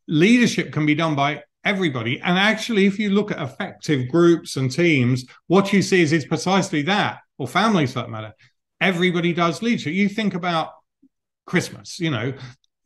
leadership 0.08 0.72
can 0.72 0.86
be 0.86 0.94
done 0.94 1.14
by 1.14 1.42
everybody. 1.68 2.14
And 2.20 2.38
actually, 2.38 2.86
if 2.86 2.98
you 2.98 3.10
look 3.10 3.30
at 3.30 3.40
effective 3.48 4.08
groups 4.08 4.56
and 4.56 4.70
teams, 4.70 5.24
what 5.46 5.72
you 5.72 5.82
see 5.82 6.00
is 6.00 6.12
it's 6.12 6.26
precisely 6.26 6.82
that, 6.82 7.18
or 7.38 7.46
families 7.46 7.92
for 7.92 8.00
that 8.00 8.10
matter. 8.10 8.32
Everybody 8.80 9.32
does 9.32 9.62
leadership. 9.62 9.92
You 9.92 10.08
think 10.08 10.34
about 10.34 10.70
Christmas, 11.46 11.98
you 11.98 12.10
know, 12.10 12.32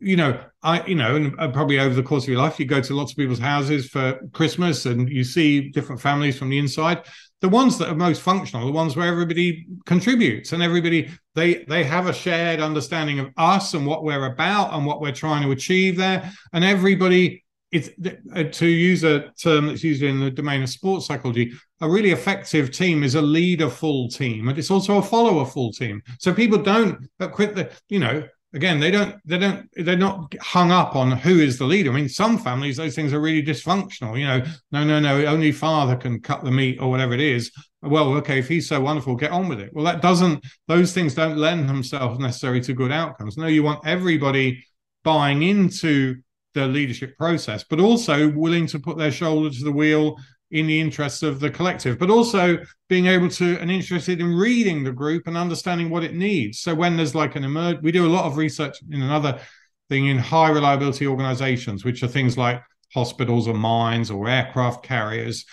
you 0.03 0.17
know, 0.17 0.41
I, 0.65 0.85
you 0.85 0.97
know, 0.97 1.15
and 1.15 1.37
probably 1.55 1.79
over 1.79 1.95
the 1.95 2.03
course 2.03 2.25
of 2.25 2.29
your 2.31 2.43
life, 2.43 2.59
you 2.59 2.67
go 2.67 2.81
to 2.81 2.95
lots 2.95 3.13
of 3.13 3.17
people's 3.17 3.39
houses 3.39 3.89
for 3.89 4.19
Christmas 4.33 4.85
and 4.85 5.09
you 5.09 5.23
see 5.23 5.71
different 5.71 6.01
families 6.01 6.37
from 6.37 6.51
the 6.51 6.59
inside. 6.59 7.05
The 7.41 7.49
ones 7.49 7.79
that 7.79 7.89
are 7.89 7.95
most 7.95 8.21
functional, 8.21 8.67
the 8.67 8.73
ones 8.73 8.97
where 8.97 9.07
everybody 9.07 9.67
contributes 9.87 10.53
and 10.53 10.63
everybody 10.63 11.11
they 11.35 11.65
they 11.69 11.85
have 11.85 12.07
a 12.09 12.13
shared 12.13 12.61
understanding 12.61 13.21
of 13.21 13.29
us 13.37 13.75
and 13.75 13.87
what 13.87 14.03
we're 14.03 14.27
about 14.27 14.75
and 14.75 14.87
what 14.87 15.01
we're 15.01 15.13
trying 15.13 15.43
to 15.43 15.53
achieve 15.53 15.97
there, 15.97 16.33
and 16.53 16.65
everybody. 16.65 17.45
It's 17.73 17.89
uh, 18.35 18.45
to 18.45 18.67
use 18.67 19.03
a 19.03 19.31
term 19.43 19.67
that's 19.67 19.83
used 19.83 20.03
in 20.03 20.21
the 20.21 20.31
domain 20.31 20.63
of 20.63 20.69
sports 20.69 21.07
psychology. 21.07 21.53
A 21.81 21.89
really 21.89 22.11
effective 22.11 22.71
team 22.71 23.03
is 23.03 23.15
a 23.15 23.23
leader-full 23.23 24.09
team, 24.09 24.49
and 24.49 24.59
it's 24.59 24.71
also 24.71 24.99
a 24.99 25.03
follower-full 25.03 25.73
team. 25.73 26.03
So 26.21 26.33
people 26.35 26.59
don't 26.59 27.09
quit 27.19 27.55
the, 27.55 27.73
you 27.89 27.99
know, 27.99 28.23
again 28.55 28.79
they 28.79 28.91
don't 28.91 29.17
they 29.25 29.39
don't 29.39 29.69
they're 29.77 29.97
not 29.97 30.35
hung 30.41 30.71
up 30.71 30.95
on 30.95 31.13
who 31.13 31.41
is 31.41 31.59
the 31.59 31.65
leader 31.65 31.91
i 31.91 31.95
mean 31.95 32.09
some 32.09 32.39
families 32.39 32.77
those 32.77 32.95
things 32.95 33.13
are 33.13 33.21
really 33.21 33.43
dysfunctional 33.43 34.19
you 34.19 34.27
know 34.27 34.43
no 34.71 34.85
no 34.85 35.01
no 35.01 35.25
only 35.27 35.51
father 35.51 35.97
can 35.97 36.21
cut 36.21 36.45
the 36.45 36.51
meat 36.51 36.79
or 36.81 36.91
whatever 36.91 37.15
it 37.15 37.21
is 37.21 37.51
well 37.83 38.13
okay 38.15 38.39
if 38.39 38.49
he's 38.49 38.69
so 38.69 38.81
wonderful 38.81 39.17
get 39.17 39.31
on 39.31 39.49
with 39.49 39.61
it 39.61 39.71
well 39.73 39.85
that 39.85 40.03
doesn't 40.03 40.45
those 40.69 40.93
things 40.93 41.15
don't 41.15 41.39
lend 41.39 41.69
themselves 41.69 42.19
necessarily 42.19 42.61
to 42.61 42.75
good 42.75 42.93
outcomes 42.93 43.37
no 43.37 43.47
you 43.47 43.63
want 43.63 43.87
everybody 43.87 44.63
buying 45.03 45.43
into 45.43 46.17
the 46.55 46.67
leadership 46.67 47.17
process 47.17 47.65
but 47.65 47.81
also 47.81 48.29
willing 48.31 48.67
to 48.67 48.79
put 48.79 48.99
their 48.99 49.11
shoulder 49.11 49.51
to 49.51 49.65
the 49.65 49.73
wheel 49.73 50.17
in 50.53 50.67
the 50.67 50.81
interests 50.81 51.23
of 51.23 51.41
the 51.41 51.51
collective, 51.51 51.99
but 51.99 52.11
also 52.11 52.59
being 52.89 53.07
able 53.07 53.29
to 53.29 53.59
and 53.59 53.71
interested 53.71 54.21
in 54.21 54.37
reading 54.37 54.85
the 54.85 54.93
group 54.93 55.27
and 55.27 55.37
understanding 55.37 55.89
what 55.89 56.05
it 56.05 56.15
needs. 56.15 56.61
So 56.61 56.75
when 56.75 56.97
there's 56.97 57.15
like 57.15 57.37
an 57.37 57.45
emerge, 57.45 57.79
we 57.83 57.91
do 57.91 58.07
a 58.07 58.09
lot 58.09 58.27
of 58.27 58.37
research 58.37 58.77
in 58.91 59.03
another 59.03 59.41
thing 59.89 60.07
in 60.07 60.19
high 60.19 60.51
reliability 60.51 61.07
organizations, 61.07 61.85
which 61.85 62.03
are 62.03 62.09
things 62.09 62.37
like 62.37 62.63
hospitals 62.93 63.49
or 63.49 63.55
mines 63.55 64.11
or 64.11 64.29
aircraft 64.29 64.85
carriers. 64.85 65.47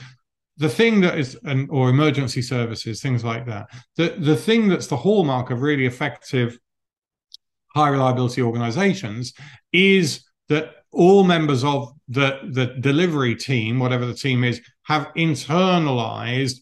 The 0.58 0.68
thing 0.68 1.00
that 1.02 1.18
is, 1.18 1.38
or 1.70 1.90
emergency 1.90 2.42
services, 2.42 3.02
things 3.02 3.24
like 3.24 3.46
that. 3.46 3.68
The 3.96 4.16
the 4.20 4.36
thing 4.36 4.68
that's 4.68 4.88
the 4.88 4.98
hallmark 4.98 5.50
of 5.50 5.62
really 5.62 5.86
effective 5.86 6.60
high 7.74 7.88
reliability 7.88 8.42
organizations 8.42 9.34
is 9.72 10.26
that 10.50 10.74
all 10.92 11.24
members 11.24 11.64
of 11.64 11.94
the 12.08 12.40
the 12.52 12.68
delivery 12.80 13.36
team, 13.36 13.80
whatever 13.80 14.06
the 14.06 14.14
team 14.14 14.44
is, 14.44 14.62
have 14.84 15.12
internalized 15.16 16.58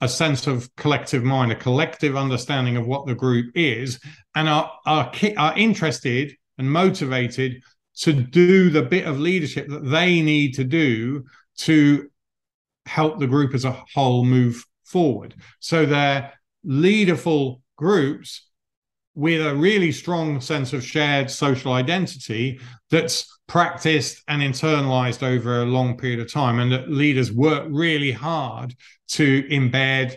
a 0.00 0.08
sense 0.08 0.46
of 0.46 0.74
collective 0.76 1.24
mind, 1.24 1.50
a 1.50 1.56
collective 1.56 2.16
understanding 2.16 2.76
of 2.76 2.86
what 2.86 3.06
the 3.06 3.14
group 3.14 3.50
is, 3.54 4.00
and 4.34 4.48
are 4.48 4.72
are, 4.86 5.12
are 5.36 5.58
interested 5.58 6.34
and 6.58 6.70
motivated 6.70 7.62
to 7.96 8.12
do 8.12 8.70
the 8.70 8.82
bit 8.82 9.06
of 9.06 9.18
leadership 9.18 9.68
that 9.68 9.84
they 9.84 10.22
need 10.22 10.54
to 10.54 10.64
do 10.64 11.24
to 11.56 12.08
help 12.86 13.18
the 13.18 13.26
group 13.26 13.54
as 13.54 13.64
a 13.64 13.84
whole 13.94 14.24
move 14.24 14.64
forward. 14.84 15.34
So 15.60 15.84
they're 15.84 16.32
leaderful 16.64 17.60
groups 17.76 18.46
with 19.14 19.44
a 19.44 19.54
really 19.54 19.90
strong 19.90 20.40
sense 20.40 20.72
of 20.72 20.84
shared 20.84 21.30
social 21.30 21.72
identity 21.72 22.60
that's 22.90 23.37
practiced 23.48 24.22
and 24.28 24.42
internalized 24.42 25.22
over 25.22 25.62
a 25.62 25.66
long 25.66 25.96
period 25.96 26.20
of 26.20 26.30
time 26.30 26.60
and 26.60 26.70
that 26.70 26.90
leaders 26.90 27.32
work 27.32 27.66
really 27.70 28.12
hard 28.12 28.76
to 29.08 29.42
embed 29.44 30.14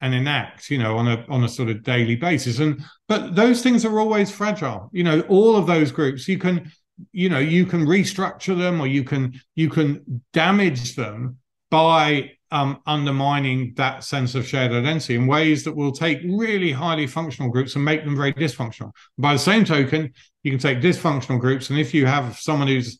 and 0.00 0.14
enact 0.14 0.68
you 0.68 0.76
know 0.76 0.98
on 0.98 1.06
a 1.06 1.24
on 1.28 1.44
a 1.44 1.48
sort 1.48 1.70
of 1.70 1.82
daily 1.84 2.16
basis 2.16 2.58
and 2.58 2.82
but 3.06 3.36
those 3.36 3.62
things 3.62 3.84
are 3.84 4.00
always 4.00 4.32
fragile 4.32 4.90
you 4.92 5.04
know 5.04 5.20
all 5.22 5.54
of 5.56 5.66
those 5.66 5.92
groups 5.92 6.26
you 6.26 6.36
can 6.36 6.70
you 7.12 7.28
know 7.28 7.38
you 7.38 7.64
can 7.64 7.86
restructure 7.86 8.58
them 8.58 8.80
or 8.80 8.88
you 8.88 9.04
can 9.04 9.40
you 9.54 9.70
can 9.70 10.22
damage 10.32 10.96
them 10.96 11.38
by 11.70 12.32
um, 12.52 12.82
undermining 12.84 13.72
that 13.76 14.04
sense 14.04 14.34
of 14.34 14.46
shared 14.46 14.72
identity 14.72 15.14
in 15.14 15.26
ways 15.26 15.64
that 15.64 15.74
will 15.74 15.90
take 15.90 16.20
really 16.22 16.70
highly 16.70 17.06
functional 17.06 17.50
groups 17.50 17.74
and 17.74 17.84
make 17.84 18.04
them 18.04 18.14
very 18.14 18.34
dysfunctional. 18.34 18.92
By 19.16 19.32
the 19.32 19.38
same 19.38 19.64
token, 19.64 20.12
you 20.42 20.50
can 20.50 20.60
take 20.60 20.80
dysfunctional 20.80 21.40
groups, 21.40 21.70
and 21.70 21.78
if 21.78 21.94
you 21.94 22.06
have 22.06 22.38
someone 22.38 22.68
who's 22.68 22.98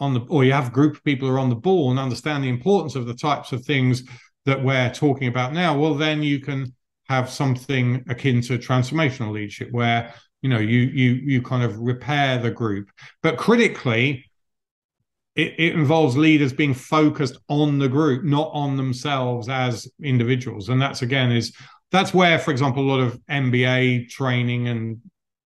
on 0.00 0.14
the, 0.14 0.20
or 0.28 0.44
you 0.44 0.52
have 0.52 0.72
group 0.72 0.96
of 0.96 1.04
people 1.04 1.28
who 1.28 1.34
are 1.34 1.38
on 1.38 1.50
the 1.50 1.54
ball 1.54 1.90
and 1.90 1.98
understand 1.98 2.42
the 2.42 2.48
importance 2.48 2.94
of 2.96 3.06
the 3.06 3.14
types 3.14 3.52
of 3.52 3.64
things 3.64 4.02
that 4.46 4.62
we're 4.62 4.90
talking 4.90 5.28
about 5.28 5.52
now, 5.52 5.78
well, 5.78 5.94
then 5.94 6.22
you 6.22 6.40
can 6.40 6.74
have 7.08 7.28
something 7.28 8.04
akin 8.08 8.40
to 8.40 8.58
transformational 8.58 9.32
leadership, 9.32 9.70
where 9.72 10.14
you 10.42 10.48
know 10.48 10.58
you 10.58 10.80
you 10.80 11.12
you 11.12 11.42
kind 11.42 11.62
of 11.62 11.76
repair 11.78 12.38
the 12.38 12.50
group, 12.50 12.88
but 13.22 13.36
critically 13.36 14.24
it, 15.36 15.54
it, 15.58 15.74
involves 15.74 16.16
leaders 16.16 16.52
being 16.52 16.74
focused 16.74 17.38
on 17.48 17.78
the 17.78 17.88
group, 17.88 18.24
not 18.24 18.50
on 18.52 18.76
themselves 18.76 19.48
as 19.48 19.88
individuals. 20.02 20.68
And 20.68 20.82
that's 20.82 21.02
again 21.02 21.30
is 21.30 21.54
that's 21.90 22.14
where, 22.14 22.38
for 22.38 22.50
example, 22.50 22.82
a 22.82 22.88
lot 22.90 23.00
of 23.00 23.18
MBA 23.30 24.08
training 24.08 24.68
and 24.68 25.00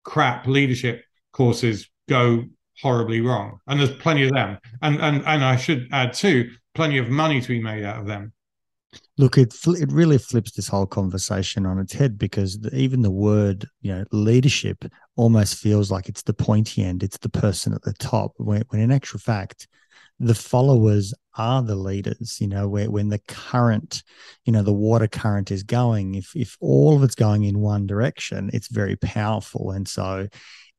crap 0.05 0.47
leadership 0.47 1.04
courses 1.35 1.91
go 2.09 2.45
horribly 2.81 3.21
wrong. 3.21 3.59
And 3.67 3.79
there's 3.79 3.95
plenty 3.97 4.25
of 4.25 4.33
them. 4.33 4.59
And 4.81 5.01
and 5.01 5.23
and 5.27 5.45
I 5.45 5.57
should 5.57 5.89
add 5.93 6.15
too, 6.15 6.51
plenty 6.75 6.99
of 6.99 7.09
money 7.09 7.41
to 7.41 7.49
be 7.49 7.61
made 7.61 7.85
out 7.85 8.01
of 8.01 8.07
them. 8.07 8.33
Look, 9.19 9.37
it 9.37 9.55
it 9.67 9.93
really 9.93 10.19
flips 10.19 10.53
this 10.53 10.69
whole 10.69 10.87
conversation 10.87 11.67
on 11.67 11.79
its 11.79 11.93
head 11.93 12.17
because 12.17 12.61
the, 12.61 12.75
even 12.75 13.03
the 13.03 13.11
word, 13.11 13.67
you 13.83 13.93
know, 13.93 14.05
leadership 14.13 14.85
almost 15.17 15.57
feels 15.57 15.91
like 15.91 16.09
it's 16.09 16.23
the 16.23 16.35
pointy 16.35 16.83
end, 16.83 17.03
it's 17.03 17.19
the 17.19 17.29
person 17.29 17.75
at 17.75 17.83
the 17.83 17.93
top. 17.95 18.33
When, 18.39 18.63
when 18.69 18.81
in 18.81 18.93
actual 18.93 19.21
fact, 19.21 19.69
the 20.21 20.35
followers 20.35 21.13
are 21.37 21.63
the 21.63 21.75
leaders 21.75 22.41
you 22.41 22.47
know 22.47 22.69
where 22.69 22.89
when 22.89 23.09
the 23.09 23.19
current 23.27 24.05
you 24.45 24.53
know 24.53 24.63
the 24.63 24.73
water 24.73 25.09
current 25.09 25.51
is 25.51 25.65
going 25.65 26.15
if 26.15 26.31
if 26.37 26.57
all 26.61 26.97
of 26.97 27.03
it's 27.03 27.17
going 27.17 27.43
in 27.43 27.59
one 27.59 27.87
direction 27.87 28.49
it's 28.53 28.69
very 28.69 28.95
powerful 28.95 29.73
and 29.73 29.89
so 29.89 30.29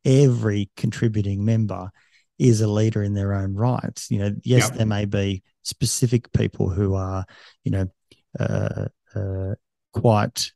every 0.06 0.70
contributing 0.78 1.44
member 1.44 1.90
is 2.38 2.62
a 2.62 2.68
leader 2.68 3.02
in 3.02 3.14
their 3.14 3.34
own 3.34 3.54
right 3.54 4.06
you 4.10 4.20
know 4.20 4.32
yes 4.44 4.68
yep. 4.70 4.78
there 4.78 4.86
may 4.86 5.06
be 5.06 5.42
specific 5.64 6.32
people 6.34 6.70
who 6.70 6.94
are 6.94 7.26
you 7.64 7.72
know 7.72 7.88
uh, 8.40 8.86
uh, 9.16 9.56
quite 9.94 10.52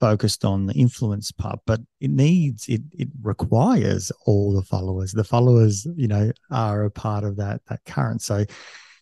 focused 0.00 0.44
on 0.44 0.66
the 0.66 0.74
influence 0.74 1.30
part, 1.30 1.60
but 1.66 1.80
it 2.00 2.10
needs 2.10 2.68
it 2.68 2.80
it 2.92 3.08
requires 3.22 4.10
all 4.26 4.52
the 4.52 4.62
followers. 4.62 5.12
The 5.12 5.24
followers, 5.24 5.86
you 5.94 6.08
know, 6.08 6.32
are 6.50 6.84
a 6.84 6.90
part 6.90 7.22
of 7.22 7.36
that 7.36 7.60
that 7.68 7.80
current. 7.84 8.22
So 8.22 8.44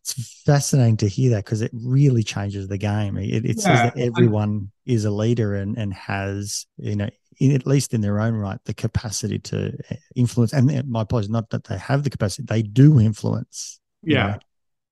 it's 0.00 0.42
fascinating 0.44 0.96
to 0.98 1.08
hear 1.08 1.30
that 1.30 1.44
because 1.44 1.62
it 1.62 1.70
really 1.72 2.22
changes 2.22 2.68
the 2.68 2.78
game. 2.78 3.16
It, 3.16 3.44
it 3.44 3.56
yeah. 3.58 3.62
says 3.62 3.92
that 3.94 3.98
everyone 3.98 4.72
is 4.84 5.04
a 5.04 5.10
leader 5.10 5.54
and 5.54 5.78
and 5.78 5.94
has 5.94 6.66
you 6.76 6.96
know 6.96 7.10
in, 7.40 7.54
at 7.54 7.66
least 7.66 7.94
in 7.94 8.00
their 8.00 8.20
own 8.20 8.34
right 8.34 8.58
the 8.64 8.74
capacity 8.74 9.38
to 9.38 9.76
eh, 9.90 9.96
influence. 10.14 10.52
And 10.52 10.70
eh, 10.70 10.82
my 10.86 11.04
point 11.04 11.24
is 11.24 11.30
not 11.30 11.50
that 11.50 11.64
they 11.64 11.78
have 11.78 12.04
the 12.04 12.10
capacity; 12.10 12.44
they 12.46 12.62
do 12.62 13.00
influence. 13.00 13.80
Yeah. 14.02 14.26
Know? 14.26 14.38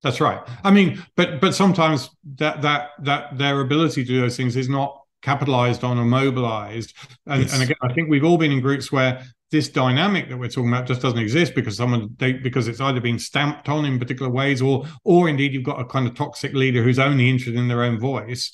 That's 0.03 0.21
right. 0.21 0.41
I 0.63 0.71
mean, 0.71 1.03
but 1.15 1.41
but 1.41 1.55
sometimes 1.55 2.09
that 2.35 2.61
that 2.61 2.89
that 2.99 3.37
their 3.37 3.61
ability 3.61 4.03
to 4.03 4.07
do 4.07 4.21
those 4.21 4.37
things 4.37 4.55
is 4.55 4.69
not 4.69 5.01
capitalized 5.21 5.83
on 5.83 5.97
or 5.97 6.05
mobilized. 6.05 6.93
And, 7.25 7.41
yes. 7.41 7.53
and 7.53 7.63
again, 7.63 7.77
I 7.81 7.93
think 7.93 8.09
we've 8.09 8.23
all 8.23 8.37
been 8.37 8.51
in 8.51 8.61
groups 8.61 8.91
where 8.91 9.23
this 9.49 9.69
dynamic 9.69 10.29
that 10.29 10.37
we're 10.37 10.49
talking 10.49 10.69
about 10.69 10.87
just 10.87 11.01
doesn't 11.01 11.19
exist 11.19 11.55
because 11.55 11.77
someone 11.77 12.15
they, 12.17 12.33
because 12.33 12.67
it's 12.67 12.81
either 12.81 12.99
been 12.99 13.17
stamped 13.17 13.69
on 13.69 13.85
in 13.85 13.97
particular 13.97 14.31
ways 14.31 14.61
or 14.61 14.85
or 15.03 15.29
indeed 15.29 15.53
you've 15.53 15.63
got 15.63 15.79
a 15.79 15.85
kind 15.85 16.05
of 16.05 16.15
toxic 16.15 16.53
leader 16.53 16.83
who's 16.83 16.99
only 16.99 17.29
interested 17.29 17.55
in 17.55 17.67
their 17.67 17.83
own 17.83 17.97
voice 17.97 18.53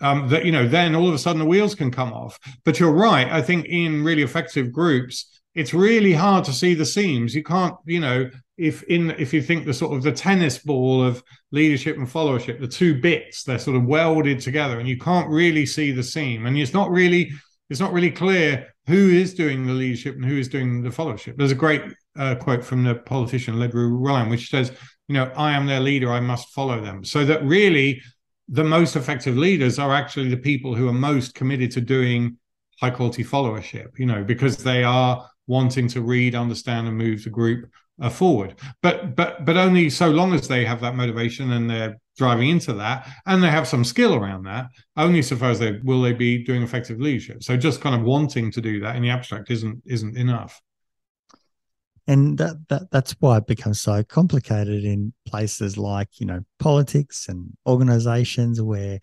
um, 0.00 0.28
that 0.28 0.44
you 0.44 0.52
know 0.52 0.66
then 0.66 0.94
all 0.94 1.08
of 1.08 1.14
a 1.14 1.18
sudden 1.18 1.40
the 1.40 1.46
wheels 1.46 1.74
can 1.74 1.90
come 1.90 2.12
off. 2.12 2.38
But 2.64 2.78
you're 2.78 2.92
right. 2.92 3.28
I 3.30 3.42
think 3.42 3.66
in 3.66 4.04
really 4.04 4.22
effective 4.22 4.72
groups 4.72 5.38
it's 5.54 5.74
really 5.74 6.12
hard 6.12 6.44
to 6.44 6.52
see 6.52 6.74
the 6.74 6.86
seams. 6.86 7.34
You 7.34 7.42
can't 7.42 7.74
you 7.84 8.00
know 8.00 8.30
if 8.56 8.82
in 8.84 9.10
if 9.12 9.32
you 9.32 9.42
think 9.42 9.64
the 9.64 9.74
sort 9.74 9.96
of 9.96 10.02
the 10.02 10.12
tennis 10.12 10.58
ball 10.58 11.02
of 11.02 11.22
leadership 11.50 11.96
and 11.96 12.06
followership 12.06 12.60
the 12.60 12.68
two 12.68 13.00
bits 13.00 13.44
they're 13.44 13.58
sort 13.58 13.76
of 13.76 13.84
welded 13.84 14.40
together 14.40 14.78
and 14.78 14.88
you 14.88 14.98
can't 14.98 15.28
really 15.28 15.66
see 15.66 15.90
the 15.90 16.02
seam. 16.02 16.46
And 16.46 16.56
it's 16.56 16.74
not 16.74 16.90
really 16.90 17.30
it's 17.70 17.80
not 17.80 17.92
really 17.92 18.10
clear 18.10 18.68
who 18.86 19.10
is 19.10 19.34
doing 19.34 19.66
the 19.66 19.72
leadership 19.72 20.14
and 20.14 20.24
who 20.24 20.38
is 20.38 20.48
doing 20.48 20.82
the 20.82 20.90
followership. 20.90 21.36
There's 21.36 21.52
a 21.52 21.56
great 21.56 21.82
uh, 22.16 22.36
quote 22.36 22.64
from 22.64 22.84
the 22.84 22.94
politician 22.94 23.56
Ledru-Rollin 23.56 24.30
which 24.30 24.50
says 24.50 24.72
you 25.08 25.14
know 25.14 25.32
i 25.36 25.52
am 25.52 25.66
their 25.66 25.80
leader. 25.80 26.12
I 26.12 26.20
must 26.20 26.50
follow 26.50 26.80
them. 26.80 27.04
So 27.04 27.24
that 27.24 27.42
really 27.42 28.00
the 28.48 28.64
most 28.64 28.96
effective 28.96 29.36
leaders 29.36 29.78
are 29.78 29.92
actually 29.92 30.28
the 30.28 30.36
people 30.36 30.74
who 30.74 30.88
are 30.88 30.92
most 30.92 31.34
committed 31.34 31.70
to 31.70 31.80
doing 31.80 32.36
high 32.80 32.90
quality 32.90 33.24
followership 33.24 33.98
you 33.98 34.06
know 34.06 34.22
because 34.22 34.56
they 34.58 34.84
are 34.84 35.28
wanting 35.48 35.88
to 35.88 36.02
read, 36.02 36.36
understand, 36.36 36.86
and 36.86 36.96
move 36.96 37.24
the 37.24 37.30
group 37.30 37.68
uh, 38.00 38.10
forward. 38.10 38.54
But 38.82 39.16
but 39.16 39.44
but 39.44 39.56
only 39.56 39.90
so 39.90 40.08
long 40.10 40.32
as 40.32 40.46
they 40.46 40.64
have 40.64 40.80
that 40.82 40.94
motivation 40.94 41.50
and 41.52 41.68
they're 41.68 41.98
driving 42.16 42.50
into 42.50 42.74
that, 42.74 43.08
and 43.26 43.42
they 43.42 43.50
have 43.50 43.66
some 43.66 43.82
skill 43.84 44.14
around 44.14 44.44
that. 44.44 44.66
Only 44.96 45.22
so 45.22 45.34
far 45.34 45.50
as 45.50 45.58
they 45.58 45.80
will 45.82 46.02
they 46.02 46.12
be 46.12 46.44
doing 46.44 46.62
effective 46.62 47.00
leadership. 47.00 47.42
So 47.42 47.56
just 47.56 47.80
kind 47.80 47.96
of 47.96 48.02
wanting 48.02 48.52
to 48.52 48.60
do 48.60 48.78
that 48.80 48.94
in 48.94 49.02
the 49.02 49.10
abstract 49.10 49.50
isn't 49.50 49.82
isn't 49.86 50.16
enough 50.16 50.60
and 52.08 52.38
that, 52.38 52.56
that 52.68 52.90
that's 52.90 53.12
why 53.20 53.36
it 53.36 53.46
becomes 53.46 53.80
so 53.80 54.02
complicated 54.02 54.82
in 54.82 55.12
places 55.26 55.76
like 55.76 56.08
you 56.18 56.26
know 56.26 56.40
politics 56.58 57.28
and 57.28 57.52
organizations 57.66 58.60
where 58.60 58.98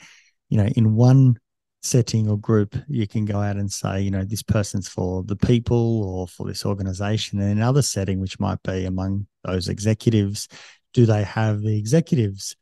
you 0.49 0.57
know 0.57 0.67
in 0.75 0.95
one 0.95 1.37
setting 1.83 2.27
or 2.27 2.37
group 2.37 2.75
you 2.87 3.07
can 3.07 3.23
go 3.23 3.39
out 3.39 3.57
and 3.57 3.71
say 3.71 4.01
you 4.01 4.09
know 4.09 4.25
this 4.25 4.41
person's 4.41 4.87
for 4.89 5.23
the 5.23 5.35
people 5.35 6.03
or 6.03 6.27
for 6.27 6.47
this 6.47 6.65
organization. 6.65 7.39
And 7.39 7.51
in 7.51 7.57
another 7.59 7.83
setting 7.83 8.19
which 8.19 8.39
might 8.39 8.61
be 8.63 8.85
among 8.85 9.27
those 9.43 9.69
executives 9.69 10.47
do 10.93 11.05
they 11.05 11.23
have 11.23 11.61
the 11.61 11.77
executives 11.77 12.55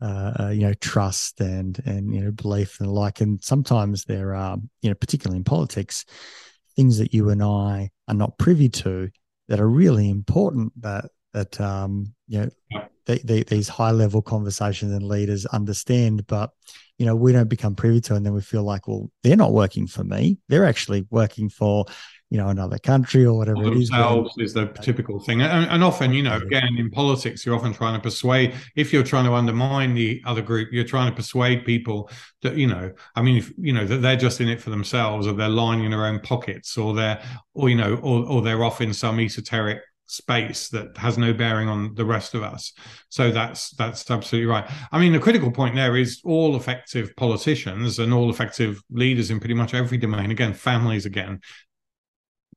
uh, 0.00 0.32
uh, 0.40 0.48
you 0.48 0.62
know 0.62 0.74
trust 0.74 1.40
and 1.40 1.80
and 1.84 2.14
you 2.14 2.20
know 2.22 2.30
belief 2.30 2.80
and 2.80 2.88
the 2.88 2.92
like? 2.92 3.20
And 3.20 3.44
sometimes 3.44 4.04
there 4.04 4.34
are 4.34 4.56
you 4.80 4.88
know 4.88 4.94
particularly 4.94 5.36
in 5.36 5.44
politics 5.44 6.06
things 6.76 6.96
that 6.96 7.12
you 7.12 7.28
and 7.28 7.42
I 7.42 7.90
are 8.08 8.14
not 8.14 8.38
privy 8.38 8.70
to 8.70 9.10
that 9.48 9.60
are 9.60 9.68
really 9.68 10.08
important 10.08 10.72
that 10.82 11.06
that 11.32 11.60
um, 11.60 12.14
you 12.28 12.40
know 12.40 12.50
they, 13.06 13.18
they, 13.18 13.42
these 13.42 13.68
high 13.68 13.90
level 13.90 14.22
conversations 14.22 14.92
and 14.92 15.02
leaders 15.02 15.46
understand, 15.46 16.26
but 16.26 16.50
you 16.98 17.06
know 17.06 17.16
we 17.16 17.32
don't 17.32 17.48
become 17.48 17.74
privy 17.74 18.00
to, 18.02 18.14
and 18.14 18.24
then 18.24 18.34
we 18.34 18.40
feel 18.40 18.62
like, 18.62 18.86
well, 18.86 19.10
they're 19.22 19.36
not 19.36 19.52
working 19.52 19.86
for 19.86 20.04
me; 20.04 20.38
they're 20.48 20.66
actually 20.66 21.06
working 21.10 21.48
for 21.48 21.86
you 22.32 22.38
know 22.38 22.48
another 22.48 22.78
country 22.78 23.26
or 23.26 23.36
whatever 23.36 23.62
it 23.62 23.76
is. 23.76 23.90
Themselves 23.90 24.34
is 24.38 24.54
the 24.54 24.62
uh, 24.62 24.72
typical 24.80 25.20
thing, 25.20 25.42
and, 25.42 25.70
and, 25.70 25.84
often 25.84 26.14
you 26.14 26.22
know 26.22 26.38
again 26.38 26.78
in 26.78 26.90
politics, 26.90 27.44
you're 27.44 27.54
often 27.54 27.74
trying 27.74 27.94
to 27.94 28.00
persuade. 28.00 28.54
If 28.74 28.90
you're 28.90 29.02
trying 29.02 29.26
to 29.26 29.34
undermine 29.34 29.92
the 29.92 30.22
other 30.24 30.40
group, 30.40 30.70
you're 30.72 30.82
trying 30.82 31.10
to 31.10 31.14
persuade 31.14 31.66
people 31.66 32.10
that 32.40 32.56
you 32.56 32.66
know. 32.66 32.90
I 33.14 33.20
mean, 33.20 33.36
if, 33.36 33.52
you 33.58 33.74
know 33.74 33.84
that 33.84 33.98
they're 33.98 34.16
just 34.16 34.40
in 34.40 34.48
it 34.48 34.62
for 34.62 34.70
themselves, 34.70 35.26
or 35.26 35.34
they're 35.34 35.50
lining 35.50 35.90
their 35.90 36.06
own 36.06 36.20
pockets, 36.20 36.78
or 36.78 36.94
they're, 36.94 37.22
or 37.52 37.68
you 37.68 37.76
know, 37.76 37.96
or 37.96 38.26
or 38.26 38.40
they're 38.40 38.64
off 38.64 38.80
in 38.80 38.94
some 38.94 39.20
esoteric 39.20 39.82
space 40.06 40.70
that 40.70 40.96
has 40.96 41.18
no 41.18 41.34
bearing 41.34 41.68
on 41.68 41.94
the 41.94 42.04
rest 42.04 42.34
of 42.34 42.42
us 42.42 42.74
so 43.08 43.30
that's 43.30 43.70
that's 43.70 44.10
absolutely 44.10 44.44
right 44.44 44.70
i 44.90 44.98
mean 44.98 45.10
the 45.10 45.18
critical 45.18 45.50
point 45.50 45.74
there 45.74 45.96
is 45.96 46.20
all 46.22 46.54
effective 46.54 47.16
politicians 47.16 47.98
and 47.98 48.12
all 48.12 48.28
effective 48.28 48.82
leaders 48.90 49.30
in 49.30 49.40
pretty 49.40 49.54
much 49.54 49.72
every 49.72 49.96
domain 49.96 50.30
again 50.30 50.52
families 50.52 51.06
again 51.06 51.40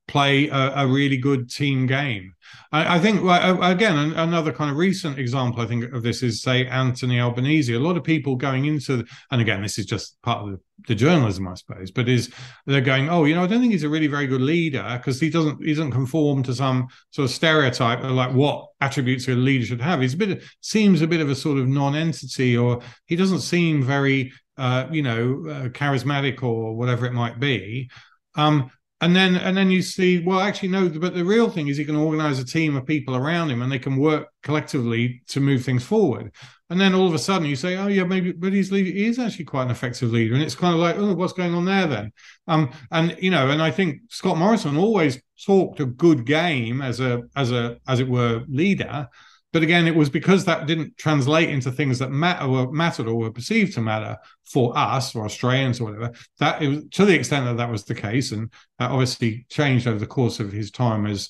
play 0.08 0.48
a, 0.50 0.74
a, 0.76 0.88
really 0.88 1.18
good 1.18 1.50
team 1.50 1.88
game. 1.88 2.34
I, 2.72 2.98
I 2.98 3.00
think 3.00 3.22
again 3.24 4.14
another 4.14 4.52
kind 4.52 4.70
of 4.70 4.78
recent 4.78 5.18
example 5.18 5.62
I 5.62 5.66
think 5.66 5.92
of 5.94 6.04
this 6.04 6.22
is 6.22 6.42
say 6.42 6.68
Anthony 6.68 7.20
Albanese. 7.20 7.74
A 7.74 7.80
lot 7.80 7.98
of 7.98 8.04
people 8.04 8.36
going 8.36 8.66
into 8.66 9.04
and 9.32 9.42
again 9.42 9.64
this 9.64 9.80
is 9.80 9.86
just 9.86 10.22
part 10.22 10.44
of 10.44 10.52
the, 10.52 10.60
the 10.88 10.96
journalism 10.96 11.48
I 11.48 11.56
suppose, 11.56 11.90
but 11.90 12.08
is 12.08 12.32
they're 12.68 12.82
going 12.82 13.10
oh 13.10 13.26
you 13.26 13.34
know 13.34 13.44
I 13.44 13.48
don't 13.48 13.62
think 13.62 13.72
he's 13.72 13.84
a 13.84 13.90
really 13.90 14.08
very 14.08 14.28
good 14.28 14.42
leader 14.42 14.86
because 14.98 15.20
he 15.20 15.30
doesn't 15.30 15.64
he 15.64 15.74
doesn't 15.74 15.92
conform 15.92 16.44
to 16.44 16.54
some 16.54 16.88
sort 17.10 17.26
of 17.26 17.32
stereotype 17.32 18.04
of 18.04 18.12
like 18.12 18.34
what 18.34 18.68
attributes 18.82 19.28
a 19.28 19.32
leader 19.32 19.66
should 19.66 19.82
have. 19.82 20.02
He's 20.02 20.14
a 20.14 20.18
bit 20.18 20.44
seems 20.62 21.02
a 21.02 21.08
bit 21.08 21.22
of 21.22 21.30
a 21.30 21.36
sort 21.36 21.58
of 21.58 21.68
non-entity 21.68 22.56
or 22.56 22.82
he 23.08 23.16
doesn't 23.16 23.40
seem 23.40 23.82
very 23.82 24.32
uh, 24.58 24.86
you 24.92 25.02
know 25.02 25.46
uh, 25.50 25.70
charismatic 25.70 26.44
or 26.44 26.76
whatever 26.76 27.06
it 27.08 27.14
might 27.14 27.40
be. 27.40 27.90
Um, 28.36 28.70
and 29.02 29.16
then 29.16 29.36
and 29.36 29.58
then 29.58 29.70
you 29.70 29.82
see 29.82 30.24
well 30.24 30.40
actually 30.40 30.70
no 30.70 30.88
but 30.88 31.14
the 31.14 31.26
real 31.26 31.50
thing 31.50 31.68
is 31.68 31.78
he 31.78 31.84
can 31.84 31.98
organize 31.98 32.40
a 32.40 32.46
team 32.46 32.76
of 32.76 32.86
people 32.86 33.16
around 33.16 33.50
him 33.50 33.62
and 33.62 33.72
they 33.72 33.80
can 33.80 33.98
work 33.98 34.30
collectively 34.42 35.22
to 35.28 35.40
move 35.40 35.64
things 35.64 35.84
forward. 35.84 36.32
And 36.70 36.82
then 36.82 36.96
all 36.96 37.08
of 37.08 37.14
a 37.14 37.20
sudden 37.20 37.48
you 37.48 37.56
say 37.56 37.76
oh 37.76 37.88
yeah 37.88 38.06
maybe 38.06 38.32
but 38.32 38.54
he's 38.54 38.70
he 38.70 39.06
is 39.06 39.20
actually 39.20 39.46
quite 39.46 39.64
an 39.64 39.72
effective 39.72 40.12
leader. 40.12 40.34
And 40.34 40.44
it's 40.44 40.56
kind 40.56 40.74
of 40.74 40.80
like 40.80 40.96
oh 40.98 41.14
what's 41.14 41.34
going 41.34 41.54
on 41.54 41.66
there 41.66 41.88
then? 41.88 42.12
Um 42.48 42.72
and 42.92 43.18
you 43.20 43.32
know 43.32 43.50
and 43.50 43.62
i 43.62 43.70
think 43.70 44.02
scott 44.10 44.38
morrison 44.38 44.78
always 44.78 45.22
talked 45.46 45.80
a 45.82 45.86
good 45.86 46.26
game 46.26 46.82
as 46.82 47.00
a 47.02 47.24
as 47.36 47.52
a 47.52 47.78
as 47.88 48.00
it 48.00 48.08
were 48.08 48.44
leader 48.48 49.10
but 49.56 49.64
again, 49.64 49.88
it 49.88 49.96
was 49.96 50.10
because 50.10 50.44
that 50.44 50.68
didn't 50.68 50.98
translate 50.98 51.50
into 51.50 51.72
things 51.72 51.98
that 52.00 52.12
matter 52.12 52.44
or 52.44 52.70
mattered 52.74 53.08
or 53.08 53.16
were 53.16 53.32
perceived 53.32 53.74
to 53.74 53.80
matter 53.80 54.18
for 54.44 54.78
us 54.78 55.16
or 55.16 55.24
Australians 55.24 55.80
or 55.80 55.86
whatever. 55.86 56.12
That 56.40 56.60
was 56.60 56.84
to 56.92 57.06
the 57.06 57.16
extent 57.16 57.46
that 57.46 57.56
that 57.56 57.72
was 57.72 57.86
the 57.86 57.96
case, 57.96 58.34
and 58.34 58.52
that 58.80 58.92
obviously 58.92 59.46
changed 59.50 59.88
over 59.88 59.98
the 59.98 60.08
course 60.08 60.42
of 60.42 60.52
his 60.52 60.72
time 60.72 61.06
as 61.06 61.30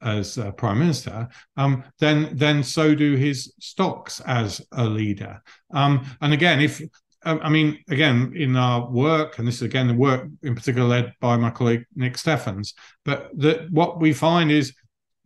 as 0.00 0.38
uh, 0.38 0.50
prime 0.52 0.78
minister. 0.78 1.28
Um, 1.58 1.84
then 1.98 2.30
then 2.32 2.62
so 2.62 2.94
do 2.94 3.16
his 3.16 3.52
stocks 3.60 4.20
as 4.20 4.66
a 4.72 4.86
leader. 4.86 5.42
Um, 5.70 6.06
and 6.22 6.32
again, 6.32 6.62
if 6.62 6.80
I 7.22 7.50
mean, 7.50 7.84
again, 7.90 8.32
in 8.34 8.56
our 8.56 8.90
work, 8.90 9.38
and 9.38 9.46
this 9.46 9.56
is 9.56 9.62
again 9.62 9.88
the 9.88 9.94
work 9.94 10.26
in 10.42 10.54
particular 10.54 10.88
led 10.88 11.12
by 11.20 11.36
my 11.36 11.50
colleague 11.50 11.84
Nick 11.94 12.16
Steffens, 12.16 12.72
but 13.04 13.28
that 13.36 13.70
what 13.70 14.00
we 14.00 14.14
find 14.14 14.50
is 14.50 14.72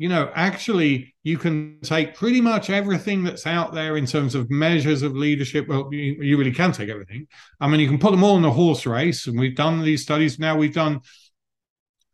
you 0.03 0.09
know, 0.09 0.33
actually, 0.35 1.15
you 1.23 1.39
can 1.39 1.79
take 1.85 2.17
pretty 2.17 2.41
much 2.41 2.71
everything 2.71 3.23
that's 3.23 3.47
out 3.47 3.73
there 3.73 3.97
in 3.97 4.05
terms 4.05 4.35
of 4.35 4.51
measures 4.51 5.03
of 5.03 5.15
leadership. 5.15 5.69
Well, 5.69 5.91
you, 5.93 6.17
you 6.21 6.37
really 6.37 6.51
can 6.51 6.73
take 6.73 6.89
everything. 6.89 7.29
I 7.61 7.69
mean, 7.69 7.79
you 7.79 7.87
can 7.87 8.01
put 8.01 8.11
them 8.11 8.25
all 8.25 8.37
in 8.37 8.45
a 8.45 8.51
horse 8.51 8.85
race, 8.85 9.29
and 9.29 9.39
we've 9.39 9.55
done 9.55 9.81
these 9.81 10.03
studies. 10.03 10.41
Now 10.41 10.57
we've 10.57 10.75
done 10.75 11.03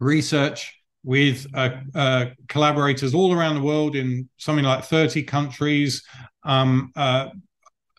research 0.00 0.74
with 1.02 1.46
uh, 1.54 1.76
uh, 1.94 2.26
collaborators 2.50 3.14
all 3.14 3.32
around 3.32 3.54
the 3.54 3.62
world 3.62 3.96
in 3.96 4.28
something 4.36 4.66
like 4.66 4.84
30 4.84 5.22
countries, 5.22 6.04
um, 6.44 6.92
uh, 6.94 7.30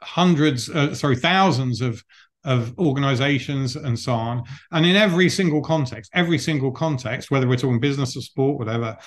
hundreds, 0.04 0.70
uh, 0.70 0.94
sorry, 0.94 1.16
thousands 1.16 1.82
of 1.82 2.04
of 2.46 2.78
organizations 2.80 3.76
and 3.76 4.00
so 4.00 4.14
on. 4.14 4.44
And 4.72 4.86
in 4.86 4.96
every 4.96 5.30
single 5.30 5.62
context, 5.62 6.10
every 6.14 6.38
single 6.38 6.72
context, 6.72 7.32
whether 7.32 7.48
we're 7.48 7.58
talking 7.58 7.82
business 7.82 8.16
or 8.16 8.22
sport, 8.22 8.60
whatever, 8.60 8.98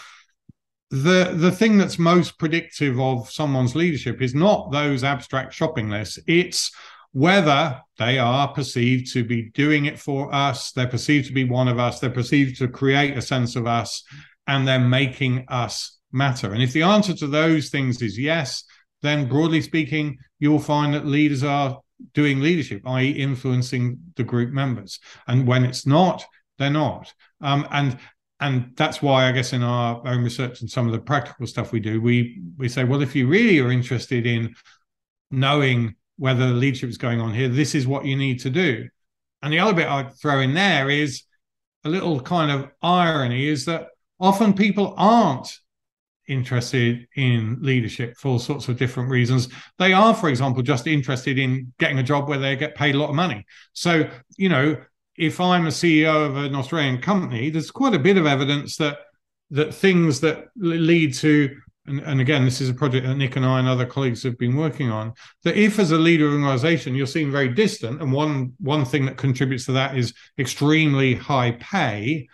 the 0.93 1.33
the 1.35 1.51
thing 1.51 1.79
that's 1.79 1.99
most 1.99 2.39
predictive 2.39 3.01
of 3.01 3.31
someone's 3.31 3.75
leadership 3.75 4.21
is 4.21 4.35
not 4.35 4.71
those 4.71 5.03
abstract 5.03 5.55
shopping 5.55 5.89
lists. 5.89 6.19
It's 6.27 6.71
whether 7.13 7.81
they 7.99 8.19
are 8.19 8.53
perceived 8.53 9.11
to 9.15 9.25
be 9.25 9.51
doing 9.51 9.87
it 9.87 9.99
for 9.99 10.35
us 10.35 10.73
they're 10.73 10.87
perceived 10.87 11.27
to 11.27 11.33
be 11.33 11.45
one 11.45 11.69
of 11.69 11.79
us 11.79 11.99
they're 11.99 12.11
perceived 12.11 12.59
to 12.59 12.69
create 12.69 13.17
a 13.17 13.23
sense 13.23 13.57
of 13.57 13.67
us 13.67 14.03
and 14.47 14.69
they're 14.69 14.79
making 14.79 15.45
us 15.49 15.99
matter. 16.13 16.53
And 16.53 16.63
if 16.63 16.73
the 16.73 16.83
answer 16.83 17.15
to 17.15 17.27
those 17.27 17.71
things 17.71 18.03
is 18.03 18.19
yes 18.19 18.65
then 19.01 19.29
broadly 19.29 19.63
speaking 19.63 20.19
you'll 20.41 20.59
find 20.59 20.93
that 20.95 21.07
leaders 21.07 21.43
are 21.43 21.81
doing 22.13 22.41
leadership 22.41 22.83
i.e 22.87 23.11
influencing 23.11 23.99
the 24.17 24.25
group 24.25 24.51
members. 24.51 24.99
And 25.27 25.47
when 25.47 25.65
it's 25.65 25.87
not 25.87 26.25
they're 26.59 26.71
not. 26.71 27.13
Um, 27.41 27.67
and 27.71 27.99
and 28.43 28.73
that's 28.77 29.01
why 29.01 29.29
I 29.29 29.33
guess 29.33 29.53
in 29.53 29.63
our 29.63 30.03
own 30.05 30.25
research 30.25 30.61
and 30.61 30.71
some 30.71 30.87
of 30.87 30.93
the 30.93 30.99
practical 30.99 31.47
stuff 31.47 31.71
we 31.71 31.79
do, 31.79 32.01
we 32.01 32.43
we 32.59 32.69
say, 32.69 32.83
well, 32.83 33.01
if 33.01 33.15
you 33.15 33.29
really 33.29 33.61
are 33.61 33.71
interested 33.71 34.27
in 34.27 34.55
knowing 35.31 35.95
whether 36.17 36.47
leadership 36.47 36.91
is 36.91 36.99
going 36.99 37.21
on 37.21 37.33
here, 37.33 37.49
this 37.49 37.75
is 37.75 37.87
what 37.87 38.05
you 38.05 38.17
need 38.17 38.41
to 38.41 38.51
do. 38.51 38.89
And 39.43 39.53
the 39.53 39.61
other 39.61 39.75
bit 39.75 39.87
I'd 39.87 40.15
throw 40.21 40.41
in 40.41 40.55
there 40.55 40.91
is 40.91 41.23
a 41.85 41.89
little 41.89 42.21
kind 42.21 42.51
of 42.51 42.69
irony 42.83 43.47
is 43.47 43.65
that 43.67 43.89
often 44.19 44.55
people 44.55 44.95
aren't 44.97 45.57
interested 46.29 47.07
in 47.15 47.59
leadership 47.61 48.17
for 48.17 48.29
all 48.29 48.39
sorts 48.41 48.69
of 48.69 48.77
different 48.77 49.09
reasons. 49.09 49.49
They 49.79 49.93
are, 49.93 50.15
for 50.15 50.29
example, 50.29 50.63
just 50.63 50.89
interested 50.89 51.39
in 51.39 51.73
getting 51.79 51.99
a 51.99 52.03
job 52.03 52.29
where 52.29 52.39
they 52.39 52.57
get 52.57 52.75
paid 52.75 52.97
a 52.97 52.99
lot 52.99 53.11
of 53.11 53.15
money. 53.15 53.47
So, 53.73 54.09
you 54.37 54.49
know, 54.49 54.77
if 55.23 55.41
I'm 55.41 55.67
a 55.67 55.71
CEO 55.71 56.27
of 56.27 56.37
an 56.37 56.57
Australian 56.57 57.01
company, 57.01 57.49
there's 57.49 57.71
quite 57.71 57.95
a 57.95 57.99
bit 57.99 58.17
of 58.19 58.27
evidence 58.27 58.77
that 58.79 58.99
that 59.51 59.73
things 59.73 60.21
that 60.21 60.47
lead 60.57 61.15
to 61.15 61.55
and, 61.85 61.99
and, 62.01 62.21
again, 62.21 62.45
this 62.45 62.61
is 62.61 62.69
a 62.69 62.75
project 62.75 63.05
that 63.05 63.17
Nick 63.17 63.35
and 63.35 63.45
I 63.45 63.59
and 63.59 63.67
other 63.67 63.85
colleagues 63.85 64.23
have 64.23 64.39
been 64.39 64.55
working 64.55 64.89
on. 64.89 65.15
That 65.43 65.57
if, 65.57 65.81
as 65.81 65.91
a 65.91 65.99
leader 65.99 66.29
of 66.29 66.35
an 66.35 66.45
organization, 66.45 66.95
you're 66.95 67.09
seen 67.09 67.33
very 67.33 67.49
distant, 67.49 68.01
and 68.01 68.13
one 68.13 68.53
one 68.61 68.85
thing 68.85 69.05
that 69.07 69.17
contributes 69.17 69.67
to 69.67 69.73
that 69.73 69.99
is 69.99 70.15
extremely 70.39 71.15
high 71.15 71.53
pay, 71.59 72.29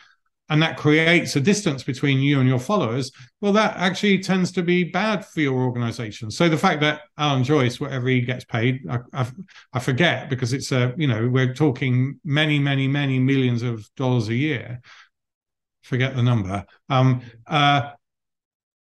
and 0.48 0.62
that 0.62 0.76
creates 0.76 1.36
a 1.36 1.40
distance 1.40 1.82
between 1.82 2.20
you 2.20 2.40
and 2.40 2.48
your 2.48 2.58
followers, 2.58 3.12
well, 3.40 3.52
that 3.52 3.76
actually 3.76 4.18
tends 4.18 4.50
to 4.52 4.62
be 4.62 4.84
bad 4.84 5.24
for 5.24 5.40
your 5.40 5.60
organization. 5.60 6.30
So 6.30 6.48
the 6.48 6.56
fact 6.56 6.80
that 6.80 7.02
Alan 7.18 7.44
Joyce, 7.44 7.78
whatever 7.78 8.08
he 8.08 8.22
gets 8.22 8.44
paid, 8.44 8.80
I, 8.88 8.98
I, 9.12 9.26
I, 9.74 9.78
forget 9.78 10.30
because 10.30 10.52
it's 10.52 10.72
a, 10.72 10.94
you 10.96 11.06
know, 11.06 11.28
we're 11.28 11.52
talking 11.52 12.18
many, 12.24 12.58
many, 12.58 12.88
many 12.88 13.18
millions 13.18 13.62
of 13.62 13.88
dollars 13.94 14.28
a 14.28 14.34
year. 14.34 14.80
Forget 15.82 16.16
the 16.16 16.22
number. 16.22 16.64
Um, 16.88 17.22
uh, 17.46 17.90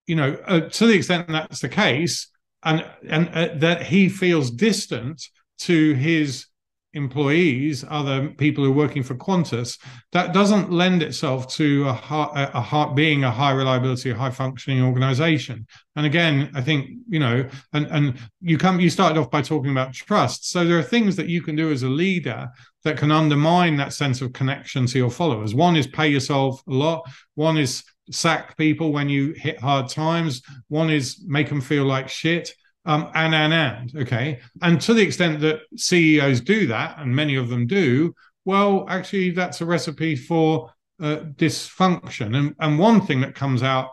you 0.06 0.16
know, 0.16 0.38
uh, 0.46 0.68
to 0.70 0.86
the 0.86 0.94
extent 0.94 1.28
that's 1.28 1.60
the 1.60 1.68
case, 1.68 2.28
and 2.64 2.84
and 3.08 3.28
uh, 3.28 3.48
that 3.56 3.82
he 3.82 4.08
feels 4.08 4.50
distant 4.50 5.22
to 5.58 5.92
his 5.94 6.46
employees, 6.94 7.84
other 7.88 8.28
people 8.28 8.64
who 8.64 8.70
are 8.70 8.74
working 8.74 9.02
for 9.02 9.14
Qantas, 9.14 9.78
that 10.12 10.32
doesn't 10.32 10.72
lend 10.72 11.02
itself 11.02 11.48
to 11.54 11.86
a, 11.88 12.50
a 12.54 12.92
being 12.94 13.24
a 13.24 13.30
high 13.30 13.52
reliability, 13.52 14.12
high 14.12 14.30
functioning 14.30 14.82
organization. 14.82 15.66
And 15.96 16.06
again, 16.06 16.50
I 16.54 16.62
think 16.62 16.90
you 17.08 17.18
know, 17.18 17.48
and 17.72 17.86
and 17.86 18.18
you 18.40 18.58
come, 18.58 18.80
you 18.80 18.90
started 18.90 19.18
off 19.18 19.30
by 19.30 19.42
talking 19.42 19.70
about 19.70 19.92
trust. 19.92 20.50
So 20.50 20.64
there 20.64 20.78
are 20.78 20.82
things 20.82 21.16
that 21.16 21.28
you 21.28 21.42
can 21.42 21.56
do 21.56 21.70
as 21.70 21.82
a 21.82 21.88
leader 21.88 22.48
that 22.84 22.96
can 22.96 23.10
undermine 23.10 23.76
that 23.76 23.92
sense 23.92 24.22
of 24.22 24.32
connection 24.32 24.86
to 24.86 24.98
your 24.98 25.10
followers. 25.10 25.54
One 25.54 25.76
is 25.76 25.86
pay 25.86 26.08
yourself 26.08 26.62
a 26.68 26.72
lot. 26.72 27.02
One 27.34 27.58
is 27.58 27.84
sack 28.10 28.56
people 28.56 28.92
when 28.92 29.08
you 29.08 29.34
hit 29.36 29.60
hard 29.60 29.88
times. 29.90 30.42
One 30.68 30.90
is 30.90 31.22
make 31.26 31.48
them 31.48 31.60
feel 31.60 31.84
like 31.84 32.08
shit 32.08 32.52
um, 32.88 33.10
and 33.14 33.34
and 33.34 33.52
and 33.52 33.96
okay. 33.96 34.40
And 34.62 34.80
to 34.80 34.94
the 34.94 35.02
extent 35.02 35.40
that 35.40 35.60
ceos 35.76 36.40
do 36.40 36.66
that 36.68 36.98
and 36.98 37.14
many 37.14 37.36
of 37.36 37.50
them 37.50 37.66
do 37.66 38.14
well 38.46 38.86
actually 38.88 39.30
that's 39.30 39.60
a 39.60 39.66
recipe 39.66 40.16
for 40.16 40.72
uh, 41.00 41.18
dysfunction. 41.36 42.34
And 42.34 42.54
and 42.58 42.78
one 42.78 43.02
thing 43.02 43.20
that 43.20 43.34
comes 43.34 43.62
out 43.62 43.90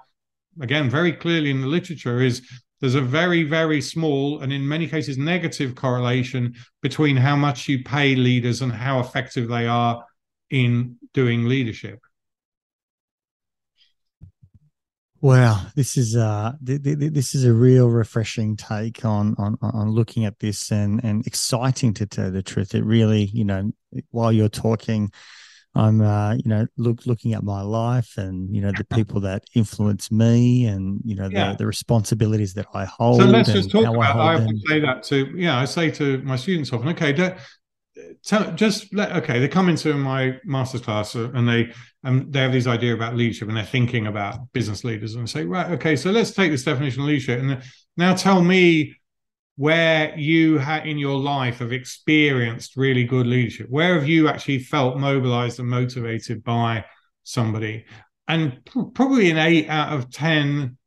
again 0.62 0.90
very 0.90 1.12
clearly 1.12 1.52
in 1.52 1.60
the 1.60 1.68
literature 1.68 2.22
is 2.22 2.42
there's 2.80 2.96
a 2.96 3.02
very 3.02 3.44
very 3.44 3.82
small 3.82 4.40
and 4.40 4.54
in 4.54 4.66
many 4.66 4.88
cases 4.88 5.18
negative 5.18 5.76
correlation 5.76 6.56
between 6.82 7.18
how 7.18 7.36
much 7.36 7.68
you 7.68 7.84
pay 7.84 8.16
leaders 8.16 8.62
and 8.62 8.72
how 8.72 9.02
effective 9.02 9.50
they 9.50 9.68
are 9.68 10.06
in 10.52 10.96
doing 11.14 11.46
leadership 11.46 12.00
Wow, 15.26 15.66
this 15.74 15.98
is 15.98 16.16
uh 16.16 16.54
th- 16.64 16.84
th- 16.84 17.00
this 17.00 17.34
is 17.34 17.46
a 17.46 17.52
real 17.52 17.90
refreshing 17.90 18.56
take 18.56 19.04
on 19.04 19.34
on 19.40 19.58
on 19.60 19.90
looking 19.90 20.24
at 20.24 20.38
this 20.38 20.72
and 20.72 21.04
and 21.04 21.26
exciting 21.26 21.96
to 21.96 22.06
tell 22.06 22.30
the 22.30 22.44
truth. 22.44 22.76
It 22.76 22.86
really, 22.86 23.24
you 23.34 23.44
know, 23.44 23.72
while 24.12 24.32
you're 24.32 24.50
talking, 24.50 25.12
I'm 25.74 26.02
uh, 26.02 26.36
you 26.36 26.44
know 26.46 26.68
look 26.78 27.08
looking 27.08 27.34
at 27.34 27.44
my 27.44 27.64
life 27.64 28.20
and 28.20 28.56
you 28.56 28.62
know 28.62 28.72
the 28.78 28.84
people 28.84 29.20
that 29.22 29.46
influence 29.56 30.12
me 30.12 30.68
and 30.68 31.02
you 31.04 31.16
know 31.16 31.28
the, 31.28 31.34
yeah. 31.34 31.56
the 31.58 31.66
responsibilities 31.66 32.54
that 32.54 32.68
I 32.76 32.86
hold. 32.86 33.20
So 33.20 33.26
let's 33.26 33.52
just 33.52 33.72
talk 33.72 33.84
about. 33.84 34.16
I, 34.16 34.36
I 34.36 34.48
say 34.68 34.80
that 34.82 35.02
to 35.06 35.34
yeah, 35.36 35.58
I 35.58 35.66
say 35.66 35.90
to 35.90 36.20
my 36.20 36.36
students 36.36 36.72
often. 36.72 36.90
Okay, 36.90 37.14
don't, 37.14 37.36
tell 38.26 38.52
just 38.54 38.94
let 38.94 39.12
okay 39.16 39.40
they 39.40 39.48
come 39.48 39.70
into 39.70 39.94
my 39.94 40.38
master's 40.44 40.82
class 40.82 41.16
uh, 41.16 41.30
and 41.34 41.48
they 41.48 41.72
and 42.04 42.32
they 42.32 42.40
have 42.40 42.52
this 42.52 42.68
idea 42.68 42.94
about 42.94 43.16
leadership 43.16 43.48
and 43.48 43.58
they're 43.58 43.64
thinking 43.64 44.08
about 44.08 44.52
business 44.54 44.84
leaders 44.84 45.16
and 45.16 45.30
say 45.30 45.46
right 45.46 45.72
okay 45.72 45.96
so 45.96 46.12
let's 46.12 46.32
take 46.32 46.52
this 46.52 46.64
definition 46.64 47.02
of 47.02 47.08
leadership 47.08 47.40
and 47.40 47.62
now 47.98 48.14
tell 48.14 48.42
me 48.42 48.96
where 49.58 50.18
you 50.18 50.58
had 50.58 50.86
in 50.86 50.98
your 50.98 51.18
life 51.18 51.60
have 51.60 51.72
experienced 51.72 52.76
really 52.76 53.06
good 53.06 53.26
leadership. 53.26 53.70
Where 53.70 53.96
have 53.96 54.06
you 54.06 54.28
actually 54.28 54.60
felt 54.60 54.98
mobilized 54.98 55.62
and 55.62 55.70
motivated 55.70 56.44
by 56.44 56.84
somebody? 57.24 57.86
And 58.28 58.60
probably 58.94 59.30
in 59.30 59.38
eight 59.38 59.70
out 59.70 59.94
of 59.94 60.12
ten 60.12 60.78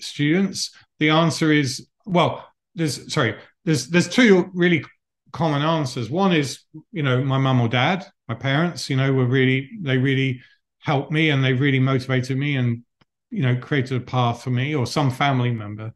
students 0.00 0.72
the 0.98 1.10
answer 1.10 1.52
is 1.52 1.88
well 2.04 2.46
there's 2.74 3.12
sorry 3.12 3.36
there's 3.64 3.88
there's 3.88 4.08
two 4.08 4.50
really 4.54 4.84
common 5.32 5.62
answers. 5.62 6.10
One 6.10 6.32
is, 6.32 6.60
you 6.92 7.02
know, 7.02 7.22
my 7.22 7.38
mum 7.38 7.60
or 7.60 7.68
dad, 7.68 8.06
my 8.28 8.34
parents, 8.34 8.88
you 8.90 8.96
know, 8.96 9.12
were 9.12 9.26
really, 9.26 9.70
they 9.80 9.98
really 9.98 10.40
helped 10.80 11.10
me 11.10 11.30
and 11.30 11.44
they 11.44 11.52
really 11.52 11.80
motivated 11.80 12.38
me 12.38 12.56
and, 12.56 12.82
you 13.30 13.42
know, 13.42 13.56
created 13.56 14.00
a 14.00 14.04
path 14.04 14.42
for 14.42 14.50
me 14.50 14.74
or 14.74 14.86
some 14.86 15.10
family 15.10 15.50
member. 15.52 15.92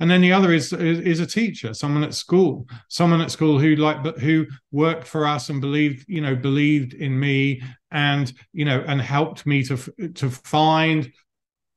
And 0.00 0.10
then 0.10 0.20
the 0.20 0.32
other 0.32 0.52
is, 0.52 0.72
is, 0.72 0.98
is 1.00 1.20
a 1.20 1.26
teacher, 1.26 1.74
someone 1.74 2.02
at 2.02 2.14
school, 2.14 2.66
someone 2.88 3.20
at 3.20 3.30
school 3.30 3.58
who 3.58 3.76
like, 3.76 4.02
but 4.02 4.18
who 4.18 4.46
worked 4.72 5.06
for 5.06 5.26
us 5.26 5.48
and 5.48 5.60
believed, 5.60 6.04
you 6.08 6.20
know, 6.20 6.34
believed 6.34 6.94
in 6.94 7.18
me 7.18 7.62
and, 7.90 8.32
you 8.52 8.64
know, 8.64 8.84
and 8.86 9.00
helped 9.00 9.46
me 9.46 9.62
to, 9.64 9.76
to 10.14 10.30
find 10.30 11.12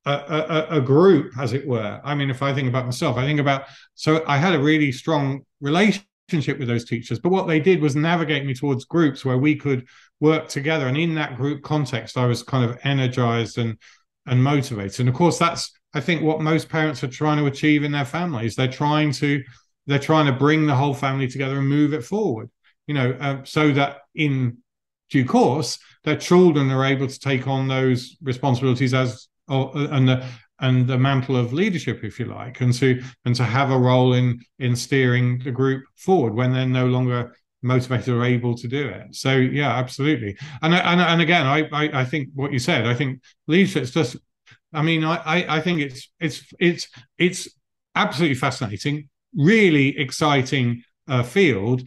a, 0.05 0.11
a, 0.11 0.77
a, 0.77 0.81
group, 0.81 1.37
as 1.37 1.53
it 1.53 1.67
were. 1.67 1.99
I 2.03 2.13
mean, 2.13 2.29
if 2.29 2.43
I 2.43 2.53
think 2.53 2.69
about 2.69 2.85
myself, 2.85 3.17
I 3.17 3.25
think 3.25 3.39
about 3.39 3.63
so 3.95 4.23
I 4.27 4.37
had 4.37 4.53
a 4.53 4.59
really 4.59 4.91
strong 4.91 5.41
relationship 5.61 6.05
relationship 6.31 6.59
with 6.59 6.67
those 6.67 6.85
teachers. 6.85 7.19
But 7.19 7.31
what 7.31 7.47
they 7.47 7.59
did 7.59 7.81
was 7.81 7.95
navigate 7.95 8.45
me 8.45 8.53
towards 8.53 8.85
groups 8.85 9.23
where 9.23 9.37
we 9.37 9.55
could 9.55 9.87
work 10.19 10.47
together. 10.47 10.87
And 10.87 10.97
in 10.97 11.15
that 11.15 11.37
group 11.37 11.63
context, 11.63 12.17
I 12.17 12.25
was 12.25 12.43
kind 12.43 12.69
of 12.69 12.77
energized 12.83 13.57
and 13.57 13.77
and 14.27 14.43
motivated. 14.43 15.01
And 15.01 15.09
of 15.09 15.15
course, 15.15 15.37
that's 15.37 15.71
I 15.93 16.01
think 16.01 16.21
what 16.21 16.41
most 16.41 16.67
parents 16.67 17.03
are 17.03 17.07
trying 17.07 17.37
to 17.37 17.45
achieve 17.45 17.83
in 17.83 17.91
their 17.91 18.05
families. 18.05 18.55
They're 18.55 18.67
trying 18.67 19.11
to 19.13 19.43
they're 19.87 19.99
trying 19.99 20.25
to 20.25 20.31
bring 20.31 20.65
the 20.65 20.75
whole 20.75 20.95
family 20.95 21.27
together 21.27 21.59
and 21.59 21.69
move 21.69 21.93
it 21.93 22.03
forward. 22.03 22.49
You 22.87 22.95
know, 22.95 23.11
uh, 23.19 23.43
so 23.43 23.71
that 23.73 23.99
in 24.15 24.57
due 25.09 25.25
course, 25.25 25.77
their 26.03 26.17
children 26.17 26.71
are 26.71 26.85
able 26.85 27.07
to 27.07 27.19
take 27.19 27.47
on 27.47 27.67
those 27.67 28.17
responsibilities 28.21 28.93
as 28.93 29.27
and 29.47 30.07
the 30.07 30.25
and 30.59 30.87
the 30.87 30.97
mantle 30.97 31.35
of 31.35 31.53
leadership, 31.53 32.03
if 32.03 32.19
you 32.19 32.25
like, 32.25 32.61
and 32.61 32.73
to 32.75 33.01
and 33.25 33.35
to 33.35 33.43
have 33.43 33.71
a 33.71 33.77
role 33.77 34.13
in 34.13 34.39
in 34.59 34.75
steering 34.75 35.39
the 35.39 35.51
group 35.51 35.83
forward 35.95 36.33
when 36.33 36.53
they're 36.53 36.65
no 36.65 36.87
longer 36.87 37.35
motivated 37.61 38.13
or 38.13 38.23
able 38.23 38.55
to 38.55 38.67
do 38.67 38.87
it. 38.87 39.15
So 39.15 39.35
yeah, 39.35 39.75
absolutely. 39.75 40.37
And 40.61 40.73
and 40.73 41.01
and 41.01 41.21
again, 41.21 41.45
I 41.45 41.67
I, 41.71 42.01
I 42.01 42.05
think 42.05 42.29
what 42.33 42.53
you 42.53 42.59
said. 42.59 42.85
I 42.87 42.93
think 42.93 43.21
leadership 43.47 43.83
is 43.83 43.91
just. 43.91 44.17
I 44.73 44.81
mean, 44.81 45.03
I 45.05 45.57
I 45.57 45.61
think 45.61 45.79
it's 45.81 46.09
it's 46.19 46.43
it's 46.59 46.87
it's 47.17 47.49
absolutely 47.95 48.35
fascinating, 48.35 49.09
really 49.35 49.97
exciting 49.97 50.83
uh, 51.07 51.23
field, 51.23 51.83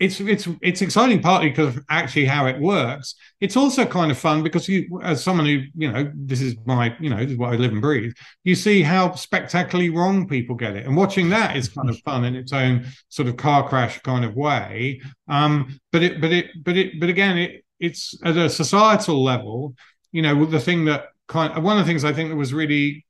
it's 0.00 0.18
it's 0.18 0.48
it's 0.62 0.80
exciting 0.80 1.20
partly 1.20 1.50
because 1.50 1.76
of 1.76 1.84
actually 1.90 2.24
how 2.24 2.46
it 2.46 2.58
works. 2.58 3.14
It's 3.40 3.56
also 3.56 3.84
kind 3.84 4.10
of 4.10 4.16
fun 4.16 4.42
because 4.42 4.66
you, 4.66 4.98
as 5.02 5.22
someone 5.22 5.44
who 5.44 5.60
you 5.76 5.92
know, 5.92 6.10
this 6.14 6.40
is 6.40 6.56
my 6.64 6.96
you 6.98 7.10
know, 7.10 7.18
this 7.18 7.32
is 7.32 7.36
what 7.36 7.52
I 7.52 7.56
live 7.56 7.72
and 7.72 7.82
breathe. 7.82 8.14
You 8.42 8.54
see 8.54 8.80
how 8.82 9.12
spectacularly 9.12 9.90
wrong 9.90 10.26
people 10.26 10.56
get 10.56 10.74
it, 10.74 10.86
and 10.86 10.96
watching 10.96 11.28
that 11.30 11.54
is 11.54 11.68
kind 11.68 11.90
of 11.90 11.98
fun 11.98 12.24
in 12.24 12.34
its 12.34 12.52
own 12.52 12.86
sort 13.10 13.28
of 13.28 13.36
car 13.36 13.68
crash 13.68 14.00
kind 14.00 14.24
of 14.24 14.34
way. 14.34 15.02
Um, 15.28 15.78
but 15.92 16.02
it, 16.02 16.18
but 16.18 16.32
it, 16.32 16.46
but 16.64 16.78
it, 16.78 16.98
but 16.98 17.10
again, 17.10 17.36
it 17.36 17.64
it's 17.78 18.18
at 18.24 18.38
a 18.38 18.48
societal 18.48 19.22
level. 19.22 19.74
You 20.12 20.22
know, 20.22 20.46
the 20.46 20.60
thing 20.60 20.86
that 20.86 21.08
kind 21.28 21.52
of 21.52 21.62
one 21.62 21.78
of 21.78 21.84
the 21.84 21.90
things 21.90 22.04
I 22.04 22.14
think 22.14 22.30
that 22.30 22.36
was 22.36 22.54
really, 22.54 23.04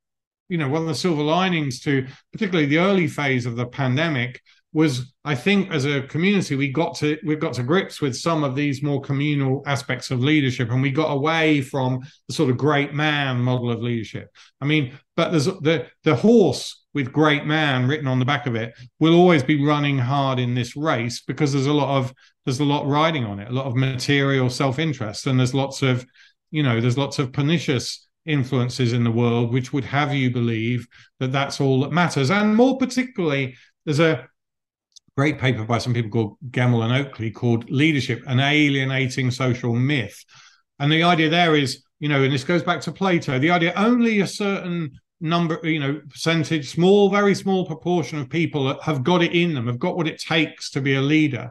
you 0.48 0.58
know, 0.58 0.68
one 0.68 0.82
of 0.82 0.88
the 0.88 0.94
silver 0.96 1.22
linings 1.22 1.78
to 1.82 2.08
particularly 2.32 2.66
the 2.66 2.78
early 2.78 3.06
phase 3.06 3.46
of 3.46 3.54
the 3.54 3.66
pandemic 3.66 4.40
was 4.72 5.12
I 5.24 5.34
think 5.34 5.70
as 5.72 5.84
a 5.84 6.02
community 6.02 6.54
we 6.54 6.68
got 6.68 6.94
to 6.96 7.18
we 7.24 7.34
got 7.34 7.54
to 7.54 7.62
grips 7.62 8.00
with 8.00 8.16
some 8.16 8.44
of 8.44 8.54
these 8.54 8.82
more 8.82 9.00
communal 9.00 9.62
aspects 9.66 10.10
of 10.10 10.20
leadership 10.20 10.70
and 10.70 10.80
we 10.80 10.90
got 10.92 11.10
away 11.10 11.60
from 11.60 12.00
the 12.28 12.34
sort 12.34 12.50
of 12.50 12.56
great 12.56 12.94
man 12.94 13.40
model 13.40 13.70
of 13.70 13.82
leadership. 13.82 14.28
I 14.60 14.66
mean, 14.66 14.92
but 15.16 15.30
there's 15.30 15.46
the 15.46 15.86
the 16.04 16.14
horse 16.14 16.84
with 16.94 17.12
great 17.12 17.46
man 17.46 17.88
written 17.88 18.06
on 18.06 18.18
the 18.18 18.24
back 18.24 18.46
of 18.46 18.54
it 18.54 18.74
will 19.00 19.14
always 19.14 19.42
be 19.42 19.64
running 19.64 19.98
hard 19.98 20.38
in 20.38 20.54
this 20.54 20.76
race 20.76 21.20
because 21.20 21.52
there's 21.52 21.66
a 21.66 21.72
lot 21.72 21.98
of 21.98 22.12
there's 22.44 22.60
a 22.60 22.64
lot 22.64 22.86
riding 22.86 23.24
on 23.24 23.40
it, 23.40 23.48
a 23.48 23.52
lot 23.52 23.66
of 23.66 23.74
material 23.74 24.48
self-interest 24.48 25.26
and 25.26 25.38
there's 25.38 25.54
lots 25.54 25.82
of 25.82 26.06
you 26.52 26.62
know 26.62 26.80
there's 26.80 26.98
lots 26.98 27.18
of 27.18 27.32
pernicious 27.32 28.08
influences 28.26 28.92
in 28.92 29.02
the 29.02 29.10
world 29.10 29.52
which 29.52 29.72
would 29.72 29.84
have 29.84 30.14
you 30.14 30.30
believe 30.30 30.86
that 31.18 31.32
that's 31.32 31.60
all 31.60 31.80
that 31.80 31.90
matters 31.90 32.30
and 32.30 32.54
more 32.54 32.76
particularly 32.78 33.56
there's 33.84 34.00
a 34.00 34.28
great 35.20 35.38
paper 35.38 35.64
by 35.64 35.76
some 35.76 35.92
people 35.92 36.10
called 36.10 36.38
Gemmill 36.48 36.82
and 36.82 36.94
Oakley 36.94 37.30
called 37.30 37.68
Leadership, 37.68 38.22
an 38.26 38.40
Alienating 38.40 39.30
Social 39.30 39.74
Myth. 39.74 40.24
And 40.78 40.90
the 40.90 41.02
idea 41.02 41.28
there 41.28 41.54
is, 41.54 41.82
you 41.98 42.08
know, 42.08 42.22
and 42.22 42.32
this 42.32 42.42
goes 42.42 42.62
back 42.62 42.80
to 42.80 42.92
Plato, 42.92 43.38
the 43.38 43.50
idea 43.50 43.74
only 43.76 44.20
a 44.20 44.26
certain 44.26 44.98
number, 45.20 45.60
you 45.62 45.78
know, 45.78 46.00
percentage, 46.08 46.70
small, 46.70 47.10
very 47.10 47.34
small 47.34 47.66
proportion 47.66 48.18
of 48.18 48.30
people 48.30 48.80
have 48.80 49.04
got 49.04 49.22
it 49.22 49.34
in 49.34 49.52
them, 49.52 49.66
have 49.66 49.78
got 49.78 49.94
what 49.94 50.08
it 50.08 50.18
takes 50.18 50.70
to 50.70 50.80
be 50.80 50.94
a 50.94 51.02
leader. 51.02 51.50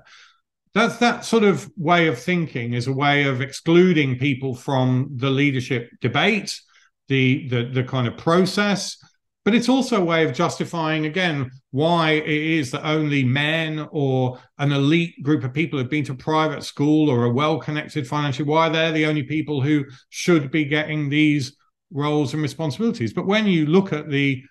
That's 0.74 0.98
that 0.98 1.24
sort 1.24 1.44
of 1.44 1.70
way 1.78 2.08
of 2.08 2.18
thinking 2.18 2.74
is 2.74 2.88
a 2.88 2.92
way 2.92 3.26
of 3.26 3.40
excluding 3.40 4.18
people 4.18 4.56
from 4.56 5.12
the 5.16 5.30
leadership 5.30 5.92
debate, 6.02 6.60
the 7.08 7.48
the 7.50 7.66
the 7.66 7.84
kind 7.84 8.08
of 8.08 8.18
process, 8.18 8.98
but 9.46 9.56
it's 9.56 9.70
also 9.70 10.02
a 10.02 10.06
way 10.06 10.26
of 10.26 10.34
justifying, 10.34 11.06
again, 11.06 11.50
why 11.72 12.12
it 12.12 12.28
is 12.28 12.72
that 12.72 12.86
only 12.86 13.24
men 13.24 13.88
or 13.92 14.40
an 14.58 14.72
elite 14.72 15.22
group 15.24 15.44
of 15.44 15.54
people 15.54 15.80
who've 15.80 15.90
been 15.90 16.04
to 16.06 16.14
private 16.14 16.64
school 16.64 17.10
or 17.10 17.22
are 17.24 17.34
well 17.34 17.58
connected 17.58 18.08
financially, 18.08 18.48
why 18.48 18.70
they're 18.70 18.92
the 18.92 19.06
only 19.06 19.24
people 19.24 19.62
who 19.62 19.86
should 20.10 20.52
be 20.52 20.66
getting 20.66 21.10
these 21.10 21.56
roles 21.92 22.34
and 22.34 22.42
responsibilities. 22.42 23.14
But 23.14 23.28
when 23.28 23.48
you 23.48 23.66
look 23.66 23.94
at 23.94 24.10
the 24.10 24.44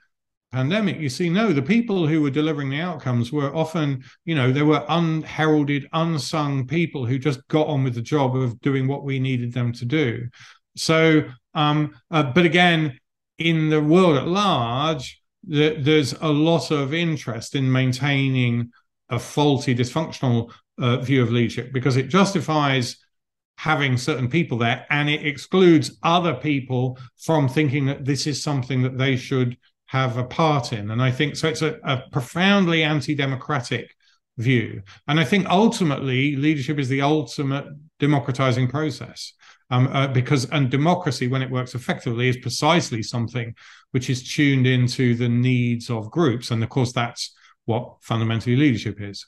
pandemic, 0.52 0.98
you 0.98 1.10
see, 1.10 1.28
no, 1.28 1.52
the 1.52 1.62
people 1.62 2.06
who 2.06 2.22
were 2.22 2.30
delivering 2.30 2.70
the 2.70 2.80
outcomes 2.80 3.30
were 3.30 3.54
often, 3.54 4.02
you 4.24 4.34
know, 4.34 4.50
they 4.50 4.62
were 4.62 4.84
unheralded, 4.88 5.86
unsung 5.92 6.66
people 6.66 7.04
who 7.04 7.18
just 7.18 7.46
got 7.48 7.66
on 7.66 7.84
with 7.84 7.94
the 7.94 8.02
job 8.02 8.34
of 8.34 8.58
doing 8.60 8.88
what 8.88 9.04
we 9.04 9.18
needed 9.18 9.52
them 9.52 9.72
to 9.74 9.84
do. 9.84 10.26
So, 10.76 11.24
um, 11.54 11.94
uh, 12.10 12.22
but 12.22 12.46
again, 12.46 12.98
in 13.38 13.70
the 13.70 13.80
world 13.80 14.16
at 14.16 14.26
large, 14.26 15.22
there's 15.42 16.12
a 16.20 16.28
lot 16.28 16.70
of 16.70 16.92
interest 16.92 17.54
in 17.54 17.70
maintaining 17.70 18.70
a 19.08 19.18
faulty, 19.18 19.74
dysfunctional 19.74 20.52
uh, 20.78 20.98
view 20.98 21.22
of 21.22 21.30
leadership 21.30 21.72
because 21.72 21.96
it 21.96 22.08
justifies 22.08 22.98
having 23.56 23.96
certain 23.96 24.28
people 24.28 24.58
there 24.58 24.86
and 24.90 25.08
it 25.08 25.26
excludes 25.26 25.98
other 26.02 26.34
people 26.34 26.98
from 27.16 27.48
thinking 27.48 27.86
that 27.86 28.04
this 28.04 28.26
is 28.26 28.42
something 28.42 28.82
that 28.82 28.98
they 28.98 29.16
should 29.16 29.56
have 29.86 30.16
a 30.16 30.24
part 30.24 30.72
in. 30.72 30.90
And 30.90 31.02
I 31.02 31.10
think 31.10 31.34
so 31.34 31.48
it's 31.48 31.62
a, 31.62 31.78
a 31.82 32.04
profoundly 32.12 32.84
anti 32.84 33.14
democratic 33.14 33.94
view. 34.36 34.82
And 35.08 35.18
I 35.18 35.24
think 35.24 35.48
ultimately 35.48 36.36
leadership 36.36 36.78
is 36.78 36.88
the 36.88 37.02
ultimate 37.02 37.66
democratizing 37.98 38.68
process. 38.68 39.32
Um, 39.70 39.88
uh, 39.88 40.08
because 40.08 40.46
and 40.46 40.70
democracy, 40.70 41.28
when 41.28 41.42
it 41.42 41.50
works 41.50 41.74
effectively, 41.74 42.28
is 42.28 42.38
precisely 42.38 43.02
something 43.02 43.54
which 43.90 44.08
is 44.08 44.26
tuned 44.26 44.66
into 44.66 45.14
the 45.14 45.28
needs 45.28 45.90
of 45.90 46.10
groups, 46.10 46.50
and 46.50 46.62
of 46.62 46.70
course, 46.70 46.92
that's 46.92 47.34
what 47.66 47.96
fundamentally 48.00 48.56
leadership 48.56 48.96
is. 48.98 49.26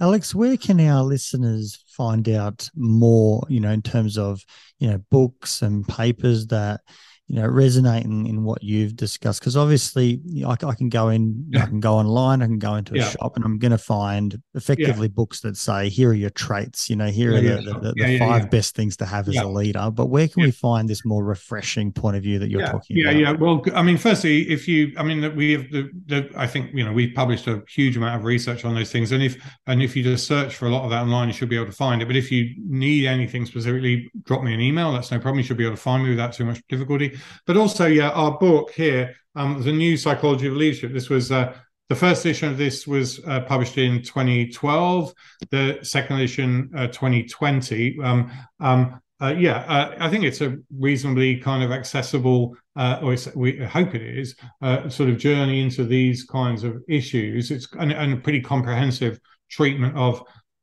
Alex, 0.00 0.34
where 0.34 0.56
can 0.56 0.80
our 0.80 1.04
listeners 1.04 1.78
find 1.96 2.28
out 2.28 2.68
more, 2.74 3.44
you 3.48 3.60
know, 3.60 3.70
in 3.70 3.80
terms 3.80 4.18
of, 4.18 4.42
you 4.80 4.90
know, 4.90 4.98
books 5.08 5.62
and 5.62 5.86
papers 5.86 6.48
that 6.48 6.80
you 7.26 7.36
know 7.36 7.48
resonate 7.48 8.04
in, 8.04 8.26
in 8.26 8.44
what 8.44 8.62
you've 8.62 8.96
discussed. 8.96 9.40
Because 9.40 9.56
obviously 9.56 10.20
you 10.24 10.44
know, 10.44 10.50
I, 10.50 10.66
I, 10.66 10.74
can 10.74 10.88
go 10.88 11.08
in 11.08 11.46
yeah. 11.50 11.62
i 11.62 11.66
can 11.66 11.80
go 11.80 11.94
online 11.94 12.42
i 12.42 12.46
can 12.46 12.58
go 12.58 12.74
into 12.74 12.94
a 12.94 12.98
yeah. 12.98 13.10
shop 13.10 13.36
and 13.36 13.44
i'm 13.44 13.58
going 13.58 13.72
to 13.72 13.78
find 13.78 14.40
effectively 14.54 15.06
yeah. 15.06 15.12
books 15.14 15.40
that 15.40 15.56
say 15.56 15.88
here 15.88 16.10
are 16.10 16.14
your 16.14 16.30
traits 16.30 16.90
you 16.90 16.96
know 16.96 17.06
here 17.06 17.34
are 17.34 17.40
the, 17.40 17.62
the, 17.62 17.92
the, 17.94 17.94
the 17.96 18.18
five 18.18 18.50
best 18.50 18.74
things 18.74 18.96
to 18.98 19.06
have 19.06 19.28
as 19.28 19.36
a 19.36 19.46
leader. 19.46 19.90
But 19.90 20.06
where 20.06 20.28
can 20.28 20.42
we 20.42 20.50
find 20.50 20.88
this 20.88 21.04
more 21.04 21.24
refreshing 21.24 21.92
point 21.92 22.16
of 22.16 22.22
view 22.22 22.38
that 22.38 22.50
you're 22.50 22.66
talking 22.66 22.96
yeah 22.96 23.10
about? 23.10 23.20
yeah. 23.20 23.30
Yeah. 23.30 23.36
well 23.36 23.62
i 23.74 23.82
mean 23.82 23.96
firstly 23.96 24.42
if 24.50 24.68
you 24.68 24.92
i 24.98 25.02
mean 25.02 25.34
we 25.34 25.52
have 25.52 25.70
the, 25.70 25.90
the 26.06 26.30
i 26.36 26.46
think 26.46 26.72
you 26.74 26.84
know 26.84 26.92
we've 26.92 27.14
published 27.14 27.46
a 27.46 27.62
huge 27.68 27.96
amount 27.96 28.16
of 28.16 28.24
research 28.24 28.64
on 28.64 28.74
those 28.74 28.92
things 28.92 29.12
and 29.12 29.22
if 29.22 29.36
and 29.66 29.82
if 29.82 29.96
you 29.96 30.02
just 30.02 30.26
search 30.26 30.54
for 30.56 30.66
a 30.66 30.70
lot 30.70 30.84
of 30.84 30.90
that 30.90 31.02
online 31.02 31.28
you 31.28 31.34
should 31.34 31.48
be 31.48 31.56
able 31.56 31.66
to 31.66 31.72
find 31.72 32.02
it. 32.02 32.06
But 32.06 32.16
if 32.16 32.30
you 32.30 32.54
need 32.58 33.06
anything 33.06 33.46
specifically 33.46 34.10
drop 34.24 34.42
me 34.42 34.54
an 34.54 34.60
email. 34.60 34.92
That's 34.92 35.10
no 35.10 35.18
problem. 35.18 35.38
You 35.38 35.44
should 35.44 35.56
be 35.56 35.64
able 35.64 35.76
to 35.76 35.82
find 35.82 36.02
me 36.02 36.10
without 36.10 36.32
too 36.32 36.44
much 36.44 36.62
difficulty 36.68 37.13
but 37.46 37.56
also 37.56 37.86
yeah, 37.86 38.10
our 38.10 38.38
book 38.38 38.70
here, 38.70 39.14
um, 39.36 39.62
The 39.62 39.72
New 39.72 39.96
Psychology 39.96 40.46
of 40.46 40.54
Leadership. 40.54 40.92
This 40.92 41.08
was 41.08 41.32
uh, 41.32 41.56
the 41.88 41.94
first 41.94 42.24
edition 42.24 42.50
of 42.50 42.56
this 42.58 42.86
was 42.86 43.20
uh, 43.26 43.40
published 43.40 43.78
in 43.78 44.02
2012. 44.02 45.12
The 45.50 45.78
second 45.82 46.16
edition, 46.16 46.70
uh, 46.74 46.86
2020. 46.88 47.98
Um, 48.02 48.32
um, 48.60 49.00
uh, 49.20 49.34
yeah, 49.38 49.58
uh, 49.68 49.94
I 50.00 50.10
think 50.10 50.24
it's 50.24 50.40
a 50.40 50.58
reasonably 50.76 51.36
kind 51.36 51.62
of 51.62 51.70
accessible, 51.70 52.56
uh, 52.76 52.98
or 53.02 53.16
we 53.36 53.58
hope 53.58 53.94
it 53.94 54.02
is, 54.02 54.34
uh, 54.60 54.88
sort 54.88 55.08
of 55.08 55.18
journey 55.18 55.60
into 55.60 55.84
these 55.84 56.24
kinds 56.24 56.64
of 56.64 56.82
issues. 56.88 57.50
It's 57.50 57.68
and, 57.78 57.92
a 57.92 58.16
pretty 58.16 58.40
comprehensive 58.40 59.20
treatment 59.48 59.96
of 59.96 60.22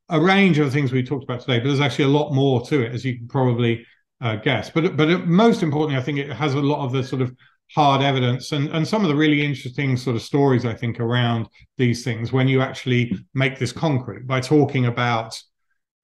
a 0.09 0.19
range 0.19 0.59
of 0.59 0.73
things 0.73 0.91
we 0.91 1.01
talked 1.01 1.23
about 1.23 1.39
today, 1.39 1.59
but 1.59 1.65
there's 1.65 1.79
actually 1.79 2.05
a 2.05 2.09
lot 2.09 2.33
more 2.33 2.61
to 2.67 2.81
it, 2.81 2.91
as 2.91 3.05
you 3.05 3.17
can 3.17 3.27
probably 3.27 3.85
uh, 4.21 4.35
guess. 4.35 4.69
But 4.69 4.95
but 4.95 5.27
most 5.27 5.63
importantly, 5.63 5.99
I 5.99 6.03
think 6.03 6.19
it 6.19 6.31
has 6.31 6.53
a 6.53 6.61
lot 6.61 6.85
of 6.85 6.91
the 6.91 7.03
sort 7.03 7.21
of 7.21 7.35
hard 7.73 8.01
evidence 8.01 8.51
and 8.51 8.69
and 8.69 8.85
some 8.87 9.01
of 9.03 9.07
the 9.07 9.15
really 9.15 9.43
interesting 9.43 9.95
sort 9.95 10.15
of 10.15 10.21
stories 10.21 10.65
I 10.65 10.73
think 10.73 10.99
around 10.99 11.47
these 11.77 12.03
things 12.03 12.33
when 12.33 12.49
you 12.49 12.61
actually 12.61 13.13
make 13.33 13.57
this 13.57 13.71
concrete 13.71 14.27
by 14.27 14.41
talking 14.41 14.87
about 14.87 15.41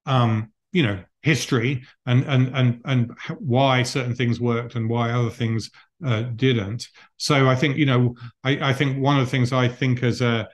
um, 0.05 0.51
you 0.71 0.83
know 0.83 1.03
history 1.21 1.83
and 2.05 2.23
and 2.23 2.55
and 2.55 2.81
and 2.85 3.11
why 3.39 3.83
certain 3.83 4.15
things 4.15 4.39
worked 4.39 4.75
and 4.75 4.89
why 4.89 5.11
other 5.11 5.29
things 5.29 5.69
uh, 6.05 6.21
didn't. 6.35 6.87
So 7.17 7.49
I 7.49 7.55
think 7.55 7.77
you 7.77 7.85
know 7.85 8.15
I, 8.43 8.69
I 8.69 8.73
think 8.73 9.01
one 9.01 9.19
of 9.19 9.25
the 9.25 9.31
things 9.31 9.51
I 9.51 9.67
think 9.67 10.03
as 10.03 10.21
a 10.21 10.47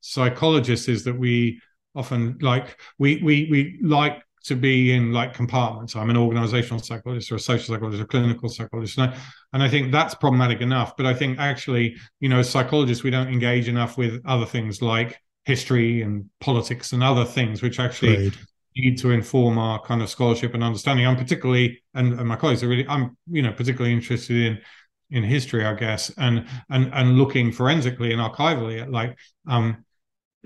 psychologist 0.00 0.88
is 0.88 1.04
that 1.04 1.18
we 1.18 1.60
often 1.94 2.38
like 2.40 2.80
we 2.98 3.22
we 3.22 3.48
we 3.50 3.78
like 3.82 4.22
to 4.44 4.54
be 4.54 4.92
in 4.92 5.12
like 5.12 5.34
compartments. 5.34 5.96
I'm 5.96 6.10
an 6.10 6.16
organizational 6.16 6.80
psychologist 6.80 7.32
or 7.32 7.36
a 7.36 7.40
social 7.40 7.74
psychologist 7.74 8.00
or 8.00 8.04
a 8.04 8.08
clinical 8.08 8.48
psychologist. 8.48 8.98
And 8.98 9.10
I, 9.10 9.16
and 9.52 9.62
I 9.62 9.68
think 9.68 9.90
that's 9.90 10.14
problematic 10.14 10.60
enough. 10.60 10.96
But 10.96 11.06
I 11.06 11.14
think 11.14 11.38
actually, 11.38 11.96
you 12.20 12.28
know, 12.28 12.38
as 12.38 12.50
psychologists, 12.50 13.02
we 13.02 13.10
don't 13.10 13.28
engage 13.28 13.68
enough 13.68 13.96
with 13.96 14.20
other 14.26 14.46
things 14.46 14.82
like 14.82 15.18
history 15.44 16.02
and 16.02 16.28
politics 16.40 16.92
and 16.92 17.02
other 17.02 17.24
things, 17.24 17.62
which 17.62 17.80
actually 17.80 18.16
Great. 18.16 18.38
need 18.76 18.98
to 18.98 19.10
inform 19.10 19.58
our 19.58 19.80
kind 19.80 20.02
of 20.02 20.10
scholarship 20.10 20.54
and 20.54 20.62
understanding. 20.62 21.06
I'm 21.06 21.16
particularly, 21.16 21.82
and, 21.94 22.18
and 22.18 22.28
my 22.28 22.36
colleagues 22.36 22.62
are 22.62 22.68
really, 22.68 22.86
I'm, 22.86 23.16
you 23.30 23.42
know, 23.42 23.52
particularly 23.52 23.94
interested 23.94 24.36
in 24.36 24.60
in 25.10 25.22
history, 25.22 25.64
I 25.64 25.74
guess, 25.74 26.10
and 26.16 26.46
and 26.70 26.92
and 26.92 27.16
looking 27.16 27.52
forensically 27.52 28.12
and 28.12 28.20
archivally 28.20 28.82
at 28.82 28.90
like 28.90 29.16
um 29.46 29.84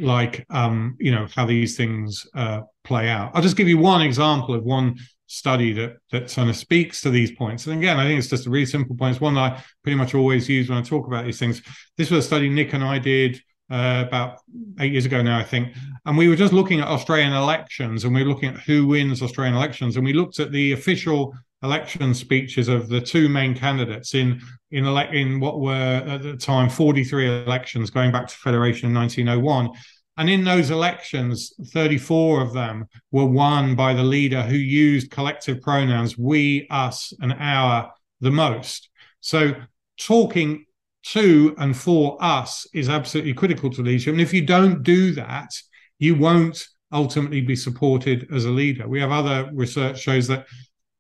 like 0.00 0.46
um 0.50 0.96
you 0.98 1.10
know 1.10 1.26
how 1.34 1.44
these 1.46 1.76
things 1.76 2.26
uh 2.34 2.60
play 2.84 3.08
out. 3.08 3.32
I'll 3.34 3.42
just 3.42 3.56
give 3.56 3.68
you 3.68 3.78
one 3.78 4.02
example 4.02 4.54
of 4.54 4.64
one 4.64 4.96
study 5.26 5.72
that 5.74 5.96
that 6.10 6.32
kind 6.32 6.48
of 6.48 6.56
speaks 6.56 7.02
to 7.02 7.10
these 7.10 7.30
points. 7.32 7.66
And 7.66 7.78
again, 7.78 7.98
I 7.98 8.04
think 8.04 8.18
it's 8.18 8.28
just 8.28 8.46
a 8.46 8.50
really 8.50 8.66
simple 8.66 8.96
point. 8.96 9.12
It's 9.12 9.20
one 9.20 9.34
that 9.34 9.52
I 9.52 9.64
pretty 9.82 9.96
much 9.96 10.14
always 10.14 10.48
use 10.48 10.68
when 10.68 10.78
I 10.78 10.82
talk 10.82 11.06
about 11.06 11.24
these 11.24 11.38
things. 11.38 11.62
This 11.96 12.10
was 12.10 12.24
a 12.24 12.26
study 12.26 12.48
Nick 12.48 12.72
and 12.72 12.82
I 12.82 12.98
did 12.98 13.40
uh, 13.70 14.04
about 14.06 14.40
eight 14.80 14.92
years 14.92 15.06
ago 15.06 15.22
now, 15.22 15.38
I 15.38 15.44
think. 15.44 15.74
And 16.06 16.16
we 16.16 16.28
were 16.28 16.36
just 16.36 16.54
looking 16.54 16.80
at 16.80 16.88
Australian 16.88 17.34
elections 17.34 18.04
and 18.04 18.14
we 18.14 18.22
were 18.22 18.28
looking 18.30 18.54
at 18.54 18.60
who 18.60 18.86
wins 18.86 19.22
Australian 19.22 19.54
elections. 19.54 19.96
And 19.96 20.04
we 20.04 20.14
looked 20.14 20.40
at 20.40 20.52
the 20.52 20.72
official 20.72 21.34
election 21.62 22.14
speeches 22.14 22.68
of 22.68 22.88
the 22.88 23.00
two 23.00 23.28
main 23.28 23.54
candidates 23.54 24.14
in 24.14 24.40
in 24.70 24.84
ele- 24.84 25.12
in 25.12 25.40
what 25.40 25.60
were 25.60 25.72
at 25.72 26.22
the 26.22 26.36
time 26.36 26.68
43 26.68 27.42
elections 27.42 27.90
going 27.90 28.12
back 28.12 28.28
to 28.28 28.34
federation 28.34 28.90
in 28.90 28.94
1901 28.94 29.70
and 30.18 30.28
in 30.28 30.42
those 30.42 30.70
elections, 30.70 31.52
34 31.68 32.42
of 32.42 32.52
them 32.52 32.86
were 33.12 33.24
won 33.24 33.76
by 33.76 33.94
the 33.94 34.02
leader 34.02 34.42
who 34.42 34.56
used 34.56 35.12
collective 35.12 35.62
pronouns 35.62 36.18
we, 36.18 36.66
us, 36.70 37.12
and 37.20 37.32
our 37.38 37.92
the 38.20 38.32
most. 38.32 38.90
So 39.20 39.52
talking 40.00 40.64
to 41.12 41.54
and 41.58 41.76
for 41.76 42.18
us 42.20 42.66
is 42.74 42.88
absolutely 42.88 43.32
critical 43.32 43.70
to 43.70 43.82
leadership. 43.82 44.12
And 44.12 44.20
if 44.20 44.34
you 44.34 44.44
don't 44.44 44.82
do 44.82 45.12
that, 45.12 45.50
you 46.00 46.16
won't 46.16 46.66
ultimately 46.92 47.40
be 47.40 47.54
supported 47.54 48.26
as 48.34 48.44
a 48.44 48.50
leader. 48.50 48.88
We 48.88 49.00
have 49.00 49.12
other 49.12 49.48
research 49.52 50.00
shows 50.00 50.26
that 50.26 50.46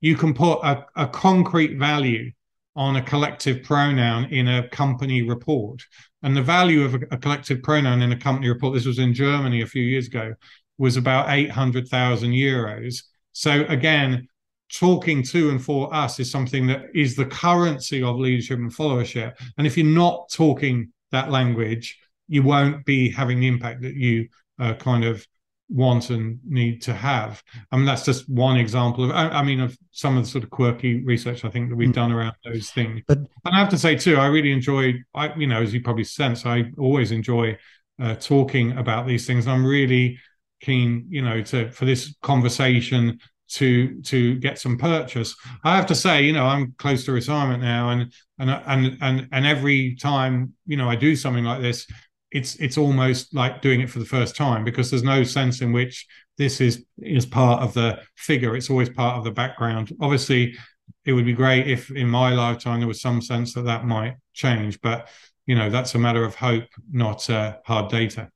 you 0.00 0.16
can 0.16 0.34
put 0.34 0.60
a, 0.60 0.84
a 0.96 1.06
concrete 1.06 1.76
value 1.76 2.30
on 2.76 2.96
a 2.96 3.02
collective 3.02 3.62
pronoun 3.64 4.26
in 4.26 4.46
a 4.46 4.68
company 4.68 5.22
report. 5.22 5.82
And 6.22 6.36
the 6.36 6.42
value 6.42 6.84
of 6.84 6.94
a, 6.94 7.00
a, 7.10 7.16
collective 7.16 7.62
pronoun 7.62 8.02
in 8.02 8.12
a 8.12 8.16
company 8.16 8.48
report, 8.48 8.74
this 8.74 8.86
was 8.86 9.00
in 9.00 9.12
Germany 9.12 9.62
a 9.62 9.66
few 9.66 9.82
years 9.82 10.06
ago, 10.06 10.34
was 10.78 10.96
about 10.96 11.28
800,000 11.28 12.30
euros. 12.30 13.02
So 13.32 13.64
again, 13.68 14.28
talking 14.72 15.22
to 15.24 15.50
and 15.50 15.62
for 15.62 15.92
us 15.92 16.20
is 16.20 16.30
something 16.30 16.66
that 16.68 16.86
is 16.94 17.16
the 17.16 17.26
currency 17.26 18.02
of 18.02 18.16
leadership 18.16 18.58
and 18.58 18.72
followership. 18.72 19.34
And 19.56 19.66
if 19.66 19.76
you're 19.76 19.86
not 19.86 20.30
talking 20.30 20.92
that 21.10 21.30
language, 21.30 21.98
you 22.28 22.42
won't 22.42 22.84
be 22.84 23.10
having 23.10 23.40
the 23.40 23.48
impact 23.48 23.82
that 23.82 23.94
you 23.94 24.28
uh, 24.60 24.74
kind 24.74 25.04
of 25.04 25.26
want 25.68 26.10
and 26.10 26.38
need 26.44 26.82
to 26.82 26.94
have. 26.94 27.42
I 27.70 27.76
mean, 27.76 27.86
that's 27.86 28.04
just 28.04 28.28
one 28.28 28.56
example 28.56 29.04
of, 29.04 29.10
I, 29.10 29.28
I 29.28 29.42
mean, 29.42 29.60
of 29.60 29.76
some 29.90 30.16
of 30.16 30.24
the 30.24 30.30
sort 30.30 30.44
of 30.44 30.50
quirky 30.50 31.04
research 31.04 31.44
I 31.44 31.50
think 31.50 31.68
that 31.68 31.76
we've 31.76 31.90
mm. 31.90 31.94
done 31.94 32.12
around 32.12 32.34
those 32.44 32.70
things. 32.70 33.02
But 33.06 33.18
and 33.18 33.28
I 33.44 33.58
have 33.58 33.68
to 33.70 33.78
say 33.78 33.96
too, 33.96 34.16
I 34.16 34.26
really 34.26 34.52
enjoy, 34.52 34.94
I, 35.14 35.34
you 35.34 35.46
know, 35.46 35.62
as 35.62 35.74
you 35.74 35.82
probably 35.82 36.04
sense, 36.04 36.46
I 36.46 36.70
always 36.78 37.12
enjoy 37.12 37.58
uh, 38.00 38.14
talking 38.14 38.76
about 38.78 39.06
these 39.06 39.26
things. 39.26 39.46
I'm 39.46 39.66
really 39.66 40.18
keen, 40.60 41.06
you 41.08 41.22
know, 41.22 41.42
to 41.42 41.70
for 41.70 41.84
this 41.84 42.14
conversation 42.22 43.18
to 43.48 44.00
to 44.02 44.36
get 44.36 44.58
some 44.58 44.76
purchase. 44.76 45.34
I 45.64 45.76
have 45.76 45.86
to 45.86 45.94
say, 45.94 46.22
you 46.22 46.32
know, 46.32 46.44
I'm 46.44 46.74
close 46.78 47.04
to 47.06 47.12
retirement 47.12 47.62
now, 47.62 47.90
and 47.90 48.12
and 48.38 48.50
and 48.50 48.98
and 49.00 49.28
and 49.32 49.46
every 49.46 49.96
time 49.96 50.54
you 50.66 50.76
know 50.76 50.88
I 50.88 50.96
do 50.96 51.16
something 51.16 51.44
like 51.44 51.62
this, 51.62 51.86
it's 52.30 52.56
it's 52.56 52.76
almost 52.76 53.34
like 53.34 53.62
doing 53.62 53.80
it 53.80 53.90
for 53.90 53.98
the 53.98 54.04
first 54.04 54.36
time 54.36 54.64
because 54.64 54.90
there's 54.90 55.02
no 55.02 55.22
sense 55.22 55.60
in 55.60 55.72
which 55.72 56.06
this 56.36 56.60
is 56.60 56.84
is 56.98 57.26
part 57.26 57.62
of 57.62 57.74
the 57.74 58.00
figure. 58.16 58.56
It's 58.56 58.70
always 58.70 58.90
part 58.90 59.16
of 59.16 59.24
the 59.24 59.30
background. 59.30 59.92
Obviously 60.00 60.56
it 61.04 61.12
would 61.12 61.24
be 61.24 61.32
great 61.32 61.66
if 61.66 61.90
in 61.90 62.08
my 62.08 62.30
lifetime 62.30 62.80
there 62.80 62.88
was 62.88 63.00
some 63.00 63.20
sense 63.20 63.54
that 63.54 63.62
that 63.62 63.84
might 63.84 64.16
change 64.32 64.80
but 64.80 65.08
you 65.46 65.54
know 65.54 65.68
that's 65.68 65.94
a 65.94 65.98
matter 65.98 66.24
of 66.24 66.34
hope 66.34 66.64
not 66.90 67.28
uh, 67.30 67.56
hard 67.64 67.90
data. 67.90 68.30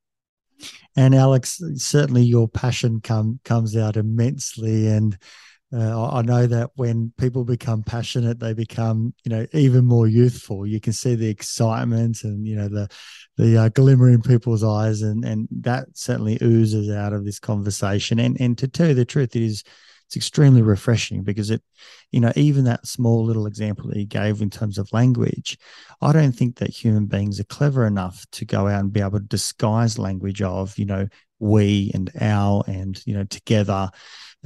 And 0.96 1.14
alex 1.14 1.60
certainly 1.76 2.22
your 2.22 2.48
passion 2.48 3.00
come 3.00 3.40
comes 3.44 3.76
out 3.76 3.96
immensely. 3.96 4.88
And 4.88 5.16
uh, 5.74 6.10
I 6.10 6.22
know 6.22 6.46
that 6.46 6.70
when 6.74 7.12
people 7.16 7.44
become 7.44 7.82
passionate, 7.82 8.38
they 8.38 8.52
become, 8.52 9.14
you 9.24 9.30
know, 9.30 9.46
even 9.52 9.86
more 9.86 10.06
youthful. 10.06 10.66
You 10.66 10.80
can 10.80 10.92
see 10.92 11.14
the 11.14 11.30
excitement 11.30 12.24
and 12.24 12.46
you 12.46 12.56
know 12.56 12.68
the 12.68 12.90
the 13.36 13.56
uh, 13.56 13.68
glimmer 13.70 14.10
in 14.10 14.22
people's 14.22 14.64
eyes, 14.64 15.02
and 15.02 15.24
and 15.24 15.48
that 15.50 15.88
certainly 15.94 16.38
oozes 16.42 16.90
out 16.90 17.12
of 17.12 17.24
this 17.24 17.38
conversation. 17.38 18.18
And 18.18 18.40
and 18.40 18.56
to 18.58 18.68
tell 18.68 18.88
you 18.88 18.94
the 18.94 19.04
truth, 19.04 19.34
it 19.36 19.42
is 19.42 19.64
it's 20.06 20.16
extremely 20.16 20.60
refreshing 20.60 21.22
because 21.22 21.50
it, 21.50 21.62
you 22.10 22.20
know, 22.20 22.32
even 22.36 22.64
that 22.64 22.86
small 22.86 23.24
little 23.24 23.46
example 23.46 23.88
that 23.88 23.96
he 23.96 24.04
gave 24.04 24.42
in 24.42 24.50
terms 24.50 24.76
of 24.76 24.92
language, 24.92 25.56
I 26.02 26.12
don't 26.12 26.32
think 26.32 26.56
that 26.56 26.68
human 26.68 27.06
beings 27.06 27.40
are 27.40 27.44
clever 27.44 27.86
enough 27.86 28.26
to 28.32 28.44
go 28.44 28.68
out 28.68 28.80
and 28.80 28.92
be 28.92 29.00
able 29.00 29.20
to 29.20 29.24
disguise 29.24 29.98
language 29.98 30.42
of, 30.42 30.78
you 30.78 30.84
know, 30.84 31.08
we 31.42 31.90
and 31.92 32.08
our 32.20 32.62
and 32.68 33.04
you 33.04 33.14
know 33.14 33.24
together 33.24 33.90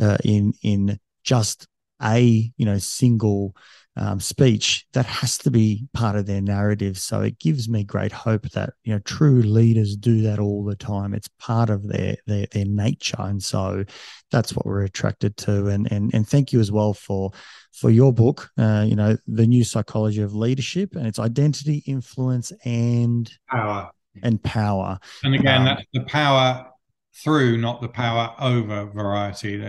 uh, 0.01 0.17
in 0.25 0.55
in 0.63 0.99
just 1.23 1.69
a 2.03 2.51
you 2.57 2.65
know 2.65 2.79
single 2.79 3.55
um, 3.97 4.21
speech 4.21 4.87
that 4.93 5.07
has 5.07 5.39
to 5.39 5.51
be 5.51 5.87
part 5.95 6.17
of 6.17 6.27
their 6.27 6.41
narrative. 6.41 6.99
So 6.99 7.23
it 7.23 7.39
gives 7.39 7.69
me 7.69 7.83
great 7.85 8.13
hope 8.13 8.51
that 8.51 8.75
you 8.85 8.93
know 8.93 9.01
true 9.01 9.43
leaders 9.43 9.97
do 9.97 10.23
that 10.23 10.39
all 10.39 10.65
the 10.65 10.77
time. 10.77 11.15
It's 11.15 11.29
part 11.39 11.71
of 11.71 11.89
their 11.89 12.17
their, 12.27 12.47
their 12.53 12.67
nature, 12.67 13.21
and 13.21 13.43
so 13.43 13.85
that's 14.31 14.55
what 14.55 14.67
we're 14.67 14.83
attracted 14.85 15.37
to. 15.39 15.69
And 15.69 15.91
and 15.91 16.13
and 16.15 16.29
thank 16.29 16.53
you 16.53 16.61
as 16.61 16.71
well 16.71 16.93
for 16.93 17.31
for 17.73 17.91
your 17.91 18.13
book. 18.13 18.51
Uh, 18.59 18.85
you 18.87 18.97
know, 18.97 19.17
the 19.27 19.47
new 19.47 19.65
psychology 19.65 20.23
of 20.23 20.35
leadership 20.35 20.95
and 20.95 21.07
its 21.07 21.19
identity, 21.19 21.83
influence, 21.87 22.53
and 22.65 23.31
power 23.49 23.91
and 24.23 24.43
power. 24.43 24.99
And 25.25 25.35
again, 25.35 25.61
um, 25.61 25.65
that's 25.65 25.87
the 25.93 26.01
power 26.01 26.67
through, 27.25 27.57
not 27.59 27.81
the 27.81 27.89
power 27.89 28.35
over 28.41 28.87
variety. 28.87 29.63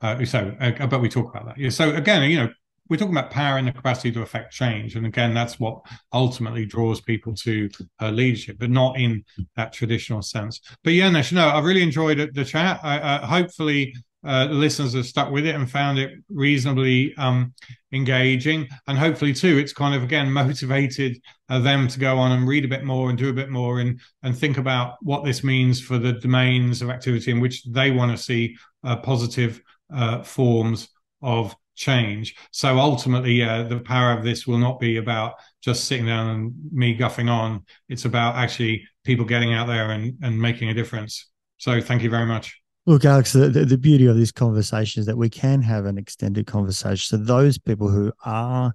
Uh, 0.00 0.24
so, 0.24 0.54
uh, 0.60 0.86
but 0.86 1.00
we 1.00 1.08
talk 1.08 1.30
about 1.30 1.46
that. 1.46 1.58
Yeah. 1.58 1.70
So 1.70 1.94
again, 1.94 2.28
you 2.28 2.36
know, 2.38 2.48
we're 2.88 2.96
talking 2.96 3.16
about 3.16 3.30
power 3.30 3.58
and 3.58 3.66
the 3.66 3.72
capacity 3.72 4.12
to 4.12 4.22
affect 4.22 4.52
change. 4.52 4.96
And 4.96 5.06
again, 5.06 5.34
that's 5.34 5.58
what 5.58 5.80
ultimately 6.12 6.66
draws 6.66 7.00
people 7.00 7.34
to 7.36 7.70
uh, 8.00 8.10
leadership, 8.10 8.56
but 8.58 8.70
not 8.70 8.98
in 8.98 9.24
that 9.56 9.72
traditional 9.72 10.22
sense. 10.22 10.60
But 10.84 10.92
yeah, 10.92 11.08
Nesh, 11.10 11.32
no, 11.32 11.48
I've 11.48 11.64
really 11.64 11.82
enjoyed 11.82 12.34
the 12.34 12.44
chat. 12.44 12.80
I, 12.82 12.98
uh, 12.98 13.26
hopefully, 13.26 13.94
uh, 14.24 14.46
the 14.46 14.54
listeners 14.54 14.94
have 14.94 15.06
stuck 15.06 15.32
with 15.32 15.46
it 15.46 15.54
and 15.54 15.68
found 15.68 15.98
it 15.98 16.12
reasonably 16.28 17.14
um, 17.16 17.52
engaging. 17.92 18.68
And 18.86 18.96
hopefully, 18.96 19.32
too, 19.32 19.58
it's 19.58 19.72
kind 19.72 19.94
of 19.94 20.02
again 20.02 20.30
motivated 20.32 21.20
uh, 21.48 21.58
them 21.58 21.88
to 21.88 21.98
go 21.98 22.18
on 22.18 22.32
and 22.32 22.46
read 22.46 22.64
a 22.64 22.68
bit 22.68 22.84
more 22.84 23.08
and 23.08 23.18
do 23.18 23.30
a 23.30 23.34
bit 23.34 23.50
more 23.50 23.80
and 23.80 24.00
and 24.22 24.36
think 24.36 24.58
about 24.58 24.96
what 25.00 25.24
this 25.24 25.42
means 25.42 25.80
for 25.80 25.98
the 25.98 26.12
domains 26.12 26.82
of 26.82 26.90
activity 26.90 27.30
in 27.30 27.40
which 27.40 27.64
they 27.64 27.90
want 27.90 28.16
to 28.16 28.22
see 28.22 28.56
uh, 28.84 28.96
positive 28.96 29.60
uh, 29.92 30.22
forms 30.22 30.88
of 31.20 31.54
change. 31.74 32.34
So 32.50 32.78
ultimately, 32.78 33.34
yeah, 33.34 33.62
the 33.62 33.80
power 33.80 34.12
of 34.12 34.24
this 34.24 34.46
will 34.46 34.58
not 34.58 34.78
be 34.78 34.96
about 34.96 35.34
just 35.62 35.84
sitting 35.84 36.06
down 36.06 36.28
and 36.28 36.52
me 36.72 36.94
guffing 36.94 37.28
on. 37.28 37.64
It's 37.88 38.04
about 38.04 38.36
actually 38.36 38.84
people 39.04 39.24
getting 39.24 39.52
out 39.54 39.66
there 39.66 39.90
and, 39.90 40.16
and 40.22 40.40
making 40.40 40.68
a 40.68 40.74
difference. 40.74 41.30
So 41.58 41.80
thank 41.80 42.02
you 42.02 42.10
very 42.10 42.26
much. 42.26 42.60
Look, 42.84 43.04
Alex, 43.04 43.32
the, 43.32 43.48
the 43.48 43.78
beauty 43.78 44.06
of 44.06 44.16
this 44.16 44.32
conversation 44.32 45.00
is 45.00 45.06
that 45.06 45.16
we 45.16 45.30
can 45.30 45.62
have 45.62 45.86
an 45.86 45.98
extended 45.98 46.46
conversation. 46.46 47.18
So 47.18 47.24
those 47.24 47.56
people 47.56 47.88
who 47.88 48.12
are 48.24 48.74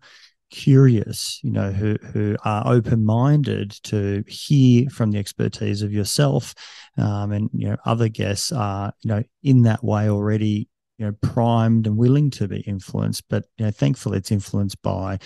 curious, 0.49 1.41
you 1.43 1.51
know, 1.51 1.71
who 1.71 1.97
who 2.13 2.37
are 2.45 2.65
open 2.65 3.03
minded 3.03 3.71
to 3.83 4.23
hear 4.27 4.89
from 4.89 5.11
the 5.11 5.19
expertise 5.19 5.81
of 5.81 5.91
yourself, 5.91 6.55
um, 6.97 7.33
and 7.33 7.49
you 7.53 7.67
know, 7.67 7.75
other 7.85 8.07
guests 8.07 8.53
are, 8.53 8.93
you 9.01 9.09
know, 9.09 9.23
in 9.43 9.63
that 9.63 9.83
way 9.83 10.09
already 10.09 10.69
you 10.97 11.05
know 11.05 11.13
primed 11.21 11.87
and 11.87 11.97
willing 11.97 12.29
to 12.29 12.47
be 12.47 12.61
influenced 12.61 13.23
but 13.29 13.45
you 13.57 13.65
know 13.65 13.71
thankfully 13.71 14.17
it's 14.17 14.31
influenced 14.31 14.81
by 14.81 15.17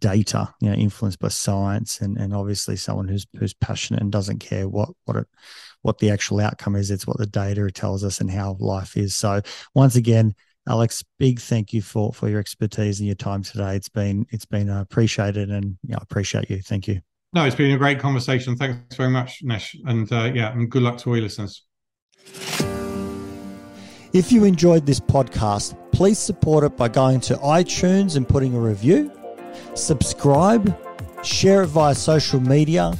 data 0.00 0.52
you 0.60 0.68
know 0.68 0.74
influenced 0.74 1.18
by 1.18 1.28
science 1.28 2.00
and 2.00 2.16
and 2.16 2.34
obviously 2.34 2.74
someone 2.74 3.06
who's 3.06 3.26
who's 3.38 3.54
passionate 3.54 4.00
and 4.00 4.10
doesn't 4.10 4.38
care 4.38 4.68
what 4.68 4.88
what 5.04 5.16
it 5.16 5.26
what 5.82 5.98
the 5.98 6.10
actual 6.10 6.40
outcome 6.40 6.76
is. 6.76 6.90
It's 6.90 7.06
what 7.06 7.18
the 7.18 7.26
data 7.26 7.70
tells 7.70 8.04
us 8.04 8.20
and 8.20 8.30
how 8.30 8.56
life 8.58 8.96
is. 8.96 9.16
So 9.16 9.42
once 9.74 9.96
again 9.96 10.34
alex 10.68 11.02
big 11.18 11.40
thank 11.40 11.72
you 11.72 11.80
for 11.80 12.12
for 12.12 12.28
your 12.28 12.38
expertise 12.38 13.00
and 13.00 13.06
your 13.06 13.16
time 13.16 13.42
today. 13.42 13.76
It's 13.76 13.88
been 13.88 14.26
it's 14.30 14.44
been 14.44 14.68
appreciated 14.68 15.50
and 15.50 15.78
yeah 15.82 15.96
I 15.96 16.02
appreciate 16.02 16.50
you. 16.50 16.60
Thank 16.60 16.88
you. 16.88 17.00
No 17.32 17.44
it's 17.44 17.56
been 17.56 17.72
a 17.72 17.78
great 17.78 17.98
conversation. 17.98 18.56
Thanks 18.56 18.96
very 18.96 19.10
much 19.10 19.40
nesh 19.42 19.74
and 19.86 20.10
uh, 20.12 20.30
yeah 20.34 20.52
and 20.52 20.70
good 20.70 20.82
luck 20.82 20.98
to 20.98 21.10
all 21.10 21.16
your 21.16 21.24
listeners 21.24 21.62
if 24.12 24.32
you 24.32 24.44
enjoyed 24.44 24.86
this 24.86 25.00
podcast, 25.00 25.76
please 25.92 26.18
support 26.18 26.64
it 26.64 26.76
by 26.76 26.88
going 26.88 27.20
to 27.20 27.36
iTunes 27.36 28.16
and 28.16 28.28
putting 28.28 28.54
a 28.54 28.60
review, 28.60 29.12
subscribe, 29.74 30.76
share 31.22 31.62
it 31.62 31.68
via 31.68 31.94
social 31.94 32.40
media, 32.40 32.94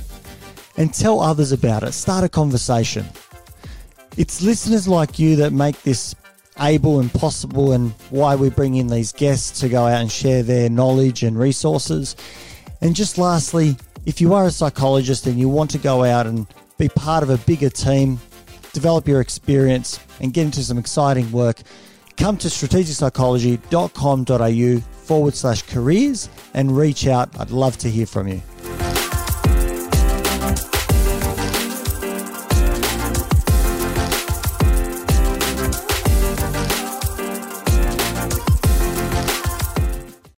and 0.76 0.94
tell 0.94 1.20
others 1.20 1.52
about 1.52 1.82
it. 1.82 1.92
Start 1.92 2.24
a 2.24 2.28
conversation. 2.28 3.06
It's 4.16 4.42
listeners 4.42 4.86
like 4.86 5.18
you 5.18 5.36
that 5.36 5.52
make 5.52 5.82
this 5.82 6.14
able 6.60 7.00
and 7.00 7.12
possible, 7.12 7.72
and 7.72 7.92
why 8.10 8.36
we 8.36 8.50
bring 8.50 8.76
in 8.76 8.86
these 8.86 9.12
guests 9.12 9.60
to 9.60 9.68
go 9.68 9.86
out 9.86 10.00
and 10.00 10.12
share 10.12 10.42
their 10.42 10.68
knowledge 10.68 11.22
and 11.22 11.38
resources. 11.38 12.16
And 12.80 12.94
just 12.94 13.18
lastly, 13.18 13.76
if 14.06 14.20
you 14.20 14.34
are 14.34 14.46
a 14.46 14.50
psychologist 14.50 15.26
and 15.26 15.38
you 15.38 15.48
want 15.48 15.70
to 15.70 15.78
go 15.78 16.04
out 16.04 16.26
and 16.26 16.46
be 16.78 16.88
part 16.88 17.22
of 17.22 17.30
a 17.30 17.38
bigger 17.38 17.70
team, 17.70 18.18
develop 18.72 19.08
your 19.08 19.20
experience, 19.20 19.98
and 20.20 20.32
get 20.32 20.44
into 20.44 20.62
some 20.62 20.78
exciting 20.78 21.32
work, 21.32 21.60
come 22.16 22.36
to 22.38 22.48
strategicpsychology.com.au 22.48 24.80
forward 25.04 25.34
slash 25.34 25.62
careers 25.62 26.28
and 26.54 26.76
reach 26.76 27.06
out. 27.06 27.38
I'd 27.40 27.50
love 27.50 27.78
to 27.78 27.88
hear 27.90 28.06
from 28.06 28.28
you. 28.28 28.40